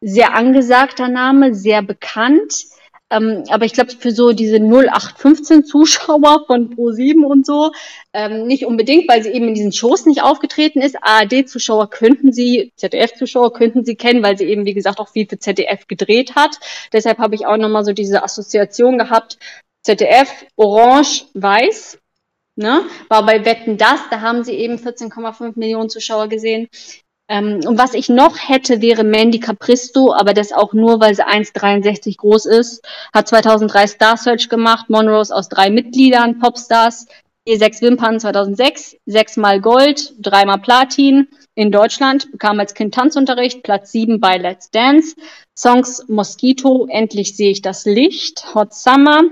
sehr 0.00 0.34
angesagter 0.34 1.08
Name, 1.08 1.54
sehr 1.54 1.82
bekannt. 1.82 2.66
Ähm, 3.12 3.42
aber 3.50 3.64
ich 3.64 3.72
glaube, 3.72 3.90
für 3.90 4.12
so 4.12 4.32
diese 4.32 4.60
0815 4.60 5.64
Zuschauer 5.64 6.44
von 6.46 6.74
Pro7 6.74 7.24
und 7.24 7.44
so, 7.44 7.72
ähm, 8.12 8.46
nicht 8.46 8.64
unbedingt, 8.66 9.08
weil 9.08 9.22
sie 9.22 9.30
eben 9.30 9.48
in 9.48 9.54
diesen 9.54 9.72
Shows 9.72 10.06
nicht 10.06 10.22
aufgetreten 10.22 10.80
ist. 10.80 10.96
ARD-Zuschauer 11.02 11.90
könnten 11.90 12.32
sie, 12.32 12.72
ZDF-Zuschauer 12.76 13.52
könnten 13.52 13.84
sie 13.84 13.96
kennen, 13.96 14.22
weil 14.22 14.38
sie 14.38 14.44
eben, 14.44 14.64
wie 14.64 14.74
gesagt, 14.74 15.00
auch 15.00 15.08
viel 15.08 15.26
für 15.28 15.40
ZDF 15.40 15.88
gedreht 15.88 16.36
hat. 16.36 16.60
Deshalb 16.92 17.18
habe 17.18 17.34
ich 17.34 17.46
auch 17.46 17.56
nochmal 17.56 17.84
so 17.84 17.92
diese 17.92 18.22
Assoziation 18.22 18.96
gehabt, 18.96 19.38
ZDF, 19.82 20.46
Orange, 20.56 21.26
Weiß. 21.34 21.98
Ne? 22.56 22.82
War 23.08 23.24
bei 23.24 23.44
Wetten 23.44 23.78
das, 23.78 24.00
da 24.10 24.20
haben 24.20 24.44
sie 24.44 24.52
eben 24.54 24.76
14,5 24.76 25.58
Millionen 25.58 25.88
Zuschauer 25.88 26.28
gesehen. 26.28 26.68
Ähm, 27.28 27.60
und 27.64 27.78
was 27.78 27.94
ich 27.94 28.08
noch 28.08 28.36
hätte, 28.36 28.82
wäre 28.82 29.04
Mandy 29.04 29.38
Capristo, 29.38 30.12
aber 30.12 30.34
das 30.34 30.52
auch 30.52 30.72
nur, 30.72 31.00
weil 31.00 31.14
sie 31.14 31.26
1,63 31.26 32.16
groß 32.16 32.46
ist. 32.46 32.84
Hat 33.14 33.28
2003 33.28 33.86
Star 33.86 34.16
Search 34.16 34.48
gemacht, 34.48 34.90
Monrose 34.90 35.34
aus 35.34 35.48
drei 35.48 35.70
Mitgliedern, 35.70 36.40
Popstars, 36.40 37.06
je 37.46 37.56
sechs 37.56 37.80
Wimpern 37.82 38.18
2006, 38.18 38.96
sechsmal 39.06 39.60
Gold, 39.60 40.12
dreimal 40.18 40.58
Platin 40.58 41.28
in 41.54 41.70
Deutschland, 41.70 42.30
bekam 42.32 42.58
als 42.58 42.74
Kind 42.74 42.94
Tanzunterricht, 42.94 43.62
Platz 43.62 43.92
sieben 43.92 44.20
bei 44.20 44.36
Let's 44.36 44.70
Dance, 44.70 45.14
Songs 45.56 46.04
Mosquito, 46.08 46.88
Endlich 46.90 47.36
sehe 47.36 47.52
ich 47.52 47.62
das 47.62 47.84
Licht, 47.84 48.54
Hot 48.54 48.74
Summer, 48.74 49.22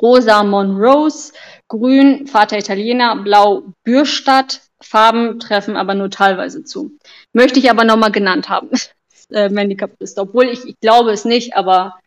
Rosa 0.00 0.42
Monrose, 0.44 1.32
Grün 1.68 2.26
Vater 2.26 2.58
Italiener, 2.58 3.16
Blau 3.16 3.64
Bürstadt, 3.84 4.62
Farben 4.80 5.38
treffen 5.38 5.76
aber 5.76 5.94
nur 5.94 6.10
teilweise 6.10 6.64
zu. 6.64 6.92
Möchte 7.32 7.58
ich 7.58 7.70
aber 7.70 7.84
nochmal 7.84 8.12
genannt 8.12 8.48
haben, 8.48 8.70
äh, 9.30 9.48
Mandy 9.48 9.76
Capristo. 9.76 10.22
Obwohl 10.22 10.48
ich, 10.48 10.64
ich 10.64 10.78
glaube 10.80 11.12
es 11.12 11.24
nicht, 11.24 11.56
aber 11.56 11.98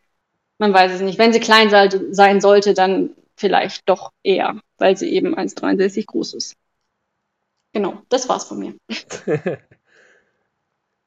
man 0.57 0.73
weiß 0.73 0.93
es 0.93 1.01
nicht. 1.01 1.19
Wenn 1.19 1.33
sie 1.33 1.39
klein 1.39 1.69
sein 1.69 2.41
sollte, 2.41 2.73
dann 2.73 3.11
vielleicht 3.35 3.87
doch 3.89 4.11
eher, 4.23 4.59
weil 4.77 4.95
sie 4.97 5.09
eben 5.09 5.35
1,63 5.37 6.05
groß 6.05 6.33
ist. 6.35 6.55
Genau, 7.73 8.01
das 8.09 8.29
war's 8.29 8.45
von 8.45 8.59
mir. 8.59 8.75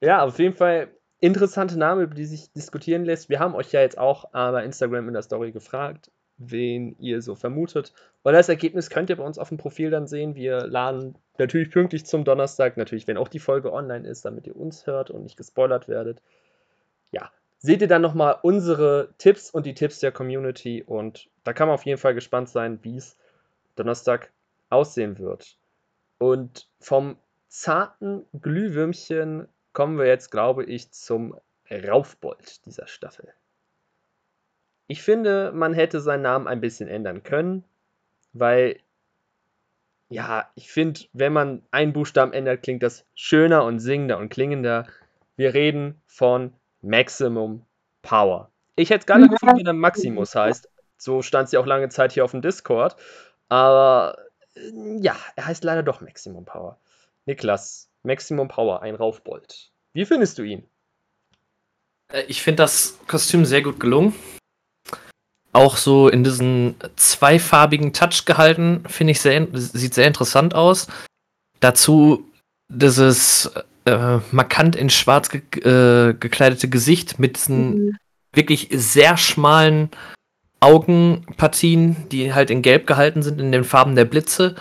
ja, 0.01 0.23
auf 0.23 0.39
jeden 0.39 0.55
Fall 0.55 0.95
interessante 1.21 1.79
Namen, 1.79 2.03
über 2.03 2.15
die 2.15 2.27
sich 2.27 2.53
diskutieren 2.53 3.05
lässt. 3.05 3.31
Wir 3.31 3.41
haben 3.41 3.55
euch 3.55 3.73
ja 3.73 3.81
jetzt 3.81 3.99
auch 3.99 4.27
äh, 4.27 4.53
bei 4.53 4.65
Instagram 4.65 5.09
in 5.09 5.15
der 5.15 5.23
Story 5.23 5.53
gefragt, 5.53 6.11
wen 6.39 6.97
ihr 6.99 7.21
so 7.21 7.35
vermutet. 7.35 7.93
Und 8.23 8.33
das 8.33 8.49
Ergebnis 8.49 8.91
könnt 8.91 9.11
ihr 9.11 9.17
bei 9.17 9.25
uns 9.25 9.39
auf 9.39 9.49
dem 9.49 9.59
Profil 9.59 9.91
dann 9.91 10.07
sehen. 10.07 10.35
Wir 10.35 10.67
laden 10.67 11.17
natürlich 11.37 11.71
pünktlich 11.71 12.07
zum 12.07 12.25
Donnerstag, 12.25 12.77
natürlich, 12.77 13.07
wenn 13.07 13.17
auch 13.17 13.29
die 13.29 13.39
Folge 13.39 13.73
online 13.73 14.09
ist, 14.09 14.25
damit 14.25 14.47
ihr 14.47 14.57
uns 14.57 14.87
hört 14.87 15.11
und 15.11 15.25
nicht 15.25 15.37
gespoilert 15.37 15.89
werdet. 15.89 16.23
Ja, 17.11 17.31
seht 17.59 17.83
ihr 17.83 17.89
dann 17.89 18.03
nochmal 18.03 18.39
unsere 18.43 19.11
Tipps 19.19 19.51
und 19.51 19.67
die 19.67 19.75
Tipps 19.75 20.01
der 20.01 20.13
Community 20.13 20.83
und 20.83 21.29
da 21.45 21.53
kann 21.53 21.69
man 21.69 21.75
auf 21.75 21.87
jeden 21.87 21.99
Fall 21.99 22.15
gespannt 22.15 22.49
sein, 22.49 22.79
wie 22.83 22.97
es 22.97 23.17
Donnerstag 23.77 24.31
aussehen 24.71 25.19
wird. 25.19 25.57
Und 26.19 26.69
vom 26.81 27.17
zarten 27.49 28.25
Glühwürmchen 28.41 29.49
kommen 29.73 29.99
wir 29.99 30.07
jetzt, 30.07 30.31
glaube 30.31 30.65
ich, 30.65 30.91
zum 30.93 31.37
Raufbold 31.71 32.65
dieser 32.67 32.87
Staffel. 32.87 33.33
Ich 34.89 35.03
finde, 35.03 35.53
man 35.55 35.75
hätte 35.75 36.01
seinen 36.01 36.23
Namen 36.23 36.49
ein 36.49 36.61
bisschen 36.61 36.89
ändern 36.89 37.23
können, 37.23 37.63
weil, 38.33 38.81
ja, 40.09 40.51
ich 40.55 40.71
finde, 40.71 41.01
wenn 41.13 41.33
man 41.33 41.63
einen 41.71 41.93
Buchstaben 41.93 42.33
ändert, 42.33 42.63
klingt 42.63 42.83
das 42.83 43.05
schöner 43.15 43.65
und 43.65 43.79
singender 43.81 44.19
und 44.19 44.31
klingender. 44.31 44.87
Wir 45.37 45.55
reden 45.55 46.01
von 46.07 46.55
Maximum 46.81 47.65
Power. 48.03 48.51
Ich 48.77 48.91
hätte 48.91 49.07
gar 49.07 49.19
nicht 49.19 49.31
gefunden, 49.31 49.59
wie 49.59 49.65
der 49.65 49.75
Maximus 49.75 50.35
heißt. 50.35 50.71
So 50.97 51.21
stand 51.23 51.49
sie 51.49 51.59
auch 51.59 51.67
lange 51.67 51.91
Zeit 51.91 52.13
hier 52.13 52.25
auf 52.25 52.31
dem 52.31 52.43
Discord. 52.43 52.97
Aber 53.49 54.17
ja, 55.01 55.17
er 55.37 55.47
heißt 55.47 55.65
leider 55.65 55.83
doch 55.83 56.01
Maximum 56.01 56.45
Power. 56.45 56.79
Niklas, 57.27 57.91
Maximum 58.03 58.49
Power, 58.49 58.83
ein 58.83 58.95
Raufbold. 58.95 59.71
Wie 59.93 60.07
findest 60.07 60.39
du 60.39 60.43
ihn? 60.43 60.67
Äh, 62.11 62.23
ich 62.29 62.43
finde 62.43 62.63
das 62.63 62.99
Kostüm 63.07 63.45
sehr 63.45 63.63
gut 63.63 63.79
gelungen. 63.81 64.15
Auch 65.59 65.77
so 65.77 66.09
in 66.09 66.23
diesen 66.23 66.77
zweifarbigen 66.95 67.93
Touch 67.93 68.27
gehalten, 68.27 68.85
finde 68.87 69.11
ich 69.11 69.21
sehr, 69.21 69.49
sieht 69.55 69.93
sehr 69.93 70.07
interessant 70.07 70.55
aus. 70.55 70.87
Dazu 71.59 72.31
dieses 72.69 73.51
äh, 73.85 74.19
markant 74.31 74.77
in 74.77 74.89
schwarz 74.89 75.31
ge 75.31 75.41
äh, 75.65 76.15
gekleidete 76.15 76.69
Gesicht 76.69 77.19
mit 77.19 77.35
diesen 77.35 77.71
mhm. 77.71 77.97
wirklich 78.33 78.69
sehr 78.71 79.17
schmalen 79.17 79.91
Augenpartien, 80.61 82.09
die 82.11 82.33
halt 82.33 82.51
in 82.51 82.63
Gelb 82.63 82.87
gehalten 82.87 83.25
sind, 83.25 83.41
in 83.41 83.51
den 83.51 83.65
Farben 83.65 83.97
der 83.97 84.05
Blitze. 84.05 84.55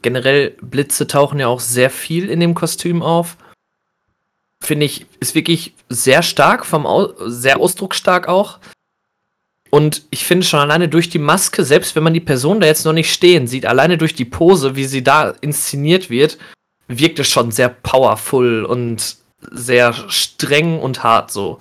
Generell 0.00 0.56
Blitze 0.62 1.06
tauchen 1.06 1.38
ja 1.38 1.48
auch 1.48 1.60
sehr 1.60 1.90
viel 1.90 2.30
in 2.30 2.40
dem 2.40 2.54
Kostüm 2.54 3.02
auf. 3.02 3.36
Finde 4.64 4.86
ich, 4.86 5.04
ist 5.20 5.34
wirklich 5.34 5.74
sehr 5.90 6.22
stark, 6.22 6.64
vom 6.64 6.86
Au 6.86 7.12
sehr 7.26 7.60
ausdrucksstark 7.60 8.26
auch. 8.26 8.58
Und 9.70 10.02
ich 10.10 10.24
finde 10.24 10.44
schon 10.44 10.60
alleine 10.60 10.88
durch 10.88 11.08
die 11.08 11.20
Maske, 11.20 11.64
selbst 11.64 11.94
wenn 11.94 12.02
man 12.02 12.14
die 12.14 12.20
Person 12.20 12.60
da 12.60 12.66
jetzt 12.66 12.84
noch 12.84 12.92
nicht 12.92 13.12
stehen 13.12 13.46
sieht, 13.46 13.66
alleine 13.66 13.96
durch 13.96 14.14
die 14.14 14.24
Pose, 14.24 14.74
wie 14.74 14.84
sie 14.84 15.04
da 15.04 15.30
inszeniert 15.40 16.10
wird, 16.10 16.38
wirkt 16.88 17.20
es 17.20 17.28
schon 17.28 17.52
sehr 17.52 17.68
powerful 17.68 18.64
und 18.64 19.16
sehr 19.50 19.92
streng 20.08 20.80
und 20.80 21.04
hart 21.04 21.30
so. 21.30 21.60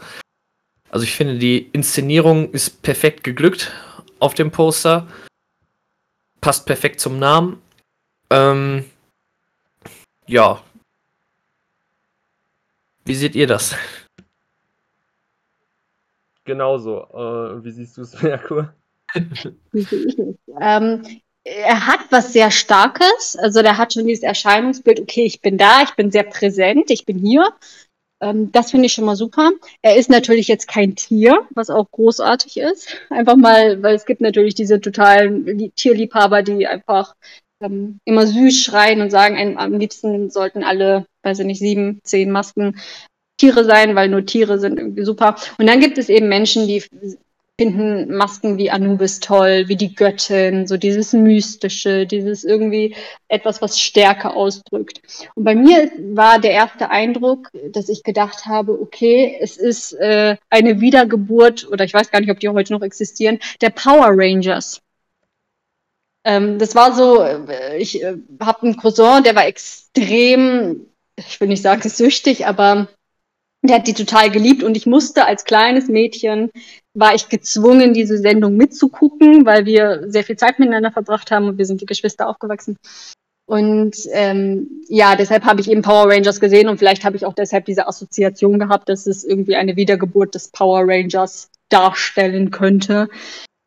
Also 0.90 1.04
ich 1.04 1.14
finde, 1.14 1.38
die 1.38 1.70
Inszenierung 1.72 2.52
ist 2.52 2.82
perfekt 2.82 3.24
geglückt 3.24 3.72
auf 4.20 4.34
dem 4.34 4.50
Poster. 4.50 5.08
Passt 6.42 6.66
perfekt 6.66 7.00
zum 7.00 7.20
Namen. 7.20 7.62
Ähm, 8.32 8.86
ja. 10.26 10.64
Wie 13.06 13.16
seht 13.16 13.36
ihr 13.36 13.48
das? 13.48 13.76
Genauso. 16.50 17.04
Äh, 17.14 17.64
wie 17.64 17.70
siehst 17.70 17.96
du 17.96 18.02
es, 18.02 18.20
Merkur? 18.24 18.74
ähm, 19.14 21.04
er 21.44 21.88
hat 21.88 22.00
was 22.10 22.34
sehr 22.34 22.50
Starkes. 22.50 23.36
Also 23.40 23.62
der 23.62 23.78
hat 23.78 23.94
schon 23.94 24.08
dieses 24.08 24.24
Erscheinungsbild, 24.24 25.00
okay, 25.00 25.26
ich 25.26 25.42
bin 25.42 25.60
da, 25.60 25.84
ich 25.84 25.92
bin 25.92 26.10
sehr 26.10 26.24
präsent, 26.24 26.90
ich 26.90 27.06
bin 27.06 27.20
hier. 27.20 27.54
Ähm, 28.20 28.52
das 28.52 28.72
finde 28.72 28.88
ich 28.88 28.94
schon 28.94 29.06
mal 29.06 29.16
super. 29.16 29.52
Er 29.84 29.96
ist 29.96 30.10
natürlich 30.10 30.48
jetzt 30.48 30.68
kein 30.68 30.96
Tier, 30.96 31.48
was 31.54 31.70
auch 31.70 31.86
großartig 31.92 32.58
ist. 32.58 32.98
Einfach 33.12 33.36
mal, 33.36 33.84
weil 33.84 33.94
es 33.94 34.08
gibt 34.08 34.22
natürlich 34.22 34.56
diese 34.56 34.82
totalen 34.82 35.72
Tierliebhaber, 35.76 36.42
die 36.42 36.66
einfach 36.66 37.16
ähm, 37.62 38.00
immer 38.06 38.26
süß 38.26 38.60
schreien 38.60 39.02
und 39.02 39.12
sagen, 39.12 39.38
einem, 39.38 39.58
am 39.60 39.74
liebsten 39.74 40.32
sollten 40.32 40.64
alle, 40.64 41.06
weiß 41.22 41.40
ich 41.40 41.46
nicht, 41.46 41.60
sieben, 41.60 42.00
zehn 42.04 42.32
Masken 42.32 42.76
Tiere 43.40 43.66
sein, 43.66 43.96
weil 43.96 44.10
nur 44.10 44.26
Tiere 44.26 44.60
sind 44.60 44.78
irgendwie 44.78 45.06
super. 45.06 45.36
Und 45.58 45.68
dann 45.68 45.80
gibt 45.80 45.98
es 45.98 46.10
eben 46.10 46.28
Menschen, 46.28 46.68
die 46.68 46.84
finden 47.60 48.16
Masken 48.16 48.58
wie 48.58 48.72
Anubis 48.72 49.20
toll, 49.20 49.66
wie 49.68 49.76
die 49.76 49.94
Göttin, 49.94 50.66
so 50.66 50.78
dieses 50.78 51.12
Mystische, 51.12 52.06
dieses 52.06 52.46
irgendwie 52.46 52.96
etwas, 53.28 53.62
was 53.62 53.78
Stärke 53.78 54.34
ausdrückt. 54.34 55.02
Und 55.36 55.44
bei 55.44 55.56
mir 55.56 55.92
war 56.14 56.40
der 56.40 56.52
erste 56.52 56.90
Eindruck, 56.90 57.52
dass 57.74 57.90
ich 57.90 58.04
gedacht 58.04 58.46
habe, 58.46 58.80
okay, 58.80 59.38
es 59.42 59.58
ist 59.58 59.92
äh, 59.94 60.38
eine 60.50 60.80
Wiedergeburt, 60.80 61.68
oder 61.70 61.84
ich 61.84 61.94
weiß 61.94 62.12
gar 62.12 62.22
nicht, 62.22 62.32
ob 62.32 62.40
die 62.40 62.48
heute 62.48 62.72
noch 62.72 62.82
existieren, 62.82 63.40
der 63.60 63.72
Power 63.72 64.12
Rangers. 64.12 64.82
Ähm, 66.24 66.60
das 66.60 66.76
war 66.76 66.96
so, 66.96 67.22
äh, 67.22 67.78
ich 67.78 68.02
äh, 68.02 68.16
habe 68.40 68.62
einen 68.62 68.78
Cousin, 68.78 69.24
der 69.24 69.36
war 69.36 69.46
extrem, 69.46 70.86
ich 71.18 71.42
will 71.42 71.50
nicht 71.50 71.64
sagen 71.64 71.90
süchtig, 71.90 72.48
aber 72.48 72.88
der 73.62 73.78
hat 73.78 73.88
die 73.88 73.94
total 73.94 74.32
geliebt 74.32 74.64
und 74.64 74.78
ich 74.78 74.86
musste 74.86 75.26
als 75.26 75.44
kleines 75.44 75.88
Mädchen, 75.88 76.50
war 76.94 77.14
ich 77.14 77.28
gezwungen, 77.30 77.94
diese 77.94 78.18
Sendung 78.18 78.56
mitzugucken, 78.56 79.46
weil 79.46 79.66
wir 79.66 80.10
sehr 80.10 80.24
viel 80.24 80.38
Zeit 80.38 80.60
miteinander 80.60 80.92
verbracht 80.92 81.32
haben 81.32 81.48
und 81.48 81.58
wir 81.58 81.66
sind 81.66 81.82
die 81.82 81.86
Geschwister 81.86 82.28
aufgewachsen. 82.28 82.78
Und 83.46 83.96
ähm, 84.12 84.84
ja, 84.88 85.16
deshalb 85.16 85.44
habe 85.44 85.60
ich 85.60 85.70
eben 85.70 85.82
Power 85.82 86.08
Rangers 86.08 86.40
gesehen 86.40 86.70
und 86.70 86.78
vielleicht 86.78 87.04
habe 87.04 87.18
ich 87.18 87.26
auch 87.26 87.34
deshalb 87.34 87.66
diese 87.66 87.88
Assoziation 87.88 88.60
gehabt, 88.60 88.90
dass 88.90 89.08
es 89.08 89.24
irgendwie 89.24 89.56
eine 89.56 89.76
Wiedergeburt 89.76 90.36
des 90.36 90.50
Power 90.50 90.88
Rangers 90.88 91.50
darstellen 91.70 92.52
könnte. 92.52 93.10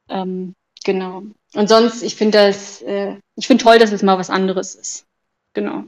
Ähm, 0.08 0.54
genau. 0.84 1.24
Und 1.54 1.68
sonst, 1.68 2.02
ich 2.02 2.14
finde 2.14 2.38
das, 2.38 2.80
äh, 2.82 3.16
ich 3.34 3.48
finde 3.48 3.64
toll, 3.64 3.78
dass 3.78 3.92
es 3.92 4.02
mal 4.02 4.18
was 4.18 4.30
anderes 4.30 4.74
ist. 4.76 5.04
Genau. 5.52 5.84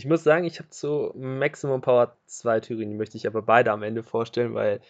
Ich 0.00 0.06
muss 0.06 0.24
sagen, 0.24 0.46
ich 0.46 0.58
habe 0.58 0.70
zu 0.70 1.12
Maximum 1.14 1.82
Power 1.82 2.16
zwei 2.24 2.58
Theorien, 2.58 2.88
die 2.88 2.96
möchte 2.96 3.18
ich 3.18 3.26
aber 3.26 3.42
beide 3.42 3.70
am 3.70 3.82
Ende 3.82 4.02
vorstellen, 4.02 4.54
weil 4.54 4.80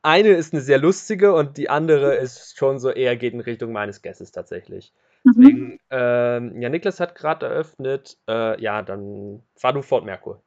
eine 0.00 0.30
ist 0.30 0.54
eine 0.54 0.62
sehr 0.62 0.78
lustige 0.78 1.34
und 1.34 1.58
die 1.58 1.68
andere 1.68 2.16
ist 2.16 2.56
schon 2.56 2.78
so 2.78 2.88
eher 2.88 3.14
geht 3.18 3.34
in 3.34 3.40
Richtung 3.40 3.72
meines 3.72 4.00
Guesses 4.00 4.32
tatsächlich. 4.32 4.94
Mhm. 5.24 5.32
Deswegen, 5.36 5.80
ähm, 5.90 6.62
ja, 6.62 6.70
Niklas 6.70 6.98
hat 6.98 7.14
gerade 7.14 7.44
eröffnet. 7.44 8.16
Äh, 8.26 8.58
ja, 8.62 8.80
dann 8.80 9.42
fahr 9.54 9.74
du 9.74 9.82
fort, 9.82 10.06
Merkur. 10.06 10.42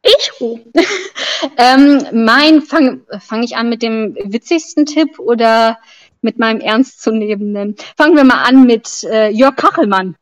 Ich? 0.00 0.32
Oh. 0.40 0.58
ähm, 1.58 2.02
mein, 2.24 2.62
fange 2.62 3.02
fang 3.18 3.42
ich 3.42 3.54
an 3.54 3.68
mit 3.68 3.82
dem 3.82 4.14
witzigsten 4.14 4.86
Tipp 4.86 5.18
oder 5.18 5.78
mit 6.22 6.38
meinem 6.38 6.60
ernstzunehmenden? 6.60 7.76
Fangen 7.98 8.16
wir 8.16 8.24
mal 8.24 8.44
an 8.44 8.64
mit 8.64 9.04
äh, 9.04 9.28
Jörg 9.28 9.56
Kachelmann. 9.56 10.16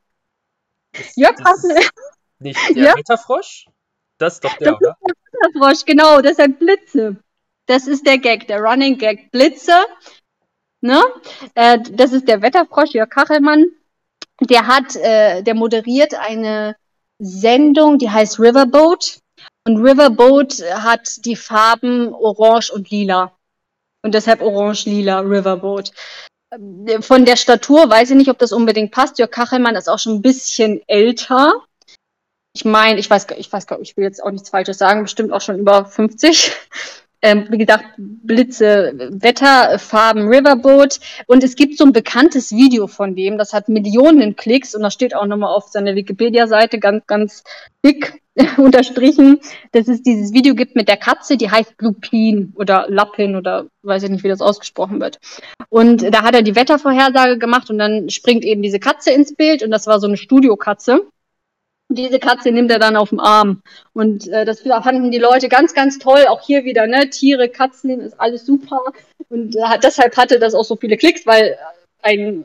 Jörg 1.14 1.36
Kachelmann. 1.36 1.84
Nicht 2.41 2.59
der 2.74 2.84
ja? 2.84 2.97
Wetterfrosch? 2.97 3.66
Das 4.18 4.34
ist 4.34 4.45
doch 4.45 4.57
der, 4.57 4.72
das 4.72 4.80
oder? 4.80 4.91
Ist 4.91 5.16
der 5.32 5.41
Wetterfrosch, 5.41 5.84
genau, 5.84 6.20
deshalb 6.20 6.59
Blitze. 6.59 7.16
Das 7.66 7.86
ist 7.86 8.07
der 8.07 8.18
Gag, 8.18 8.47
der 8.49 8.61
Running 8.61 8.99
Gag. 8.99 9.30
Blitze, 9.30 9.74
ne? 10.80 11.03
Äh, 11.55 11.78
das 11.93 12.12
ist 12.12 12.26
der 12.26 12.43
Wetterfrosch, 12.43 12.91
Jörg 12.91 13.11
Kachelmann. 13.11 13.66
Der 14.41 14.66
hat, 14.66 14.97
äh, 14.97 15.43
der 15.43 15.55
moderiert 15.55 16.14
eine 16.14 16.76
Sendung, 17.18 17.99
die 17.99 18.11
heißt 18.11 18.39
Riverboat. 18.39 19.18
Und 19.66 19.78
Riverboat 19.78 20.62
hat 20.72 21.24
die 21.24 21.36
Farben 21.36 22.14
Orange 22.14 22.72
und 22.72 22.91
Lila. 22.91 23.36
Und 24.03 24.14
deshalb 24.14 24.41
Orange-Lila 24.41 25.20
Riverboat. 25.20 25.93
Äh, 26.51 27.03
von 27.03 27.24
der 27.24 27.36
Statur 27.36 27.91
weiß 27.91 28.11
ich 28.11 28.16
nicht, 28.16 28.30
ob 28.30 28.39
das 28.39 28.53
unbedingt 28.53 28.93
passt. 28.93 29.18
Jörg 29.18 29.30
Kachelmann 29.30 29.76
ist 29.76 29.89
auch 29.89 29.99
schon 29.99 30.14
ein 30.14 30.22
bisschen 30.22 30.80
älter 30.86 31.53
ich 32.53 32.64
meine, 32.64 32.99
ich 32.99 33.09
weiß, 33.09 33.26
ich 33.36 33.53
weiß, 33.53 33.66
ich 33.82 33.96
will 33.96 34.05
jetzt 34.05 34.22
auch 34.22 34.30
nichts 34.30 34.51
Falsches 34.51 34.78
sagen, 34.78 35.03
bestimmt 35.03 35.32
auch 35.32 35.40
schon 35.40 35.59
über 35.59 35.84
50. 35.84 36.53
Ähm, 37.20 37.49
wie 37.51 37.59
gesagt, 37.59 37.84
Blitze, 37.96 38.92
Wetter, 39.11 39.80
Farben, 39.80 40.28
Riverboat. 40.28 41.01
Und 41.26 41.42
es 41.42 41.57
gibt 41.57 41.76
so 41.76 41.84
ein 41.84 41.92
bekanntes 41.92 42.53
Video 42.53 42.86
von 42.86 43.16
dem, 43.16 43.38
das 43.38 43.53
hat 43.53 43.68
Millionen 43.68 44.36
Klicks 44.36 44.72
und 44.76 44.82
das 44.82 44.94
steht 44.94 45.16
auch 45.16 45.26
nochmal 45.26 45.53
auf 45.53 45.66
seiner 45.66 45.96
Wikipedia-Seite 45.96 46.78
ganz, 46.78 47.05
ganz 47.09 47.42
dick 47.84 48.22
unterstrichen, 48.57 49.40
dass 49.72 49.88
es 49.88 50.05
dieses 50.05 50.32
Video 50.32 50.55
gibt 50.55 50.76
mit 50.76 50.86
der 50.86 50.96
Katze, 50.96 51.36
die 51.36 51.51
heißt 51.51 51.74
Lupin 51.80 52.53
oder 52.55 52.86
Lappin 52.88 53.34
oder 53.34 53.66
weiß 53.82 54.05
ich 54.05 54.11
nicht, 54.11 54.22
wie 54.22 54.28
das 54.28 54.40
ausgesprochen 54.40 55.01
wird. 55.01 55.18
Und 55.70 56.03
da 56.14 56.22
hat 56.22 56.36
er 56.36 56.42
die 56.42 56.55
Wettervorhersage 56.55 57.38
gemacht 57.38 57.68
und 57.68 57.78
dann 57.78 58.11
springt 58.11 58.44
eben 58.44 58.62
diese 58.62 58.78
Katze 58.78 59.11
ins 59.11 59.34
Bild 59.34 59.64
und 59.64 59.72
das 59.72 59.88
war 59.88 59.99
so 59.99 60.07
eine 60.07 60.16
Studiokatze 60.16 61.01
diese 61.89 62.18
Katze 62.18 62.51
nimmt 62.51 62.70
er 62.70 62.78
dann 62.78 62.97
auf 62.97 63.11
den 63.11 63.20
Arm. 63.20 63.62
Und 63.95 64.28
äh, 64.28 64.45
das 64.45 64.61
fanden 64.61 65.11
die 65.11 65.18
Leute 65.18 65.49
ganz, 65.49 65.74
ganz 65.74 65.99
toll. 65.99 66.26
Auch 66.28 66.43
hier 66.43 66.64
wieder, 66.64 66.86
ne? 66.86 67.09
Tiere, 67.11 67.49
Katzen, 67.49 68.01
ist 68.01 68.20
alles 68.20 68.45
super. 68.45 68.80
Und 69.30 69.57
äh, 69.57 69.78
deshalb 69.82 70.16
hatte 70.16 70.39
das 70.39 70.55
auch 70.55 70.64
so 70.64 70.76
viele 70.76 70.97
Klicks, 70.97 71.26
weil 71.26 71.57
ein 72.03 72.45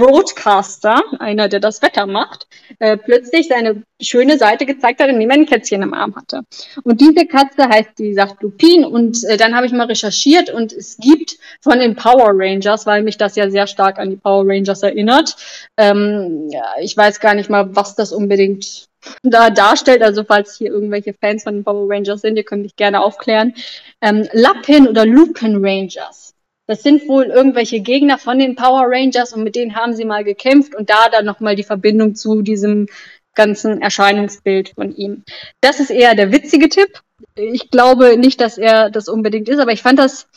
Broadcaster, 0.00 1.02
einer, 1.18 1.48
der 1.48 1.60
das 1.60 1.82
Wetter 1.82 2.06
macht, 2.06 2.46
äh, 2.78 2.96
plötzlich 2.96 3.48
seine 3.48 3.82
schöne 4.00 4.38
Seite 4.38 4.64
gezeigt 4.64 5.00
hat, 5.00 5.10
indem 5.10 5.28
er 5.28 5.36
ein 5.36 5.46
Kätzchen 5.46 5.82
im 5.82 5.92
Arm 5.92 6.16
hatte. 6.16 6.40
Und 6.84 7.02
diese 7.02 7.26
Katze 7.26 7.68
heißt, 7.68 7.98
die 7.98 8.14
sagt 8.14 8.42
Lupin. 8.42 8.86
Und 8.86 9.22
äh, 9.24 9.36
dann 9.36 9.54
habe 9.54 9.66
ich 9.66 9.72
mal 9.72 9.86
recherchiert 9.86 10.48
und 10.48 10.72
es 10.72 10.96
gibt 10.96 11.36
von 11.60 11.78
den 11.78 11.96
Power 11.96 12.30
Rangers, 12.32 12.86
weil 12.86 13.02
mich 13.02 13.18
das 13.18 13.36
ja 13.36 13.50
sehr 13.50 13.66
stark 13.66 13.98
an 13.98 14.08
die 14.08 14.16
Power 14.16 14.44
Rangers 14.46 14.82
erinnert. 14.82 15.36
Ähm, 15.76 16.48
ja, 16.50 16.64
ich 16.80 16.96
weiß 16.96 17.20
gar 17.20 17.34
nicht 17.34 17.50
mal, 17.50 17.76
was 17.76 17.94
das 17.94 18.12
unbedingt 18.12 18.86
da 19.22 19.50
darstellt. 19.50 20.02
Also 20.02 20.24
falls 20.24 20.56
hier 20.56 20.70
irgendwelche 20.70 21.12
Fans 21.12 21.42
von 21.42 21.56
den 21.56 21.64
Power 21.64 21.90
Rangers 21.90 22.22
sind, 22.22 22.36
ihr 22.36 22.44
könnt 22.44 22.62
mich 22.62 22.76
gerne 22.76 23.02
aufklären. 23.02 23.54
Ähm, 24.00 24.26
Lappin 24.32 24.88
oder 24.88 25.04
Lupin 25.04 25.62
Rangers. 25.62 26.34
Das 26.70 26.84
sind 26.84 27.08
wohl 27.08 27.24
irgendwelche 27.24 27.80
Gegner 27.80 28.16
von 28.16 28.38
den 28.38 28.54
Power 28.54 28.84
Rangers 28.86 29.32
und 29.32 29.42
mit 29.42 29.56
denen 29.56 29.74
haben 29.74 29.92
sie 29.92 30.04
mal 30.04 30.22
gekämpft 30.22 30.72
und 30.72 30.88
da 30.88 31.08
dann 31.10 31.24
nochmal 31.24 31.56
die 31.56 31.64
Verbindung 31.64 32.14
zu 32.14 32.42
diesem 32.42 32.86
ganzen 33.34 33.82
Erscheinungsbild 33.82 34.68
von 34.76 34.94
ihm. 34.94 35.24
Das 35.60 35.80
ist 35.80 35.90
eher 35.90 36.14
der 36.14 36.30
witzige 36.30 36.68
Tipp. 36.68 37.00
Ich 37.34 37.72
glaube 37.72 38.16
nicht, 38.16 38.40
dass 38.40 38.56
er 38.56 38.88
das 38.88 39.08
unbedingt 39.08 39.48
ist, 39.48 39.58
aber 39.58 39.72
ich 39.72 39.82
fand 39.82 39.98
das 39.98 40.28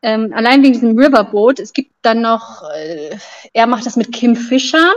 ähm, 0.00 0.32
allein 0.32 0.62
wegen 0.62 0.74
diesem 0.74 0.96
Riverboat. 0.96 1.58
Es 1.58 1.72
gibt 1.72 1.90
dann 2.02 2.20
noch, 2.20 2.62
äh, 2.72 3.16
er 3.52 3.66
macht 3.66 3.84
das 3.84 3.96
mit 3.96 4.12
Kim 4.12 4.36
Fischer 4.36 4.92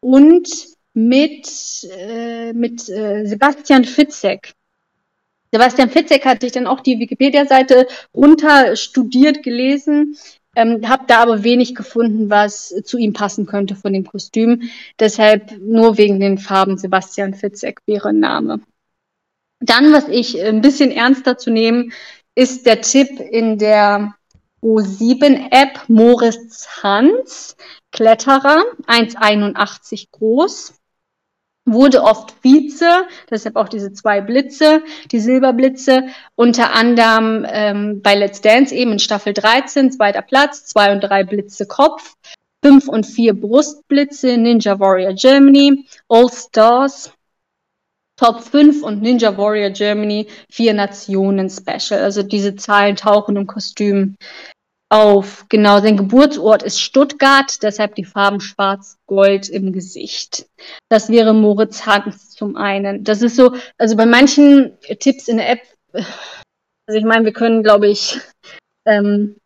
und 0.00 0.46
mit, 0.92 1.48
äh, 1.90 2.52
mit 2.52 2.86
äh, 2.90 3.24
Sebastian 3.24 3.86
Fitzek. 3.86 4.52
Sebastian 5.52 5.90
Fitzek 5.90 6.24
hatte 6.24 6.46
ich 6.46 6.52
dann 6.52 6.66
auch 6.66 6.80
die 6.80 6.98
Wikipedia-Seite 6.98 7.86
runterstudiert, 8.14 9.42
gelesen, 9.42 10.16
ähm, 10.56 10.88
habe 10.88 11.04
da 11.06 11.22
aber 11.22 11.44
wenig 11.44 11.74
gefunden, 11.74 12.30
was 12.30 12.74
zu 12.84 12.98
ihm 12.98 13.12
passen 13.12 13.46
könnte 13.46 13.76
von 13.76 13.92
dem 13.92 14.04
Kostüm. 14.04 14.62
Deshalb 14.98 15.58
nur 15.60 15.98
wegen 15.98 16.20
den 16.20 16.38
Farben 16.38 16.76
Sebastian 16.76 17.34
Fitzek 17.34 17.80
wäre 17.86 18.10
ein 18.10 18.20
Name. 18.20 18.60
Dann, 19.60 19.92
was 19.92 20.08
ich 20.08 20.40
ein 20.40 20.60
bisschen 20.60 20.90
ernster 20.90 21.38
zu 21.38 21.50
nehmen, 21.50 21.92
ist 22.34 22.66
der 22.66 22.80
Tipp 22.80 23.20
in 23.20 23.58
der 23.58 24.14
O7-App 24.62 25.88
Moritz 25.88 26.68
Hans, 26.82 27.56
Kletterer, 27.92 28.64
1,81 28.86 30.08
groß 30.10 30.77
wurde 31.72 32.02
oft 32.02 32.34
Vize, 32.42 33.06
deshalb 33.30 33.56
auch 33.56 33.68
diese 33.68 33.92
zwei 33.92 34.20
Blitze, 34.20 34.82
die 35.10 35.20
Silberblitze, 35.20 36.08
unter 36.34 36.74
anderem 36.74 37.46
ähm, 37.48 38.02
bei 38.02 38.14
Let's 38.14 38.40
Dance 38.40 38.74
eben 38.74 38.92
in 38.92 38.98
Staffel 38.98 39.32
13, 39.32 39.92
zweiter 39.92 40.22
Platz, 40.22 40.66
zwei 40.66 40.92
und 40.92 41.00
drei 41.00 41.24
Blitze 41.24 41.66
Kopf, 41.66 42.14
fünf 42.64 42.88
und 42.88 43.06
vier 43.06 43.34
Brustblitze, 43.34 44.36
Ninja 44.36 44.78
Warrior 44.80 45.14
Germany, 45.14 45.86
All 46.08 46.28
Stars, 46.30 47.12
Top 48.18 48.42
5 48.42 48.82
und 48.82 49.00
Ninja 49.00 49.38
Warrior 49.38 49.70
Germany, 49.70 50.26
vier 50.50 50.74
Nationen 50.74 51.48
Special. 51.48 52.02
Also 52.02 52.24
diese 52.24 52.56
Zahlen 52.56 52.96
tauchen 52.96 53.36
im 53.36 53.46
Kostüm 53.46 54.16
auf. 54.88 55.46
Genau, 55.48 55.80
sein 55.80 55.96
Geburtsort 55.96 56.62
ist 56.62 56.80
Stuttgart, 56.80 57.62
deshalb 57.62 57.94
die 57.94 58.04
Farben 58.04 58.40
Schwarz-Gold 58.40 59.48
im 59.48 59.72
Gesicht. 59.72 60.46
Das 60.88 61.10
wäre 61.10 61.34
Moritz 61.34 61.86
Hans 61.86 62.30
zum 62.30 62.56
einen. 62.56 63.04
Das 63.04 63.22
ist 63.22 63.36
so, 63.36 63.54
also 63.76 63.96
bei 63.96 64.06
manchen 64.06 64.78
Tipps 65.00 65.28
in 65.28 65.36
der 65.36 65.50
App, 65.50 65.60
also 65.92 66.98
ich 66.98 67.04
meine, 67.04 67.24
wir 67.24 67.32
können, 67.32 67.62
glaube 67.62 67.88
ich, 67.88 68.18
ähm, 68.86 69.36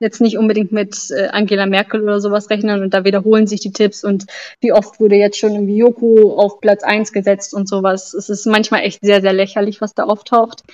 jetzt 0.00 0.20
nicht 0.20 0.36
unbedingt 0.36 0.72
mit 0.72 1.10
äh, 1.10 1.28
Angela 1.28 1.66
Merkel 1.66 2.02
oder 2.02 2.20
sowas 2.20 2.50
rechnen 2.50 2.82
und 2.82 2.92
da 2.92 3.04
wiederholen 3.04 3.46
sich 3.46 3.60
die 3.60 3.72
Tipps 3.72 4.02
und 4.02 4.26
wie 4.60 4.72
oft 4.72 4.98
wurde 4.98 5.14
jetzt 5.14 5.38
schon 5.38 5.52
irgendwie 5.52 5.76
Joko 5.76 6.36
auf 6.36 6.60
Platz 6.60 6.82
1 6.82 7.12
gesetzt 7.12 7.54
und 7.54 7.68
sowas. 7.68 8.12
Es 8.12 8.28
ist 8.28 8.46
manchmal 8.46 8.82
echt 8.82 8.98
sehr, 9.02 9.20
sehr 9.20 9.32
lächerlich, 9.32 9.80
was 9.80 9.94
da 9.94 10.04
auftaucht. 10.04 10.64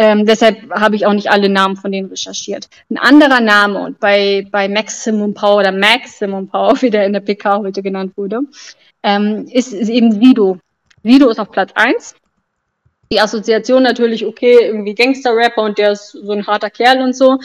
Ähm, 0.00 0.26
deshalb 0.26 0.70
habe 0.70 0.94
ich 0.94 1.06
auch 1.06 1.12
nicht 1.12 1.28
alle 1.28 1.48
Namen 1.48 1.74
von 1.76 1.90
denen 1.90 2.08
recherchiert. 2.08 2.68
Ein 2.88 2.98
anderer 2.98 3.40
Name 3.40 3.80
und 3.80 3.98
bei, 3.98 4.46
bei 4.48 4.68
Maximum 4.68 5.34
Power 5.34 5.56
oder 5.56 5.72
Maximum 5.72 6.46
Power, 6.46 6.72
wie 6.82 6.90
der 6.90 7.04
in 7.04 7.12
der 7.12 7.20
PK 7.20 7.58
heute 7.58 7.82
genannt 7.82 8.12
wurde, 8.16 8.42
ähm, 9.02 9.48
ist, 9.52 9.72
ist 9.72 9.88
eben 9.88 10.12
Sido. 10.12 10.58
Sido 11.02 11.28
ist 11.28 11.40
auf 11.40 11.50
Platz 11.50 11.72
1 11.74 12.14
die 13.10 13.20
Assoziation 13.20 13.82
natürlich, 13.82 14.26
okay, 14.26 14.58
irgendwie 14.62 14.94
Gangster-Rapper 14.94 15.62
und 15.62 15.78
der 15.78 15.92
ist 15.92 16.10
so 16.10 16.32
ein 16.32 16.46
harter 16.46 16.70
Kerl 16.70 17.00
und 17.02 17.16
so. 17.16 17.38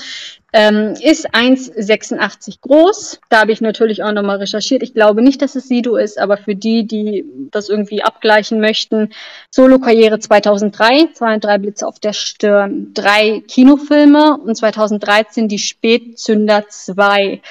Ähm, 0.55 0.93
ist 1.01 1.34
1,86 1.34 2.61
groß. 2.61 3.20
Da 3.30 3.41
habe 3.41 3.51
ich 3.51 3.59
natürlich 3.59 4.03
auch 4.03 4.11
nochmal 4.11 4.38
recherchiert. 4.38 4.84
Ich 4.84 4.93
glaube 4.93 5.24
nicht, 5.24 5.41
dass 5.41 5.55
es 5.55 5.68
Sido 5.68 5.95
ist, 5.95 6.20
aber 6.20 6.38
für 6.38 6.53
die, 6.53 6.86
die 6.86 7.26
das 7.49 7.70
irgendwie 7.70 8.03
abgleichen 8.03 8.59
möchten, 8.59 9.14
Solo-Karriere 9.49 10.20
2003, 10.20 11.07
zwei 11.14 11.34
und 11.34 11.43
drei 11.43 11.57
Blitze 11.57 11.88
auf 11.88 11.99
der 11.99 12.14
Stirn, 12.14 12.91
drei 12.93 13.41
Kinofilme 13.47 14.38
und 14.38 14.55
2013 14.55 15.47
die 15.47 15.57
Spätzünder 15.57 16.66
2. 16.70 17.41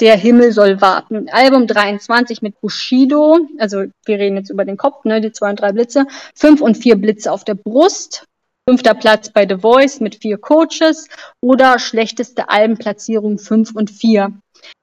Der 0.00 0.16
Himmel 0.16 0.52
soll 0.52 0.80
warten. 0.80 1.28
Album 1.28 1.66
23 1.66 2.40
mit 2.40 2.60
Bushido, 2.60 3.40
also 3.58 3.84
wir 4.04 4.18
reden 4.18 4.36
jetzt 4.36 4.50
über 4.50 4.64
den 4.64 4.76
Kopf, 4.76 5.04
ne, 5.04 5.20
die 5.20 5.32
zwei 5.32 5.50
und 5.50 5.60
drei 5.60 5.72
Blitze, 5.72 6.06
fünf 6.34 6.60
und 6.60 6.76
vier 6.76 6.96
Blitze 6.96 7.32
auf 7.32 7.42
der 7.42 7.54
Brust, 7.54 8.24
fünfter 8.68 8.94
Platz 8.94 9.30
bei 9.30 9.46
The 9.48 9.56
Voice 9.56 9.98
mit 9.98 10.16
vier 10.16 10.38
Coaches 10.38 11.08
oder 11.40 11.78
schlechteste 11.80 12.48
Albenplatzierung 12.48 13.38
fünf 13.38 13.74
und 13.74 13.90
vier. 13.90 14.38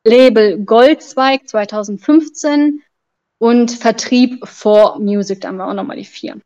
Label 0.05 0.59
Goldzweig 0.65 1.47
2015 1.47 2.81
und 3.39 3.71
Vertrieb 3.71 4.45
for 4.47 4.99
Music, 4.99 5.41
da 5.41 5.49
haben 5.49 5.57
wir 5.57 5.67
auch 5.67 5.73
nochmal 5.73 5.97
die 5.97 6.05
vier. 6.05 6.37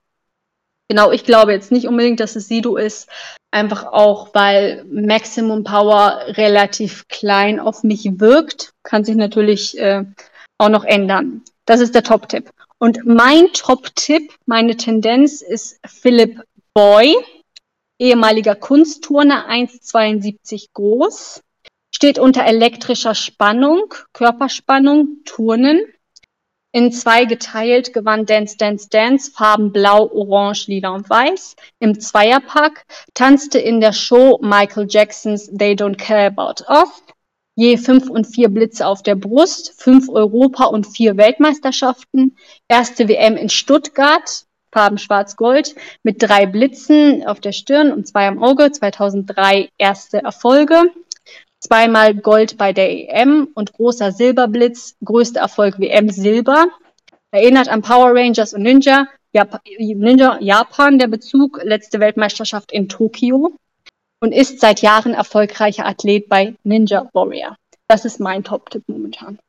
Genau, 0.90 1.12
ich 1.12 1.24
glaube 1.24 1.52
jetzt 1.52 1.72
nicht 1.72 1.88
unbedingt, 1.88 2.20
dass 2.20 2.36
es 2.36 2.48
Sido 2.48 2.76
ist, 2.76 3.08
einfach 3.52 3.86
auch, 3.86 4.34
weil 4.34 4.84
Maximum 4.86 5.64
Power 5.64 6.20
relativ 6.30 7.08
klein 7.08 7.60
auf 7.60 7.84
mich 7.84 8.20
wirkt. 8.20 8.74
Kann 8.82 9.04
sich 9.04 9.16
natürlich 9.16 9.78
äh, 9.78 10.04
auch 10.58 10.70
noch 10.70 10.84
ändern. 10.84 11.44
Das 11.66 11.80
ist 11.80 11.94
der 11.94 12.04
Top-Tipp. 12.04 12.50
Und 12.80 13.06
mein 13.06 13.54
Top-Tipp, 13.54 14.34
meine 14.48 14.78
Tendenz 14.78 15.42
ist 15.42 15.80
Philipp 15.86 16.42
Boy, 16.74 17.16
ehemaliger 18.00 18.56
Kunstturner, 18.56 19.48
1,72 19.48 20.70
groß, 20.74 21.42
steht 21.94 22.18
unter 22.18 22.46
elektrischer 22.46 23.14
Spannung, 23.14 23.94
Körperspannung, 24.14 25.20
Turnen, 25.26 25.82
in 26.72 26.92
zwei 26.92 27.26
geteilt 27.26 27.94
gewann 27.94 28.26
Dance 28.26 28.58
Dance 28.58 28.90
Dance 28.90 29.32
Farben 29.32 29.72
Blau, 29.72 30.10
Orange, 30.12 30.68
Lila 30.68 30.90
und 30.90 31.10
Weiß. 31.10 31.56
Im 31.80 32.00
Zweierpack 32.00 32.86
tanzte 33.14 33.58
in 33.60 33.82
der 33.82 33.94
Show 33.94 34.40
Michael 34.42 34.88
Jacksons 34.88 35.48
They 35.48 35.74
Don't 35.74 35.98
Care 35.98 36.28
About 36.28 36.64
Us. 36.70 37.04
Je 37.56 37.76
fünf 37.78 38.10
und 38.10 38.26
vier 38.26 38.50
Blitze 38.50 38.88
auf 38.88 39.04
der 39.04 39.16
Brust, 39.16 39.74
fünf 39.78 40.08
Europa- 40.10 40.68
und 40.68 40.86
vier 40.86 41.18
Weltmeisterschaften. 41.18 42.38
Erste 42.70 43.10
WM 43.10 43.36
in 43.36 43.50
Stuttgart, 43.50 44.46
Farben 44.72 44.98
Schwarz-Gold, 44.98 45.76
mit 46.04 46.22
drei 46.22 46.46
Blitzen 46.46 47.26
auf 47.26 47.40
der 47.40 47.52
Stirn 47.52 47.92
und 47.92 48.08
zwei 48.08 48.28
am 48.28 48.42
Auge. 48.42 48.72
2003 48.72 49.70
erste 49.78 50.20
Erfolge 50.20 50.84
zweimal 51.60 52.16
Gold 52.16 52.58
bei 52.58 52.74
der 52.74 52.90
EM 52.90 53.50
und 53.54 53.74
großer 53.74 54.12
Silberblitz, 54.12 54.96
größter 55.04 55.40
Erfolg 55.40 55.80
WM 55.80 56.10
Silber. 56.10 56.68
Erinnert 57.32 57.70
an 57.70 57.82
Power 57.82 58.16
Rangers 58.16 58.54
und 58.54 58.64
Ninja, 58.64 59.08
Jap 59.32 59.62
Ninja 59.78 60.40
Japan, 60.42 60.98
der 60.98 61.08
Bezug, 61.08 61.62
letzte 61.64 62.00
Weltmeisterschaft 62.00 62.72
in 62.72 62.90
Tokio 62.90 63.54
und 64.20 64.32
ist 64.32 64.60
seit 64.60 64.82
Jahren 64.82 65.14
erfolgreicher 65.14 65.86
Athlet 65.86 66.28
bei 66.28 66.56
Ninja 66.64 67.10
Warrior. 67.14 67.56
Das 67.88 68.06
ist 68.06 68.20
mein 68.20 68.44
Top-Tipp 68.44 68.84
momentan. 68.88 69.40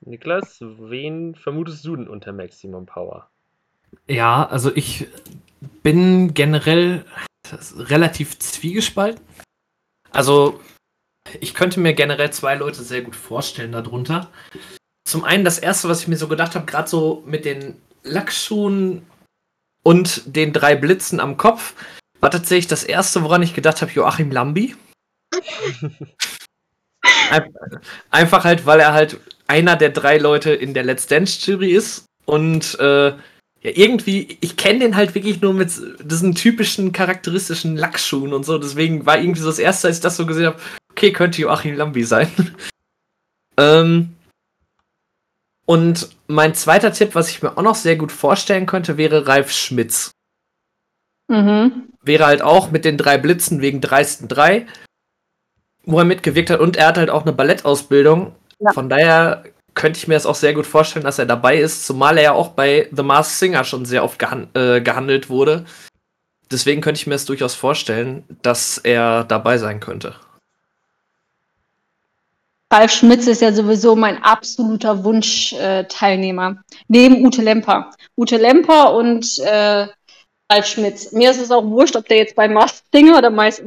Niklas, 0.00 0.58
wen 0.60 1.34
vermutest 1.34 1.84
du 1.84 1.96
denn 1.96 2.08
unter 2.08 2.32
Maximum 2.32 2.86
Power? 2.86 3.28
Ja, 4.06 4.46
also 4.46 4.74
ich 4.74 5.06
bin 5.82 6.34
generell 6.34 7.04
relativ 7.76 8.38
zwiegespalten. 8.38 9.24
Also, 10.10 10.60
ich 11.40 11.54
könnte 11.54 11.80
mir 11.80 11.94
generell 11.94 12.32
zwei 12.32 12.54
Leute 12.54 12.82
sehr 12.82 13.02
gut 13.02 13.16
vorstellen 13.16 13.72
darunter. 13.72 14.30
Zum 15.04 15.24
einen 15.24 15.44
das 15.44 15.58
erste, 15.58 15.88
was 15.88 16.02
ich 16.02 16.08
mir 16.08 16.16
so 16.16 16.28
gedacht 16.28 16.54
habe, 16.54 16.66
gerade 16.66 16.88
so 16.88 17.22
mit 17.26 17.44
den 17.44 17.80
Lackschuhen 18.02 19.06
und 19.82 20.22
den 20.26 20.52
drei 20.52 20.76
Blitzen 20.76 21.20
am 21.20 21.36
Kopf, 21.36 21.74
war 22.20 22.30
tatsächlich 22.30 22.66
das 22.66 22.84
erste, 22.84 23.22
woran 23.22 23.42
ich 23.42 23.54
gedacht 23.54 23.80
habe, 23.80 23.92
Joachim 23.92 24.30
Lambi. 24.30 24.76
Einfach 28.10 28.44
halt, 28.44 28.66
weil 28.66 28.80
er 28.80 28.92
halt 28.92 29.20
einer 29.46 29.76
der 29.76 29.90
drei 29.90 30.18
Leute 30.18 30.52
in 30.52 30.74
der 30.74 30.84
Let's 30.84 31.06
Dance 31.06 31.38
Jury 31.40 31.72
ist 31.72 32.04
und 32.24 32.78
äh, 32.80 33.14
ja, 33.62 33.72
irgendwie, 33.74 34.38
ich 34.40 34.56
kenne 34.56 34.80
den 34.80 34.96
halt 34.96 35.14
wirklich 35.14 35.40
nur 35.40 35.52
mit 35.52 35.70
diesen 36.02 36.34
typischen 36.34 36.92
charakteristischen 36.92 37.76
Lackschuhen 37.76 38.32
und 38.32 38.44
so. 38.44 38.58
Deswegen 38.58 39.04
war 39.04 39.18
irgendwie 39.18 39.40
so 39.40 39.48
das 39.48 39.58
erste, 39.58 39.88
als 39.88 39.96
ich 39.96 40.02
das 40.02 40.16
so 40.16 40.26
gesehen 40.26 40.46
habe, 40.46 40.60
okay, 40.90 41.12
könnte 41.12 41.40
Joachim 41.40 41.76
Lambi 41.76 42.04
sein. 42.04 42.30
ähm, 43.56 44.14
und 45.66 46.08
mein 46.28 46.54
zweiter 46.54 46.92
Tipp, 46.92 47.14
was 47.14 47.30
ich 47.30 47.42
mir 47.42 47.58
auch 47.58 47.62
noch 47.62 47.74
sehr 47.74 47.96
gut 47.96 48.12
vorstellen 48.12 48.66
könnte, 48.66 48.96
wäre 48.96 49.26
Ralf 49.26 49.52
Schmitz. 49.52 50.12
Mhm. 51.28 51.90
Wäre 52.00 52.26
halt 52.26 52.42
auch 52.42 52.70
mit 52.70 52.84
den 52.84 52.96
drei 52.96 53.18
Blitzen 53.18 53.60
wegen 53.60 53.80
dreisten 53.80 54.28
drei, 54.28 54.66
wo 55.84 55.98
er 55.98 56.04
mitgewirkt 56.04 56.50
hat 56.50 56.60
und 56.60 56.76
er 56.76 56.86
hat 56.86 56.96
halt 56.96 57.10
auch 57.10 57.22
eine 57.22 57.32
Ballettausbildung. 57.32 58.34
Ja. 58.60 58.72
Von 58.72 58.88
daher 58.88 59.44
könnte 59.78 59.98
ich 59.98 60.08
mir 60.08 60.14
das 60.14 60.26
auch 60.26 60.34
sehr 60.34 60.54
gut 60.54 60.66
vorstellen, 60.66 61.04
dass 61.04 61.20
er 61.20 61.26
dabei 61.26 61.56
ist, 61.56 61.86
zumal 61.86 62.18
er 62.18 62.22
ja 62.24 62.32
auch 62.32 62.48
bei 62.48 62.88
The 62.90 63.04
Masked 63.04 63.38
Singer 63.38 63.62
schon 63.62 63.84
sehr 63.84 64.02
oft 64.02 64.18
gehan 64.18 64.48
äh, 64.54 64.80
gehandelt 64.80 65.30
wurde. 65.30 65.64
Deswegen 66.50 66.80
könnte 66.80 67.00
ich 67.00 67.06
mir 67.06 67.14
das 67.14 67.26
durchaus 67.26 67.54
vorstellen, 67.54 68.24
dass 68.42 68.78
er 68.78 69.22
dabei 69.22 69.56
sein 69.58 69.78
könnte. 69.78 70.16
Ralf 72.72 72.90
Schmitz 72.90 73.28
ist 73.28 73.40
ja 73.40 73.52
sowieso 73.52 73.94
mein 73.94 74.20
absoluter 74.22 75.04
Wunschteilnehmer. 75.04 76.50
Äh, 76.50 76.74
Neben 76.88 77.24
Ute 77.24 77.40
Lemper. 77.40 77.90
Ute 78.16 78.36
Lemper 78.36 78.94
und 78.94 79.38
äh, 79.38 79.86
Ralf 80.50 80.66
Schmitz. 80.66 81.12
Mir 81.12 81.30
ist 81.30 81.40
es 81.40 81.52
auch 81.52 81.64
wurscht, 81.64 81.94
ob 81.94 82.08
der 82.08 82.16
jetzt 82.16 82.34
bei 82.34 82.48
Mars 82.48 82.82
Singer 82.92 83.16
oder 83.16 83.30
Mars 83.30 83.62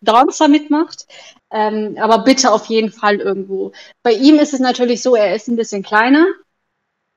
Dancer 0.00 0.46
mitmacht. 0.46 1.06
Ähm, 1.52 1.96
aber 2.00 2.24
bitte 2.24 2.50
auf 2.50 2.66
jeden 2.66 2.90
Fall 2.90 3.20
irgendwo. 3.20 3.72
Bei 4.02 4.12
ihm 4.12 4.38
ist 4.38 4.54
es 4.54 4.60
natürlich 4.60 5.02
so, 5.02 5.14
er 5.14 5.34
ist 5.34 5.48
ein 5.48 5.56
bisschen 5.56 5.82
kleiner. 5.82 6.26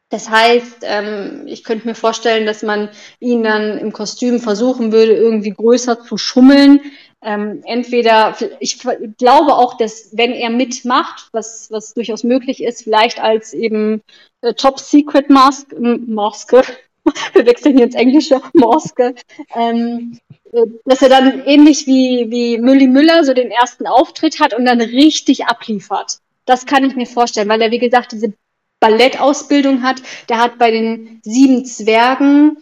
Das 0.09 0.29
heißt, 0.29 0.83
ähm, 0.83 1.43
ich 1.47 1.63
könnte 1.63 1.87
mir 1.87 1.95
vorstellen, 1.95 2.45
dass 2.45 2.61
man 2.61 2.89
ihn 3.19 3.43
dann 3.43 3.77
im 3.77 3.91
Kostüm 3.91 4.39
versuchen 4.39 4.91
würde, 4.91 5.13
irgendwie 5.13 5.51
größer 5.51 6.01
zu 6.01 6.17
schummeln. 6.17 6.79
Ähm, 7.23 7.63
entweder, 7.65 8.37
ich 8.59 8.77
glaube 9.17 9.55
auch, 9.55 9.77
dass 9.77 10.09
wenn 10.15 10.31
er 10.31 10.51
mitmacht, 10.51 11.29
was, 11.31 11.71
was 11.71 11.95
durchaus 11.95 12.23
möglich 12.23 12.61
ist, 12.61 12.83
vielleicht 12.83 13.19
als 13.19 13.53
eben 13.53 14.03
äh, 14.41 14.53
Top 14.53 14.79
Secret 14.79 15.29
Mask, 15.31 15.73
Maske, 15.79 16.61
wir 17.33 17.45
wechseln 17.45 17.77
jetzt 17.77 17.95
Englische, 17.95 18.41
Maske, 18.53 19.15
ähm, 19.55 20.19
äh, 20.51 20.61
dass 20.85 21.01
er 21.01 21.09
dann 21.09 21.43
ähnlich 21.45 21.87
wie, 21.87 22.27
wie 22.29 22.57
Mülli 22.57 22.87
Müller 22.87 23.23
so 23.23 23.33
den 23.33 23.51
ersten 23.51 23.87
Auftritt 23.87 24.39
hat 24.39 24.53
und 24.53 24.65
dann 24.65 24.81
richtig 24.81 25.45
abliefert. 25.45 26.19
Das 26.45 26.65
kann 26.65 26.83
ich 26.83 26.95
mir 26.95 27.07
vorstellen, 27.07 27.49
weil 27.49 27.61
er, 27.61 27.71
wie 27.71 27.79
gesagt, 27.79 28.11
diese 28.11 28.33
Ballettausbildung 28.79 29.81
hat. 29.83 30.01
Der 30.29 30.37
hat 30.37 30.57
bei 30.57 30.71
den 30.71 31.19
sieben 31.23 31.65
Zwergen, 31.65 32.57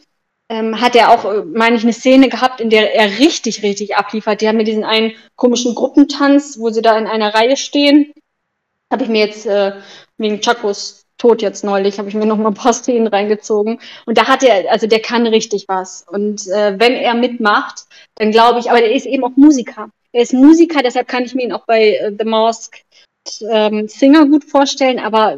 ähm, 0.50 0.80
hat 0.80 0.96
er 0.96 1.12
auch, 1.12 1.26
äh, 1.26 1.44
meine 1.44 1.76
ich, 1.76 1.84
eine 1.84 1.94
Szene 1.94 2.30
gehabt, 2.30 2.62
in 2.62 2.70
der 2.70 2.96
er 2.96 3.20
richtig, 3.20 3.64
richtig 3.64 3.96
abliefert. 3.96 4.42
Die 4.42 4.48
haben 4.48 4.58
mir 4.58 4.64
diesen 4.64 4.84
einen 4.84 5.14
komischen 5.36 5.76
Gruppentanz, 5.76 6.60
wo 6.60 6.70
sie 6.70 6.82
da 6.82 6.98
in 6.98 7.08
einer 7.08 7.34
Reihe 7.34 7.58
stehen. 7.58 8.14
Habe 8.92 9.04
ich 9.04 9.10
mir 9.10 9.26
jetzt 9.26 9.46
äh, 9.46 9.74
wegen 10.18 10.42
Chakos 10.42 11.03
Tod 11.24 11.42
jetzt 11.42 11.64
neulich, 11.64 12.00
habe 12.00 12.10
ich 12.10 12.16
mir 12.16 12.26
noch 12.26 12.38
mal 12.38 12.50
ein 12.50 12.54
paar 12.54 12.74
Szenen 12.82 13.08
reingezogen. 13.08 13.80
Und 14.06 14.18
da 14.18 14.28
hat 14.28 14.44
er, 14.44 14.70
also 14.70 14.88
der 14.88 15.00
kann 15.00 15.26
richtig 15.26 15.66
was. 15.70 16.06
Und 16.06 16.48
äh, 16.48 16.78
wenn 16.78 16.94
er 16.94 17.14
mitmacht, 17.14 17.86
dann 18.16 18.32
glaube 18.32 18.60
ich, 18.60 18.70
aber 18.70 18.80
der 18.80 18.94
ist 18.94 19.06
eben 19.06 19.24
auch 19.24 19.38
Musiker. 19.38 19.90
Er 20.12 20.22
ist 20.22 20.34
Musiker, 20.34 20.84
deshalb 20.84 21.08
kann 21.08 21.24
ich 21.24 21.34
mir 21.34 21.44
ihn 21.44 21.54
auch 21.54 21.66
bei 21.66 21.96
äh, 21.96 22.12
The 22.20 22.26
Mask 22.26 22.78
ähm, 23.50 23.88
Singer 23.88 24.26
gut 24.26 24.44
vorstellen, 24.44 25.00
aber 25.00 25.38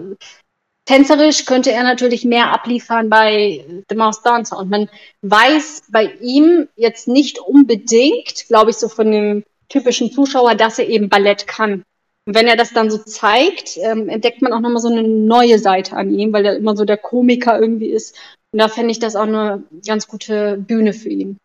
tänzerisch 0.86 1.46
könnte 1.46 1.72
er 1.72 1.84
natürlich 1.84 2.26
mehr 2.26 2.52
abliefern 2.52 3.12
bei 3.12 3.64
The 3.88 3.96
Mask 3.96 4.24
Dancer. 4.24 4.58
Und 4.58 4.72
man 4.72 4.90
weiß 5.22 5.84
bei 5.90 6.12
ihm 6.20 6.68
jetzt 6.76 7.08
nicht 7.08 7.38
unbedingt, 7.38 8.48
glaube 8.48 8.72
ich, 8.72 8.78
so 8.78 8.90
von 8.90 9.12
dem 9.12 9.44
typischen 9.70 10.12
Zuschauer, 10.12 10.56
dass 10.56 10.80
er 10.80 10.90
eben 10.90 11.10
Ballett 11.10 11.46
kann. 11.46 11.84
Und 12.26 12.34
wenn 12.34 12.48
er 12.48 12.58
das 12.58 12.74
dann 12.74 12.90
so 12.90 12.98
zeigt, 12.98 13.78
ähm, 13.78 14.10
entdeckt 14.10 14.42
man 14.42 14.52
auch 14.52 14.60
nochmal 14.60 14.82
so 14.82 14.88
eine 14.88 15.08
neue 15.08 15.60
Seite 15.60 15.96
an 15.96 16.10
ihm, 16.10 16.34
weil 16.34 16.46
er 16.46 16.56
immer 16.56 16.76
so 16.76 16.84
der 16.84 16.98
Komiker 16.98 17.60
irgendwie 17.60 17.90
ist. 17.90 18.18
Und 18.52 18.60
da 18.60 18.68
fände 18.68 18.92
ich 18.92 19.00
das 19.00 19.16
auch 19.16 19.24
eine 19.24 19.64
ganz 19.86 20.08
gute 20.08 20.58
Bühne 20.58 20.94
für 20.94 21.10
ihn. 21.10 21.38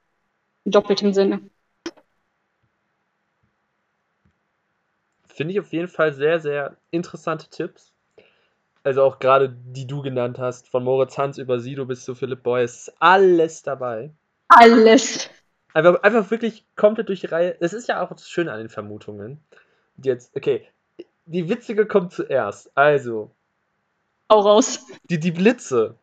In 0.65 0.73
doppeltem 0.73 1.13
Sinne. 1.13 1.41
Finde 5.29 5.53
ich 5.53 5.61
auf 5.61 5.73
jeden 5.73 5.89
Fall 5.89 6.15
sehr, 6.15 6.41
sehr 6.41 6.77
interessante 6.91 7.51
Tipps. 7.51 7.93
Also 8.83 9.03
auch 9.03 9.19
gerade 9.19 9.55
die 9.67 9.87
du 9.87 10.01
genannt 10.01 10.39
hast, 10.39 10.69
von 10.69 10.83
Moritz 10.83 11.19
Hans 11.19 11.37
über 11.37 11.61
Sido 11.61 11.85
bis 11.85 12.07
zu 12.07 12.15
Philipp 12.15 12.43
Boyce, 12.43 12.89
ist 12.89 12.95
alles 13.01 13.63
dabei. 13.63 14.13
Alles. 14.49 15.29
Einfach, 15.75 16.03
einfach 16.03 16.31
wirklich 16.31 16.65
komplett 16.75 17.09
durch 17.09 17.21
die 17.21 17.27
Reihe. 17.27 17.57
Es 17.61 17.75
ist 17.75 17.89
ja 17.89 18.03
auch 18.03 18.09
das 18.09 18.31
Schöne 18.31 18.53
an 18.53 18.59
den 18.59 18.71
Vermutungen 18.71 19.45
jetzt, 20.03 20.37
okay, 20.37 20.67
die 21.27 21.49
witzige 21.49 21.87
kommt 21.87 22.13
zuerst. 22.13 22.71
Also. 22.77 23.31
Hau 24.31 24.41
raus. 24.41 24.87
Die, 25.05 25.21
die 25.21 25.31
Blitze 25.31 25.97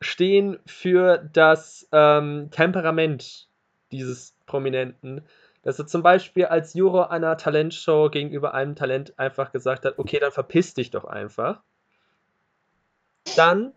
stehen 0.00 0.58
für 0.66 1.18
das 1.32 1.88
ähm, 1.92 2.50
Temperament 2.50 3.48
dieses 3.90 4.34
Prominenten. 4.46 5.22
Dass 5.62 5.78
er 5.78 5.86
zum 5.86 6.02
Beispiel 6.02 6.46
als 6.46 6.72
Juror 6.74 7.10
einer 7.10 7.36
Talentshow 7.36 8.08
gegenüber 8.10 8.54
einem 8.54 8.76
Talent 8.76 9.18
einfach 9.18 9.52
gesagt 9.52 9.84
hat, 9.84 9.98
okay, 9.98 10.18
dann 10.18 10.32
verpiss 10.32 10.72
dich 10.72 10.90
doch 10.90 11.04
einfach. 11.04 11.60
Dann 13.36 13.72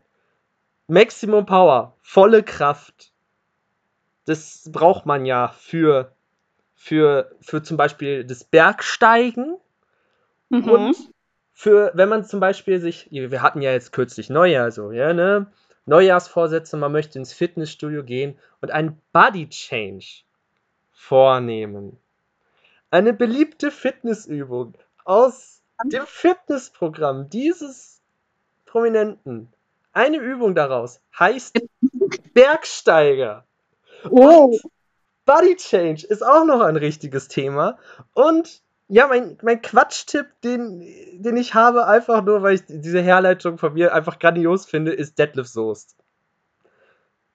Maximum 0.88 1.45
Power, 1.45 1.97
volle 2.01 2.43
Kraft. 2.43 3.11
Das 4.26 4.70
braucht 4.72 5.05
man 5.05 5.26
ja 5.26 5.49
für 5.49 6.16
für, 6.76 7.32
für 7.41 7.63
zum 7.63 7.78
Beispiel 7.78 8.24
das 8.24 8.43
Bergsteigen 8.43 9.57
mhm. 10.49 10.69
und 10.69 10.97
für, 11.53 11.91
wenn 11.93 12.09
man 12.09 12.26
zum 12.26 12.39
Beispiel 12.39 12.80
sich, 12.80 13.07
wir 13.11 13.41
hatten 13.41 13.61
ja 13.61 13.71
jetzt 13.71 13.91
kürzlich 13.91 14.30
Neujahr 14.30 14.71
so, 14.71 14.91
ja, 14.91 15.13
ne? 15.13 15.47
Neujahrsvorsätze, 15.86 16.78
man 16.78 16.91
möchte 16.91 17.19
ins 17.19 17.34
Fitnessstudio 17.34 18.03
gehen 18.03 18.39
und 18.61 18.71
einen 18.71 19.01
Body 19.11 19.49
Change 19.49 20.24
vornehmen. 20.91 21.97
Eine 22.89 23.13
beliebte 23.13 23.69
Fitnessübung 23.69 24.76
aus 25.03 25.61
dem 25.84 26.05
Fitnessprogramm 26.05 27.30
dieses 27.30 28.01
Prominenten. 28.65 29.51
Eine 29.91 30.17
Übung 30.17 30.55
daraus 30.55 31.01
heißt 31.19 31.59
Bergsteiger. 32.34 33.45
Oh. 34.09 34.45
Und 34.45 34.61
Body 35.26 35.55
Change 35.55 36.05
ist 36.07 36.26
auch 36.26 36.45
noch 36.45 36.61
ein 36.61 36.76
richtiges 36.76 37.28
Thema. 37.28 37.78
Und 38.13 38.61
ja, 38.89 39.07
mein, 39.07 39.38
mein 39.41 39.61
Quatschtipp, 39.61 40.28
den, 40.43 40.86
den 41.13 41.38
ich 41.38 41.53
habe, 41.53 41.88
einfach 41.88 42.24
nur, 42.24 42.41
weil 42.41 42.55
ich 42.55 42.61
diese 42.67 43.01
Herleitung 43.01 43.57
von 43.57 43.74
mir 43.74 43.93
einfach 43.93 44.19
grandios 44.19 44.65
finde, 44.65 44.91
ist 44.91 45.17
Deadlift 45.17 45.51
Soest. 45.51 45.95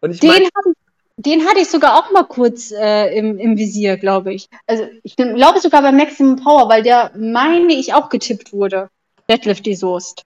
Und 0.01 0.13
ich 0.13 0.21
den, 0.21 0.31
mein, 0.31 0.45
hab, 0.45 0.75
den 1.17 1.47
hatte 1.47 1.61
ich 1.61 1.69
sogar 1.69 1.99
auch 1.99 2.13
mal 2.13 2.25
kurz 2.25 2.71
äh, 2.71 3.17
im, 3.17 3.39
im 3.39 3.57
Visier, 3.57 3.97
glaube 3.97 4.33
ich. 4.33 4.49
Also 4.67 4.87
ich 5.03 5.17
glaube 5.17 5.61
sogar 5.61 5.83
bei 5.83 5.91
Maximum 5.91 6.37
Power, 6.37 6.69
weil 6.69 6.83
der, 6.83 7.11
meine 7.17 7.73
ich, 7.73 7.95
auch 7.95 8.09
getippt 8.09 8.53
wurde. 8.53 8.91
Deadlift 9.29 9.67
die 9.67 9.75
Soest. 9.75 10.25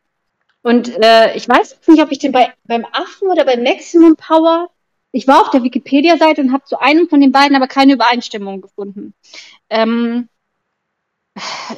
Und 0.62 0.96
äh, 1.02 1.34
ich 1.34 1.48
weiß 1.48 1.78
nicht, 1.88 2.02
ob 2.02 2.12
ich 2.12 2.18
den 2.18 2.32
bei, 2.32 2.52
beim 2.64 2.84
Affen 2.92 3.28
oder 3.28 3.44
bei 3.44 3.56
Maximum 3.56 4.16
Power 4.16 4.68
ich 5.12 5.28
war 5.28 5.42
auf 5.42 5.50
der 5.50 5.62
Wikipedia-Seite 5.62 6.40
und 6.40 6.52
habe 6.52 6.64
zu 6.64 6.80
einem 6.80 7.08
von 7.08 7.20
den 7.20 7.32
beiden 7.32 7.54
aber 7.54 7.68
keine 7.68 7.92
Übereinstimmung 7.92 8.62
gefunden. 8.62 9.14
Ähm, 9.68 10.28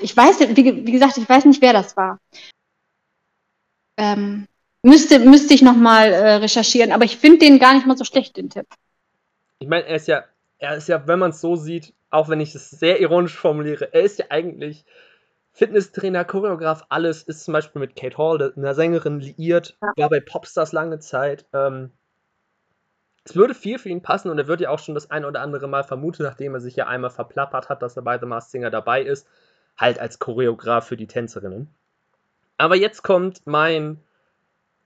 ich 0.00 0.16
weiß, 0.16 0.40
wie, 0.40 0.86
wie, 0.86 0.92
gesagt, 0.92 1.18
ich 1.18 1.28
weiß 1.28 1.44
nicht, 1.44 1.60
wer 1.60 1.72
das 1.72 1.96
war. 1.96 2.20
Ähm, 3.96 4.46
müsste, 4.82 5.18
müsste 5.18 5.54
ich 5.54 5.62
nochmal 5.62 6.12
äh, 6.12 6.34
recherchieren, 6.36 6.92
aber 6.92 7.04
ich 7.04 7.16
finde 7.16 7.38
den 7.38 7.58
gar 7.58 7.74
nicht 7.74 7.86
mal 7.86 7.96
so 7.96 8.04
schlecht, 8.04 8.36
den 8.36 8.50
Tipp. 8.50 8.66
Ich 9.58 9.68
meine, 9.68 9.86
er 9.86 9.96
ist 9.96 10.08
ja, 10.08 10.24
er 10.58 10.76
ist 10.76 10.88
ja, 10.88 11.06
wenn 11.06 11.18
man 11.18 11.30
es 11.30 11.40
so 11.40 11.56
sieht, 11.56 11.92
auch 12.10 12.28
wenn 12.28 12.40
ich 12.40 12.54
es 12.54 12.70
sehr 12.70 13.00
ironisch 13.00 13.36
formuliere, 13.36 13.92
er 13.92 14.02
ist 14.02 14.18
ja 14.18 14.26
eigentlich 14.30 14.84
Fitnesstrainer, 15.52 16.24
Choreograf, 16.24 16.84
alles, 16.88 17.22
ist 17.22 17.44
zum 17.44 17.52
Beispiel 17.52 17.80
mit 17.80 17.94
Kate 17.96 18.18
Hall, 18.18 18.52
einer 18.56 18.74
Sängerin, 18.74 19.20
liiert, 19.20 19.76
ja. 19.80 19.92
war 19.96 20.10
bei 20.10 20.20
Popstars 20.20 20.72
lange 20.72 20.98
Zeit. 20.98 21.46
Ähm, 21.52 21.92
es 23.24 23.34
würde 23.34 23.54
viel 23.54 23.78
für 23.78 23.88
ihn 23.88 24.02
passen 24.02 24.30
und 24.30 24.38
er 24.38 24.46
wird 24.46 24.60
ja 24.60 24.70
auch 24.70 24.78
schon 24.78 24.94
das 24.94 25.10
ein 25.10 25.24
oder 25.24 25.40
andere 25.40 25.66
Mal 25.66 25.82
vermutet, 25.82 26.22
nachdem 26.22 26.54
er 26.54 26.60
sich 26.60 26.76
ja 26.76 26.86
einmal 26.86 27.10
verplappert 27.10 27.68
hat, 27.68 27.82
dass 27.82 27.96
er 27.96 28.02
bei 28.02 28.18
The 28.18 28.26
Masked 28.26 28.50
Singer 28.50 28.70
dabei 28.70 29.02
ist, 29.02 29.26
halt 29.76 29.98
als 29.98 30.18
Choreograf 30.18 30.86
für 30.86 30.96
die 30.96 31.06
Tänzerinnen. 31.06 31.68
Aber 32.58 32.76
jetzt 32.76 33.02
kommt 33.02 33.46
mein, 33.46 34.00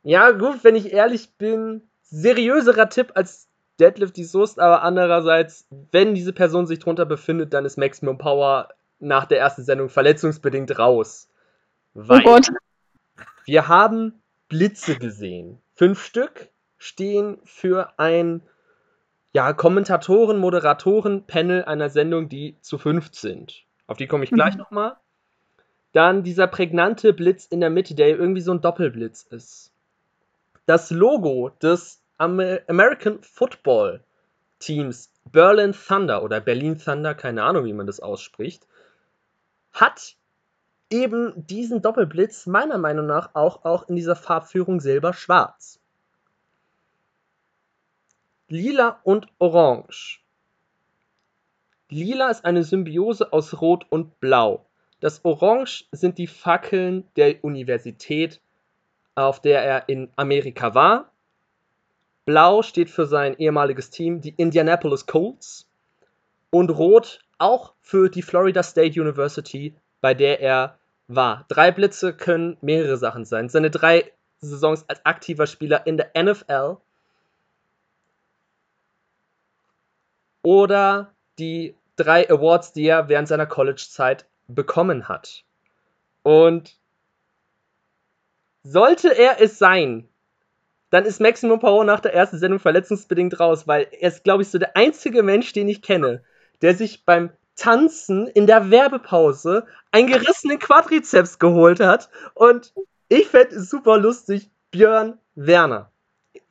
ja 0.02 0.30
gut, 0.30 0.62
wenn 0.62 0.76
ich 0.76 0.92
ehrlich 0.92 1.34
bin, 1.34 1.82
seriöserer 2.02 2.88
Tipp 2.88 3.12
als 3.14 3.48
Deadlift 3.80 4.16
die 4.16 4.24
Soest, 4.24 4.58
aber 4.58 4.82
andererseits, 4.82 5.66
wenn 5.92 6.14
diese 6.14 6.32
Person 6.32 6.66
sich 6.66 6.78
drunter 6.78 7.06
befindet, 7.06 7.52
dann 7.52 7.64
ist 7.64 7.76
Maximum 7.76 8.18
Power 8.18 8.68
nach 9.00 9.26
der 9.26 9.38
ersten 9.38 9.62
Sendung 9.64 9.88
verletzungsbedingt 9.88 10.78
raus. 10.78 11.28
Weil 11.94 12.20
oh 12.20 12.24
Gott. 12.24 12.48
wir 13.44 13.68
haben 13.68 14.22
Blitze 14.48 14.96
gesehen. 14.96 15.60
Fünf 15.74 16.02
Stück 16.02 16.48
stehen 16.78 17.38
für 17.44 17.98
ein 17.98 18.42
ja, 19.32 19.52
Kommentatoren, 19.52 20.38
Moderatoren, 20.38 21.24
Panel 21.26 21.64
einer 21.64 21.90
Sendung, 21.90 22.28
die 22.28 22.56
zu 22.60 22.78
fünf 22.78 23.12
sind. 23.12 23.64
Auf 23.86 23.96
die 23.96 24.06
komme 24.06 24.24
ich 24.24 24.30
gleich 24.30 24.54
mhm. 24.54 24.60
nochmal. 24.60 24.96
Dann 25.92 26.22
dieser 26.22 26.46
prägnante 26.46 27.12
Blitz 27.12 27.46
in 27.46 27.60
der 27.60 27.70
Mitte, 27.70 27.94
der 27.94 28.08
irgendwie 28.08 28.40
so 28.40 28.52
ein 28.52 28.60
Doppelblitz 28.60 29.22
ist. 29.30 29.72
Das 30.66 30.90
Logo 30.90 31.50
des 31.62 32.02
Amer 32.18 32.60
American 32.68 33.22
Football 33.22 34.02
Teams 34.58 35.10
Berlin 35.24 35.72
Thunder 35.72 36.22
oder 36.22 36.40
Berlin 36.40 36.78
Thunder, 36.78 37.14
keine 37.14 37.42
Ahnung, 37.44 37.64
wie 37.64 37.72
man 37.72 37.86
das 37.86 38.00
ausspricht, 38.00 38.66
hat 39.72 40.16
eben 40.90 41.32
diesen 41.46 41.82
Doppelblitz 41.82 42.46
meiner 42.46 42.78
Meinung 42.78 43.06
nach 43.06 43.34
auch, 43.34 43.64
auch 43.64 43.88
in 43.88 43.96
dieser 43.96 44.16
Farbführung 44.16 44.80
silber-schwarz. 44.80 45.77
Lila 48.50 48.98
und 49.04 49.26
Orange. 49.38 50.20
Lila 51.90 52.30
ist 52.30 52.46
eine 52.46 52.64
Symbiose 52.64 53.30
aus 53.30 53.60
Rot 53.60 53.84
und 53.90 54.20
Blau. 54.20 54.64
Das 55.00 55.22
Orange 55.22 55.84
sind 55.92 56.16
die 56.16 56.26
Fackeln 56.26 57.06
der 57.16 57.44
Universität, 57.44 58.40
auf 59.14 59.42
der 59.42 59.62
er 59.62 59.90
in 59.90 60.10
Amerika 60.16 60.74
war. 60.74 61.12
Blau 62.24 62.62
steht 62.62 62.88
für 62.88 63.06
sein 63.06 63.36
ehemaliges 63.38 63.90
Team, 63.90 64.22
die 64.22 64.34
Indianapolis 64.34 65.04
Colts. 65.04 65.68
Und 66.48 66.70
Rot 66.70 67.20
auch 67.36 67.74
für 67.82 68.08
die 68.08 68.22
Florida 68.22 68.62
State 68.62 68.98
University, 68.98 69.74
bei 70.00 70.14
der 70.14 70.40
er 70.40 70.78
war. 71.06 71.44
Drei 71.48 71.70
Blitze 71.70 72.14
können 72.14 72.56
mehrere 72.62 72.96
Sachen 72.96 73.26
sein. 73.26 73.50
Seine 73.50 73.70
drei 73.70 74.10
Saisons 74.40 74.88
als 74.88 75.04
aktiver 75.04 75.46
Spieler 75.46 75.86
in 75.86 75.98
der 75.98 76.12
NFL 76.16 76.78
oder 80.42 81.14
die 81.38 81.74
drei 81.96 82.28
Awards, 82.30 82.72
die 82.72 82.86
er 82.86 83.08
während 83.08 83.28
seiner 83.28 83.46
College-Zeit 83.46 84.26
bekommen 84.46 85.08
hat. 85.08 85.44
Und 86.22 86.78
sollte 88.62 89.16
er 89.16 89.40
es 89.40 89.58
sein, 89.58 90.08
dann 90.90 91.04
ist 91.04 91.20
Maximum 91.20 91.60
Power 91.60 91.84
nach 91.84 92.00
der 92.00 92.14
ersten 92.14 92.38
Sendung 92.38 92.60
verletzungsbedingt 92.60 93.38
raus, 93.38 93.66
weil 93.66 93.88
er 93.90 94.08
ist, 94.08 94.24
glaube 94.24 94.42
ich, 94.42 94.48
so 94.48 94.58
der 94.58 94.76
einzige 94.76 95.22
Mensch, 95.22 95.52
den 95.52 95.68
ich 95.68 95.82
kenne, 95.82 96.22
der 96.62 96.74
sich 96.74 97.04
beim 97.04 97.30
Tanzen 97.56 98.26
in 98.26 98.46
der 98.46 98.70
Werbepause 98.70 99.66
einen 99.90 100.06
gerissenen 100.06 100.58
Quadrizeps 100.58 101.38
geholt 101.38 101.80
hat. 101.80 102.08
Und 102.34 102.72
ich 103.08 103.28
fände 103.28 103.56
es 103.56 103.68
super 103.68 103.98
lustig, 103.98 104.50
Björn 104.70 105.18
Werner. 105.34 105.90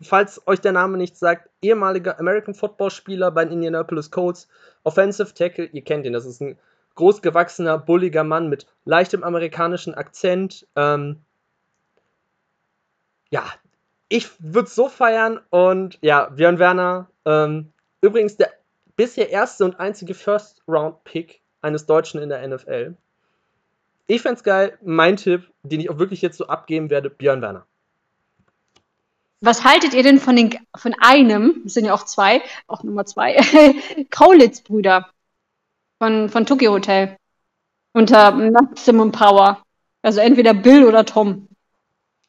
Falls 0.02 0.46
euch 0.48 0.62
der 0.62 0.72
Name 0.72 0.98
nicht 0.98 1.18
sagt, 1.18 1.50
ehemaliger 1.62 2.20
American 2.20 2.54
Football 2.54 2.92
Spieler 2.92 3.32
bei 3.32 3.46
den 3.46 3.54
Indianapolis 3.54 4.12
Colts, 4.12 4.48
Offensive 4.84 5.34
Tackle, 5.34 5.66
ihr 5.66 5.84
kennt 5.84 6.06
ihn, 6.06 6.14
das 6.14 6.26
ist 6.26 6.42
ein 6.42 6.58
großgewachsener, 6.96 7.78
bulliger 7.78 8.24
Mann 8.24 8.50
mit 8.50 8.68
leichtem 8.86 9.24
amerikanischen 9.24 9.94
Akzent. 9.94 10.68
Ähm, 10.76 11.22
ja, 13.30 13.44
ich 14.10 14.30
würde 14.40 14.68
es 14.68 14.76
so 14.76 14.90
feiern 14.90 15.40
und 15.50 16.00
ja, 16.02 16.30
Björn 16.30 16.60
Werner, 16.60 17.10
ähm, 17.26 17.72
übrigens 18.02 18.38
der 18.38 18.52
bisher 18.96 19.30
erste 19.30 19.64
und 19.64 19.80
einzige 19.80 20.14
First-Round-Pick 20.14 21.42
eines 21.62 21.86
Deutschen 21.86 22.22
in 22.22 22.30
der 22.30 22.46
NFL. 22.46 22.96
Ich 24.08 24.22
fände 24.22 24.38
es 24.38 24.44
geil. 24.44 24.78
Mein 24.82 25.18
Tipp, 25.18 25.52
den 25.64 25.80
ich 25.80 25.90
auch 25.90 26.00
wirklich 26.00 26.22
jetzt 26.22 26.38
so 26.38 26.48
abgeben 26.48 26.90
werde, 26.90 27.10
Björn 27.10 27.42
Werner. 27.42 27.66
Was 29.42 29.64
haltet 29.64 29.94
ihr 29.94 30.04
denn 30.04 30.20
von, 30.20 30.36
den, 30.36 30.58
von 30.76 30.96
einem, 31.00 31.62
es 31.66 31.76
sind 31.76 31.86
ja 31.86 31.94
auch 31.94 32.06
zwei, 32.06 32.42
auch 32.68 32.84
Nummer 32.84 33.06
zwei, 33.06 33.36
Kaulitz-Brüder 34.10 35.10
von, 36.02 36.30
von 36.30 36.46
Tokyo 36.46 36.72
Hotel 36.72 37.18
unter 37.94 38.32
Maximum 38.32 39.12
Power? 39.12 39.64
Also 40.02 40.22
entweder 40.22 40.54
Bill 40.54 40.86
oder 40.86 41.06
Tom 41.06 41.48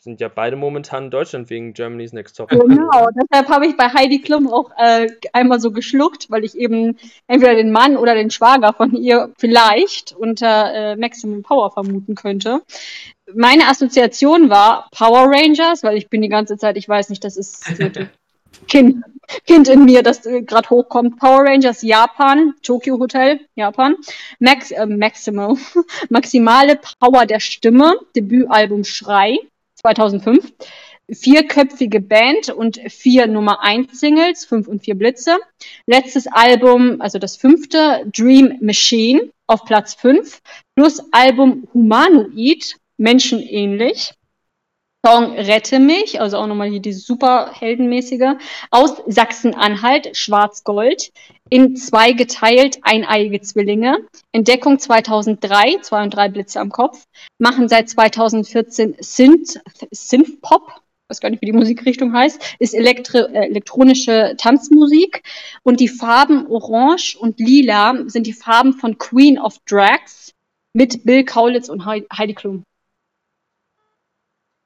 sind 0.08 0.20
ja 0.20 0.28
beide 0.28 0.56
momentan 0.56 1.04
in 1.04 1.10
Deutschland 1.10 1.50
wegen 1.50 1.74
Germany's 1.74 2.14
Next 2.14 2.36
Top. 2.36 2.48
Genau, 2.48 3.06
deshalb 3.14 3.48
habe 3.50 3.66
ich 3.66 3.76
bei 3.76 3.88
Heidi 3.92 4.20
Klum 4.20 4.50
auch 4.50 4.70
äh, 4.78 5.06
einmal 5.34 5.60
so 5.60 5.70
geschluckt, 5.70 6.30
weil 6.30 6.44
ich 6.44 6.56
eben 6.56 6.96
entweder 7.26 7.54
den 7.54 7.72
Mann 7.72 7.96
oder 7.96 8.14
den 8.14 8.30
Schwager 8.30 8.72
von 8.72 8.94
ihr 8.94 9.34
vielleicht 9.38 10.12
unter 10.12 10.72
äh, 10.72 10.96
Maximum 10.96 11.42
Power 11.42 11.70
vermuten 11.72 12.14
könnte. 12.14 12.62
Meine 13.34 13.68
Assoziation 13.68 14.50
war 14.50 14.88
Power 14.90 15.30
Rangers, 15.30 15.82
weil 15.82 15.96
ich 15.96 16.08
bin 16.08 16.22
die 16.22 16.28
ganze 16.28 16.56
Zeit, 16.56 16.76
ich 16.76 16.88
weiß 16.88 17.10
nicht, 17.10 17.24
das 17.24 17.36
ist 17.36 17.64
kind, 18.68 19.04
kind 19.46 19.68
in 19.68 19.84
mir, 19.84 20.02
das 20.02 20.24
äh, 20.26 20.42
gerade 20.42 20.70
hochkommt. 20.70 21.18
Power 21.18 21.44
Rangers 21.44 21.82
Japan, 21.82 22.54
Tokyo 22.62 22.98
Hotel, 22.98 23.40
Japan. 23.54 23.96
Max, 24.38 24.70
äh, 24.70 24.86
Maximum, 24.86 25.58
maximale 26.08 26.80
Power 27.00 27.26
der 27.26 27.40
Stimme, 27.40 27.94
Debütalbum 28.14 28.84
Schrei. 28.84 29.38
2005. 29.78 30.52
Vierköpfige 31.10 32.00
Band 32.00 32.50
und 32.50 32.78
vier 32.88 33.26
Nummer 33.26 33.62
1 33.62 33.98
Singles, 33.98 34.44
fünf 34.44 34.68
und 34.68 34.84
vier 34.84 34.94
Blitze. 34.94 35.38
Letztes 35.86 36.26
Album, 36.26 37.00
also 37.00 37.18
das 37.18 37.36
fünfte, 37.36 38.04
Dream 38.12 38.58
Machine 38.60 39.30
auf 39.46 39.64
Platz 39.64 39.94
5. 39.94 40.42
Plus 40.76 41.02
Album 41.12 41.66
Humanoid, 41.72 42.76
menschenähnlich. 42.98 44.12
Song 45.06 45.32
Rette 45.34 45.78
mich, 45.78 46.20
also 46.20 46.38
auch 46.38 46.48
nochmal 46.48 46.68
hier 46.68 46.80
dieses 46.80 47.06
super 47.06 47.52
heldenmäßige, 47.52 48.34
aus 48.70 49.00
Sachsen-Anhalt, 49.06 50.16
Schwarz-Gold, 50.16 51.12
in 51.50 51.76
zwei 51.76 52.12
geteilt, 52.12 52.78
eineiige 52.82 53.40
Zwillinge, 53.40 53.98
Entdeckung 54.32 54.80
2003, 54.80 55.78
zwei 55.82 56.02
und 56.02 56.10
drei 56.10 56.28
Blitze 56.28 56.60
am 56.60 56.70
Kopf, 56.70 57.04
machen 57.38 57.68
seit 57.68 57.88
2014 57.88 58.96
Synth, 58.98 59.60
Synth-Pop, 59.92 60.82
weiß 61.08 61.20
gar 61.20 61.30
nicht, 61.30 61.42
wie 61.42 61.46
die 61.46 61.52
Musikrichtung 61.52 62.12
heißt, 62.12 62.56
ist 62.58 62.74
Elektri 62.74 63.18
äh, 63.18 63.46
elektronische 63.46 64.34
Tanzmusik 64.36 65.22
und 65.62 65.78
die 65.78 65.88
Farben 65.88 66.48
Orange 66.48 67.16
und 67.16 67.38
Lila 67.38 67.94
sind 68.06 68.26
die 68.26 68.32
Farben 68.32 68.72
von 68.74 68.98
Queen 68.98 69.38
of 69.38 69.58
Drags 69.64 70.32
mit 70.74 71.04
Bill 71.04 71.24
Kaulitz 71.24 71.68
und 71.68 71.86
Heidi 71.86 72.34
Klum. 72.34 72.64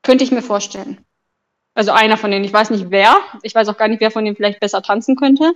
Könnte 0.03 0.25
ich 0.25 0.33
mir 0.33 0.43
vorstellen. 0.43 1.05
Also 1.75 1.93
einer 1.93 2.17
von 2.17 2.31
denen. 2.31 2.45
Ich 2.45 2.53
weiß 2.53 2.71
nicht 2.71 2.91
wer. 2.91 3.17
Ich 3.43 3.55
weiß 3.55 3.69
auch 3.69 3.77
gar 3.77 3.89
nicht, 3.89 4.01
wer 4.01 4.11
von 4.11 4.25
denen 4.25 4.37
vielleicht 4.37 4.61
besser 4.61 4.83
tanzen 4.83 5.17
könnte. 5.17 5.53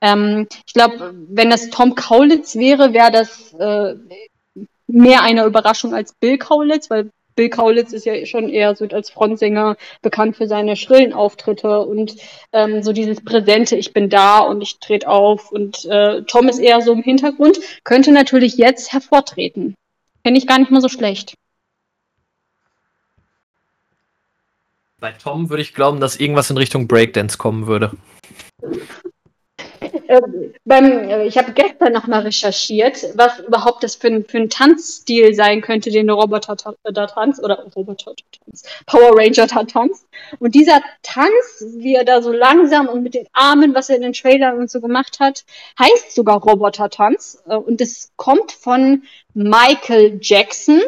Ähm, 0.00 0.46
ich 0.66 0.72
glaube, 0.72 1.14
wenn 1.28 1.50
das 1.50 1.70
Tom 1.70 1.94
Kaulitz 1.94 2.56
wäre, 2.56 2.92
wäre 2.92 3.10
das 3.10 3.52
äh, 3.54 3.94
mehr 4.86 5.22
eine 5.22 5.44
Überraschung 5.44 5.94
als 5.94 6.14
Bill 6.14 6.38
Kaulitz, 6.38 6.90
weil 6.90 7.10
Bill 7.36 7.48
Kaulitz 7.48 7.92
ist 7.92 8.06
ja 8.06 8.26
schon 8.26 8.48
eher 8.48 8.74
so 8.74 8.86
als 8.86 9.10
Frontsänger 9.10 9.76
bekannt 10.02 10.36
für 10.36 10.46
seine 10.46 10.76
schrillen 10.76 11.12
Auftritte 11.12 11.80
und 11.80 12.16
ähm, 12.52 12.82
so 12.82 12.92
dieses 12.92 13.22
präsente, 13.24 13.76
ich 13.76 13.92
bin 13.92 14.10
da 14.10 14.40
und 14.40 14.60
ich 14.62 14.78
trete 14.78 15.08
auf 15.08 15.52
und 15.52 15.84
äh, 15.86 16.22
Tom 16.22 16.48
ist 16.48 16.58
eher 16.58 16.80
so 16.80 16.92
im 16.92 17.02
Hintergrund, 17.02 17.58
könnte 17.84 18.12
natürlich 18.12 18.56
jetzt 18.56 18.92
hervortreten. 18.92 19.74
Fände 20.22 20.38
ich 20.38 20.46
gar 20.46 20.58
nicht 20.58 20.70
mal 20.70 20.82
so 20.82 20.88
schlecht. 20.88 21.34
Bei 25.00 25.12
Tom 25.12 25.48
würde 25.48 25.62
ich 25.62 25.72
glauben, 25.72 25.98
dass 25.98 26.16
irgendwas 26.16 26.50
in 26.50 26.58
Richtung 26.58 26.86
Breakdance 26.86 27.38
kommen 27.38 27.66
würde. 27.66 27.92
Äh, 29.80 30.20
beim, 30.66 31.08
äh, 31.08 31.26
ich 31.26 31.38
habe 31.38 31.52
gestern 31.52 31.94
noch 31.94 32.06
mal 32.06 32.20
recherchiert, 32.20 33.06
was 33.14 33.38
überhaupt 33.38 33.82
das 33.82 33.94
für 33.94 34.08
ein, 34.08 34.24
für 34.26 34.36
ein 34.36 34.50
Tanzstil 34.50 35.34
sein 35.34 35.62
könnte, 35.62 35.90
den 35.90 36.06
der 36.06 36.16
Roboter 36.16 36.54
da 36.82 37.06
tanzt, 37.06 37.42
oder 37.42 37.64
Roboter 37.74 38.12
tanzt, 38.44 38.68
Power 38.84 39.16
Ranger 39.16 39.46
da 39.46 39.64
tanzt. 39.64 40.06
Und 40.38 40.54
dieser 40.54 40.82
Tanz, 41.02 41.64
wie 41.78 41.94
er 41.94 42.04
da 42.04 42.20
so 42.20 42.30
langsam 42.30 42.86
und 42.86 43.02
mit 43.02 43.14
den 43.14 43.26
Armen, 43.32 43.74
was 43.74 43.88
er 43.88 43.96
in 43.96 44.02
den 44.02 44.12
Trailern 44.12 44.58
und 44.58 44.70
so 44.70 44.82
gemacht 44.82 45.18
hat, 45.18 45.44
heißt 45.78 46.14
sogar 46.14 46.42
Roboter-Tanz. 46.42 47.42
Äh, 47.48 47.56
und 47.56 47.80
das 47.80 48.12
kommt 48.16 48.52
von 48.52 49.04
Michael 49.32 50.18
Jackson 50.20 50.82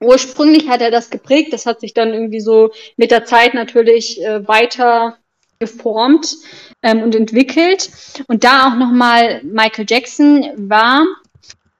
ursprünglich 0.00 0.68
hat 0.68 0.80
er 0.80 0.90
das 0.90 1.10
geprägt, 1.10 1.52
das 1.52 1.66
hat 1.66 1.80
sich 1.80 1.94
dann 1.94 2.12
irgendwie 2.12 2.40
so 2.40 2.70
mit 2.96 3.10
der 3.10 3.24
Zeit 3.24 3.54
natürlich 3.54 4.22
äh, 4.22 4.46
weiter 4.46 5.18
geformt 5.58 6.36
ähm, 6.82 7.02
und 7.02 7.14
entwickelt. 7.14 7.90
Und 8.28 8.44
da 8.44 8.68
auch 8.68 8.76
nochmal 8.76 9.42
Michael 9.42 9.86
Jackson 9.88 10.46
war 10.56 11.04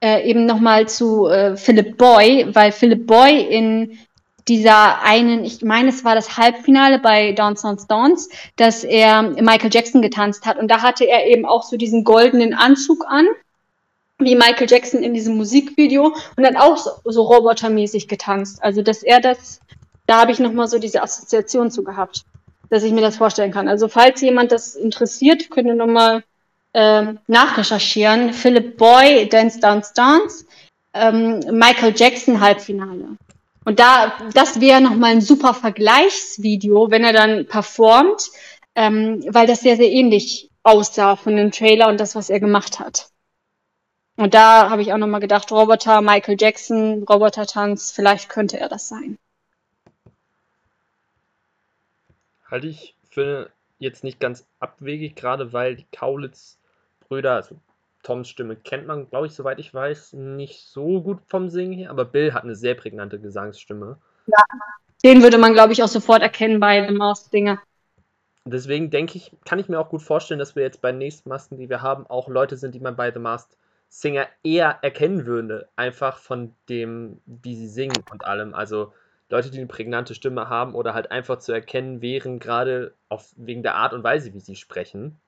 äh, 0.01 0.29
eben 0.29 0.45
nochmal 0.45 0.87
zu 0.87 1.27
äh, 1.27 1.55
Philip 1.55 1.97
Boy, 1.97 2.47
weil 2.53 2.71
Philip 2.71 3.05
Boy 3.05 3.41
in 3.41 3.97
dieser 4.47 5.03
einen, 5.03 5.45
ich 5.45 5.61
meine, 5.61 5.89
es 5.89 6.03
war 6.03 6.15
das 6.15 6.37
Halbfinale 6.37 6.99
bei 6.99 7.33
Dance 7.33 7.61
Dance 7.61 7.85
Dance, 7.87 8.29
dass 8.55 8.83
er 8.83 9.21
Michael 9.21 9.69
Jackson 9.71 10.01
getanzt 10.01 10.45
hat. 10.45 10.57
Und 10.57 10.69
da 10.69 10.81
hatte 10.81 11.05
er 11.05 11.27
eben 11.27 11.45
auch 11.45 11.63
so 11.63 11.77
diesen 11.77 12.03
goldenen 12.03 12.53
Anzug 12.53 13.05
an 13.07 13.27
wie 14.19 14.35
Michael 14.35 14.69
Jackson 14.69 15.01
in 15.01 15.13
diesem 15.13 15.37
Musikvideo 15.37 16.13
und 16.35 16.43
dann 16.43 16.57
auch 16.57 16.77
so, 16.77 16.91
so 17.05 17.23
robotermäßig 17.23 18.07
getanzt. 18.07 18.61
Also, 18.61 18.81
dass 18.81 19.01
er 19.03 19.21
das, 19.21 19.61
da 20.05 20.21
habe 20.21 20.31
ich 20.31 20.39
nochmal 20.39 20.67
so 20.67 20.77
diese 20.77 21.01
Assoziation 21.01 21.71
zu 21.71 21.83
gehabt, 21.83 22.25
dass 22.69 22.83
ich 22.83 22.91
mir 22.91 23.01
das 23.01 23.17
vorstellen 23.17 23.51
kann. 23.51 23.67
Also, 23.67 23.87
falls 23.87 24.21
jemand 24.21 24.51
das 24.51 24.75
interessiert, 24.75 25.49
könnt 25.49 25.67
ihr 25.67 25.75
nochmal 25.75 26.23
äh, 26.73 27.13
nachrecherchieren. 27.27 28.33
Philip 28.33 28.77
Boy, 28.77 29.27
Dance, 29.29 29.59
Dance, 29.59 29.93
Dance, 29.95 30.45
ähm, 30.93 31.39
Michael 31.51 31.93
Jackson 31.95 32.41
Halbfinale. 32.41 33.17
Und 33.65 33.79
da, 33.79 34.13
das 34.33 34.59
wäre 34.59 34.81
nochmal 34.81 35.11
ein 35.11 35.21
super 35.21 35.53
Vergleichsvideo, 35.53 36.91
wenn 36.91 37.03
er 37.03 37.13
dann 37.13 37.45
performt, 37.45 38.29
ähm, 38.75 39.23
weil 39.27 39.47
das 39.47 39.61
sehr, 39.61 39.77
sehr 39.77 39.91
ähnlich 39.91 40.49
aussah 40.63 41.15
von 41.15 41.35
dem 41.35 41.51
Trailer 41.51 41.87
und 41.87 41.99
das, 41.99 42.15
was 42.15 42.29
er 42.29 42.39
gemacht 42.39 42.79
hat. 42.79 43.09
Und 44.19 44.33
da 44.33 44.69
habe 44.69 44.81
ich 44.81 44.91
auch 44.91 44.97
nochmal 44.97 45.21
gedacht, 45.21 45.49
Roboter, 45.49 46.01
Michael 46.01 46.35
Jackson, 46.37 47.03
Roboter-Tanz, 47.03 47.91
vielleicht 47.91 48.27
könnte 48.27 48.59
er 48.59 48.67
das 48.67 48.89
sein. 48.89 49.17
Halte 52.51 52.67
ich 52.67 52.95
für 53.09 53.49
jetzt 53.77 54.03
nicht 54.03 54.19
ganz 54.19 54.45
abwegig, 54.59 55.15
gerade 55.15 55.53
weil 55.53 55.77
die 55.77 55.85
Kaulitz-Brüder, 55.93 57.31
also 57.31 57.55
Toms 58.03 58.27
Stimme 58.27 58.57
kennt 58.57 58.87
man, 58.87 59.09
glaube 59.09 59.27
ich, 59.27 59.33
soweit 59.33 59.57
ich 59.57 59.73
weiß, 59.73 60.11
nicht 60.11 60.65
so 60.65 61.01
gut 61.01 61.19
vom 61.25 61.49
Singen 61.49 61.71
her, 61.71 61.89
aber 61.89 62.03
Bill 62.03 62.33
hat 62.33 62.43
eine 62.43 62.55
sehr 62.55 62.75
prägnante 62.75 63.21
Gesangsstimme. 63.21 63.99
Ja, 64.27 64.43
den 65.01 65.23
würde 65.23 65.37
man, 65.37 65.53
glaube 65.53 65.71
ich, 65.71 65.81
auch 65.81 65.87
sofort 65.87 66.21
erkennen 66.21 66.59
bei 66.59 66.85
The 66.85 66.93
Maus 66.93 67.29
Dinger. 67.29 67.61
deswegen 68.43 68.89
denke 68.89 69.15
ich, 69.15 69.31
kann 69.45 69.59
ich 69.59 69.69
mir 69.69 69.79
auch 69.79 69.87
gut 69.87 70.01
vorstellen, 70.01 70.39
dass 70.39 70.57
wir 70.57 70.63
jetzt 70.63 70.81
bei 70.81 70.91
den 70.91 70.97
nächsten 70.97 71.29
Masken, 71.29 71.57
die 71.57 71.69
wir 71.69 71.81
haben, 71.81 72.05
auch 72.05 72.27
Leute 72.27 72.57
sind, 72.57 72.75
die 72.75 72.81
man 72.81 72.97
bei 72.97 73.13
The 73.13 73.19
Masked 73.19 73.55
Singer 73.89 74.27
eher 74.43 74.79
erkennen 74.81 75.25
würde. 75.25 75.67
Einfach 75.75 76.19
von 76.19 76.55
dem, 76.69 77.19
wie 77.25 77.55
sie 77.55 77.67
singen 77.67 78.03
und 78.11 78.25
allem. 78.25 78.53
Also 78.53 78.93
Leute, 79.29 79.51
die 79.51 79.57
eine 79.57 79.67
prägnante 79.67 80.15
Stimme 80.15 80.47
haben 80.47 80.73
oder 80.75 80.93
halt 80.93 81.11
einfach 81.11 81.39
zu 81.39 81.51
erkennen 81.51 82.01
wären, 82.01 82.39
gerade 82.39 82.93
auf, 83.09 83.33
wegen 83.35 83.63
der 83.63 83.75
Art 83.75 83.93
und 83.93 84.03
Weise, 84.03 84.33
wie 84.33 84.39
sie 84.39 84.55
sprechen. 84.55 85.19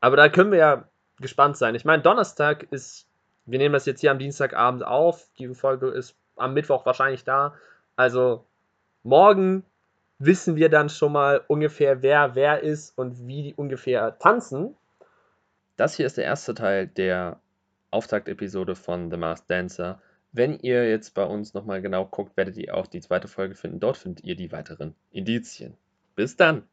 Aber 0.00 0.16
da 0.16 0.28
können 0.28 0.50
wir 0.50 0.58
ja 0.58 0.88
gespannt 1.20 1.56
sein. 1.56 1.74
Ich 1.74 1.84
meine, 1.84 2.02
Donnerstag 2.02 2.66
ist, 2.72 3.06
wir 3.46 3.58
nehmen 3.58 3.72
das 3.72 3.86
jetzt 3.86 4.00
hier 4.00 4.10
am 4.10 4.18
Dienstagabend 4.18 4.84
auf. 4.84 5.28
Die 5.38 5.54
Folge 5.54 5.88
ist 5.88 6.16
am 6.36 6.54
Mittwoch 6.54 6.86
wahrscheinlich 6.86 7.24
da. 7.24 7.54
Also 7.96 8.44
morgen 9.02 9.64
wissen 10.18 10.56
wir 10.56 10.68
dann 10.68 10.88
schon 10.88 11.12
mal 11.12 11.42
ungefähr, 11.48 12.02
wer 12.02 12.34
wer 12.34 12.60
ist 12.62 12.96
und 12.96 13.26
wie 13.26 13.42
die 13.42 13.54
ungefähr 13.54 14.18
tanzen. 14.18 14.76
Das 15.76 15.96
hier 15.96 16.06
ist 16.06 16.16
der 16.16 16.24
erste 16.24 16.54
Teil 16.54 16.86
der 16.86 17.40
Auftaktepisode 17.92 18.74
von 18.74 19.10
The 19.10 19.16
Masked 19.16 19.50
Dancer. 19.50 20.00
Wenn 20.32 20.58
ihr 20.58 20.88
jetzt 20.88 21.14
bei 21.14 21.24
uns 21.24 21.54
nochmal 21.54 21.82
genau 21.82 22.06
guckt, 22.06 22.36
werdet 22.36 22.56
ihr 22.56 22.74
auch 22.74 22.86
die 22.86 23.00
zweite 23.00 23.28
Folge 23.28 23.54
finden. 23.54 23.80
Dort 23.80 23.98
findet 23.98 24.24
ihr 24.24 24.34
die 24.34 24.50
weiteren 24.50 24.94
Indizien. 25.10 25.76
Bis 26.16 26.36
dann! 26.36 26.64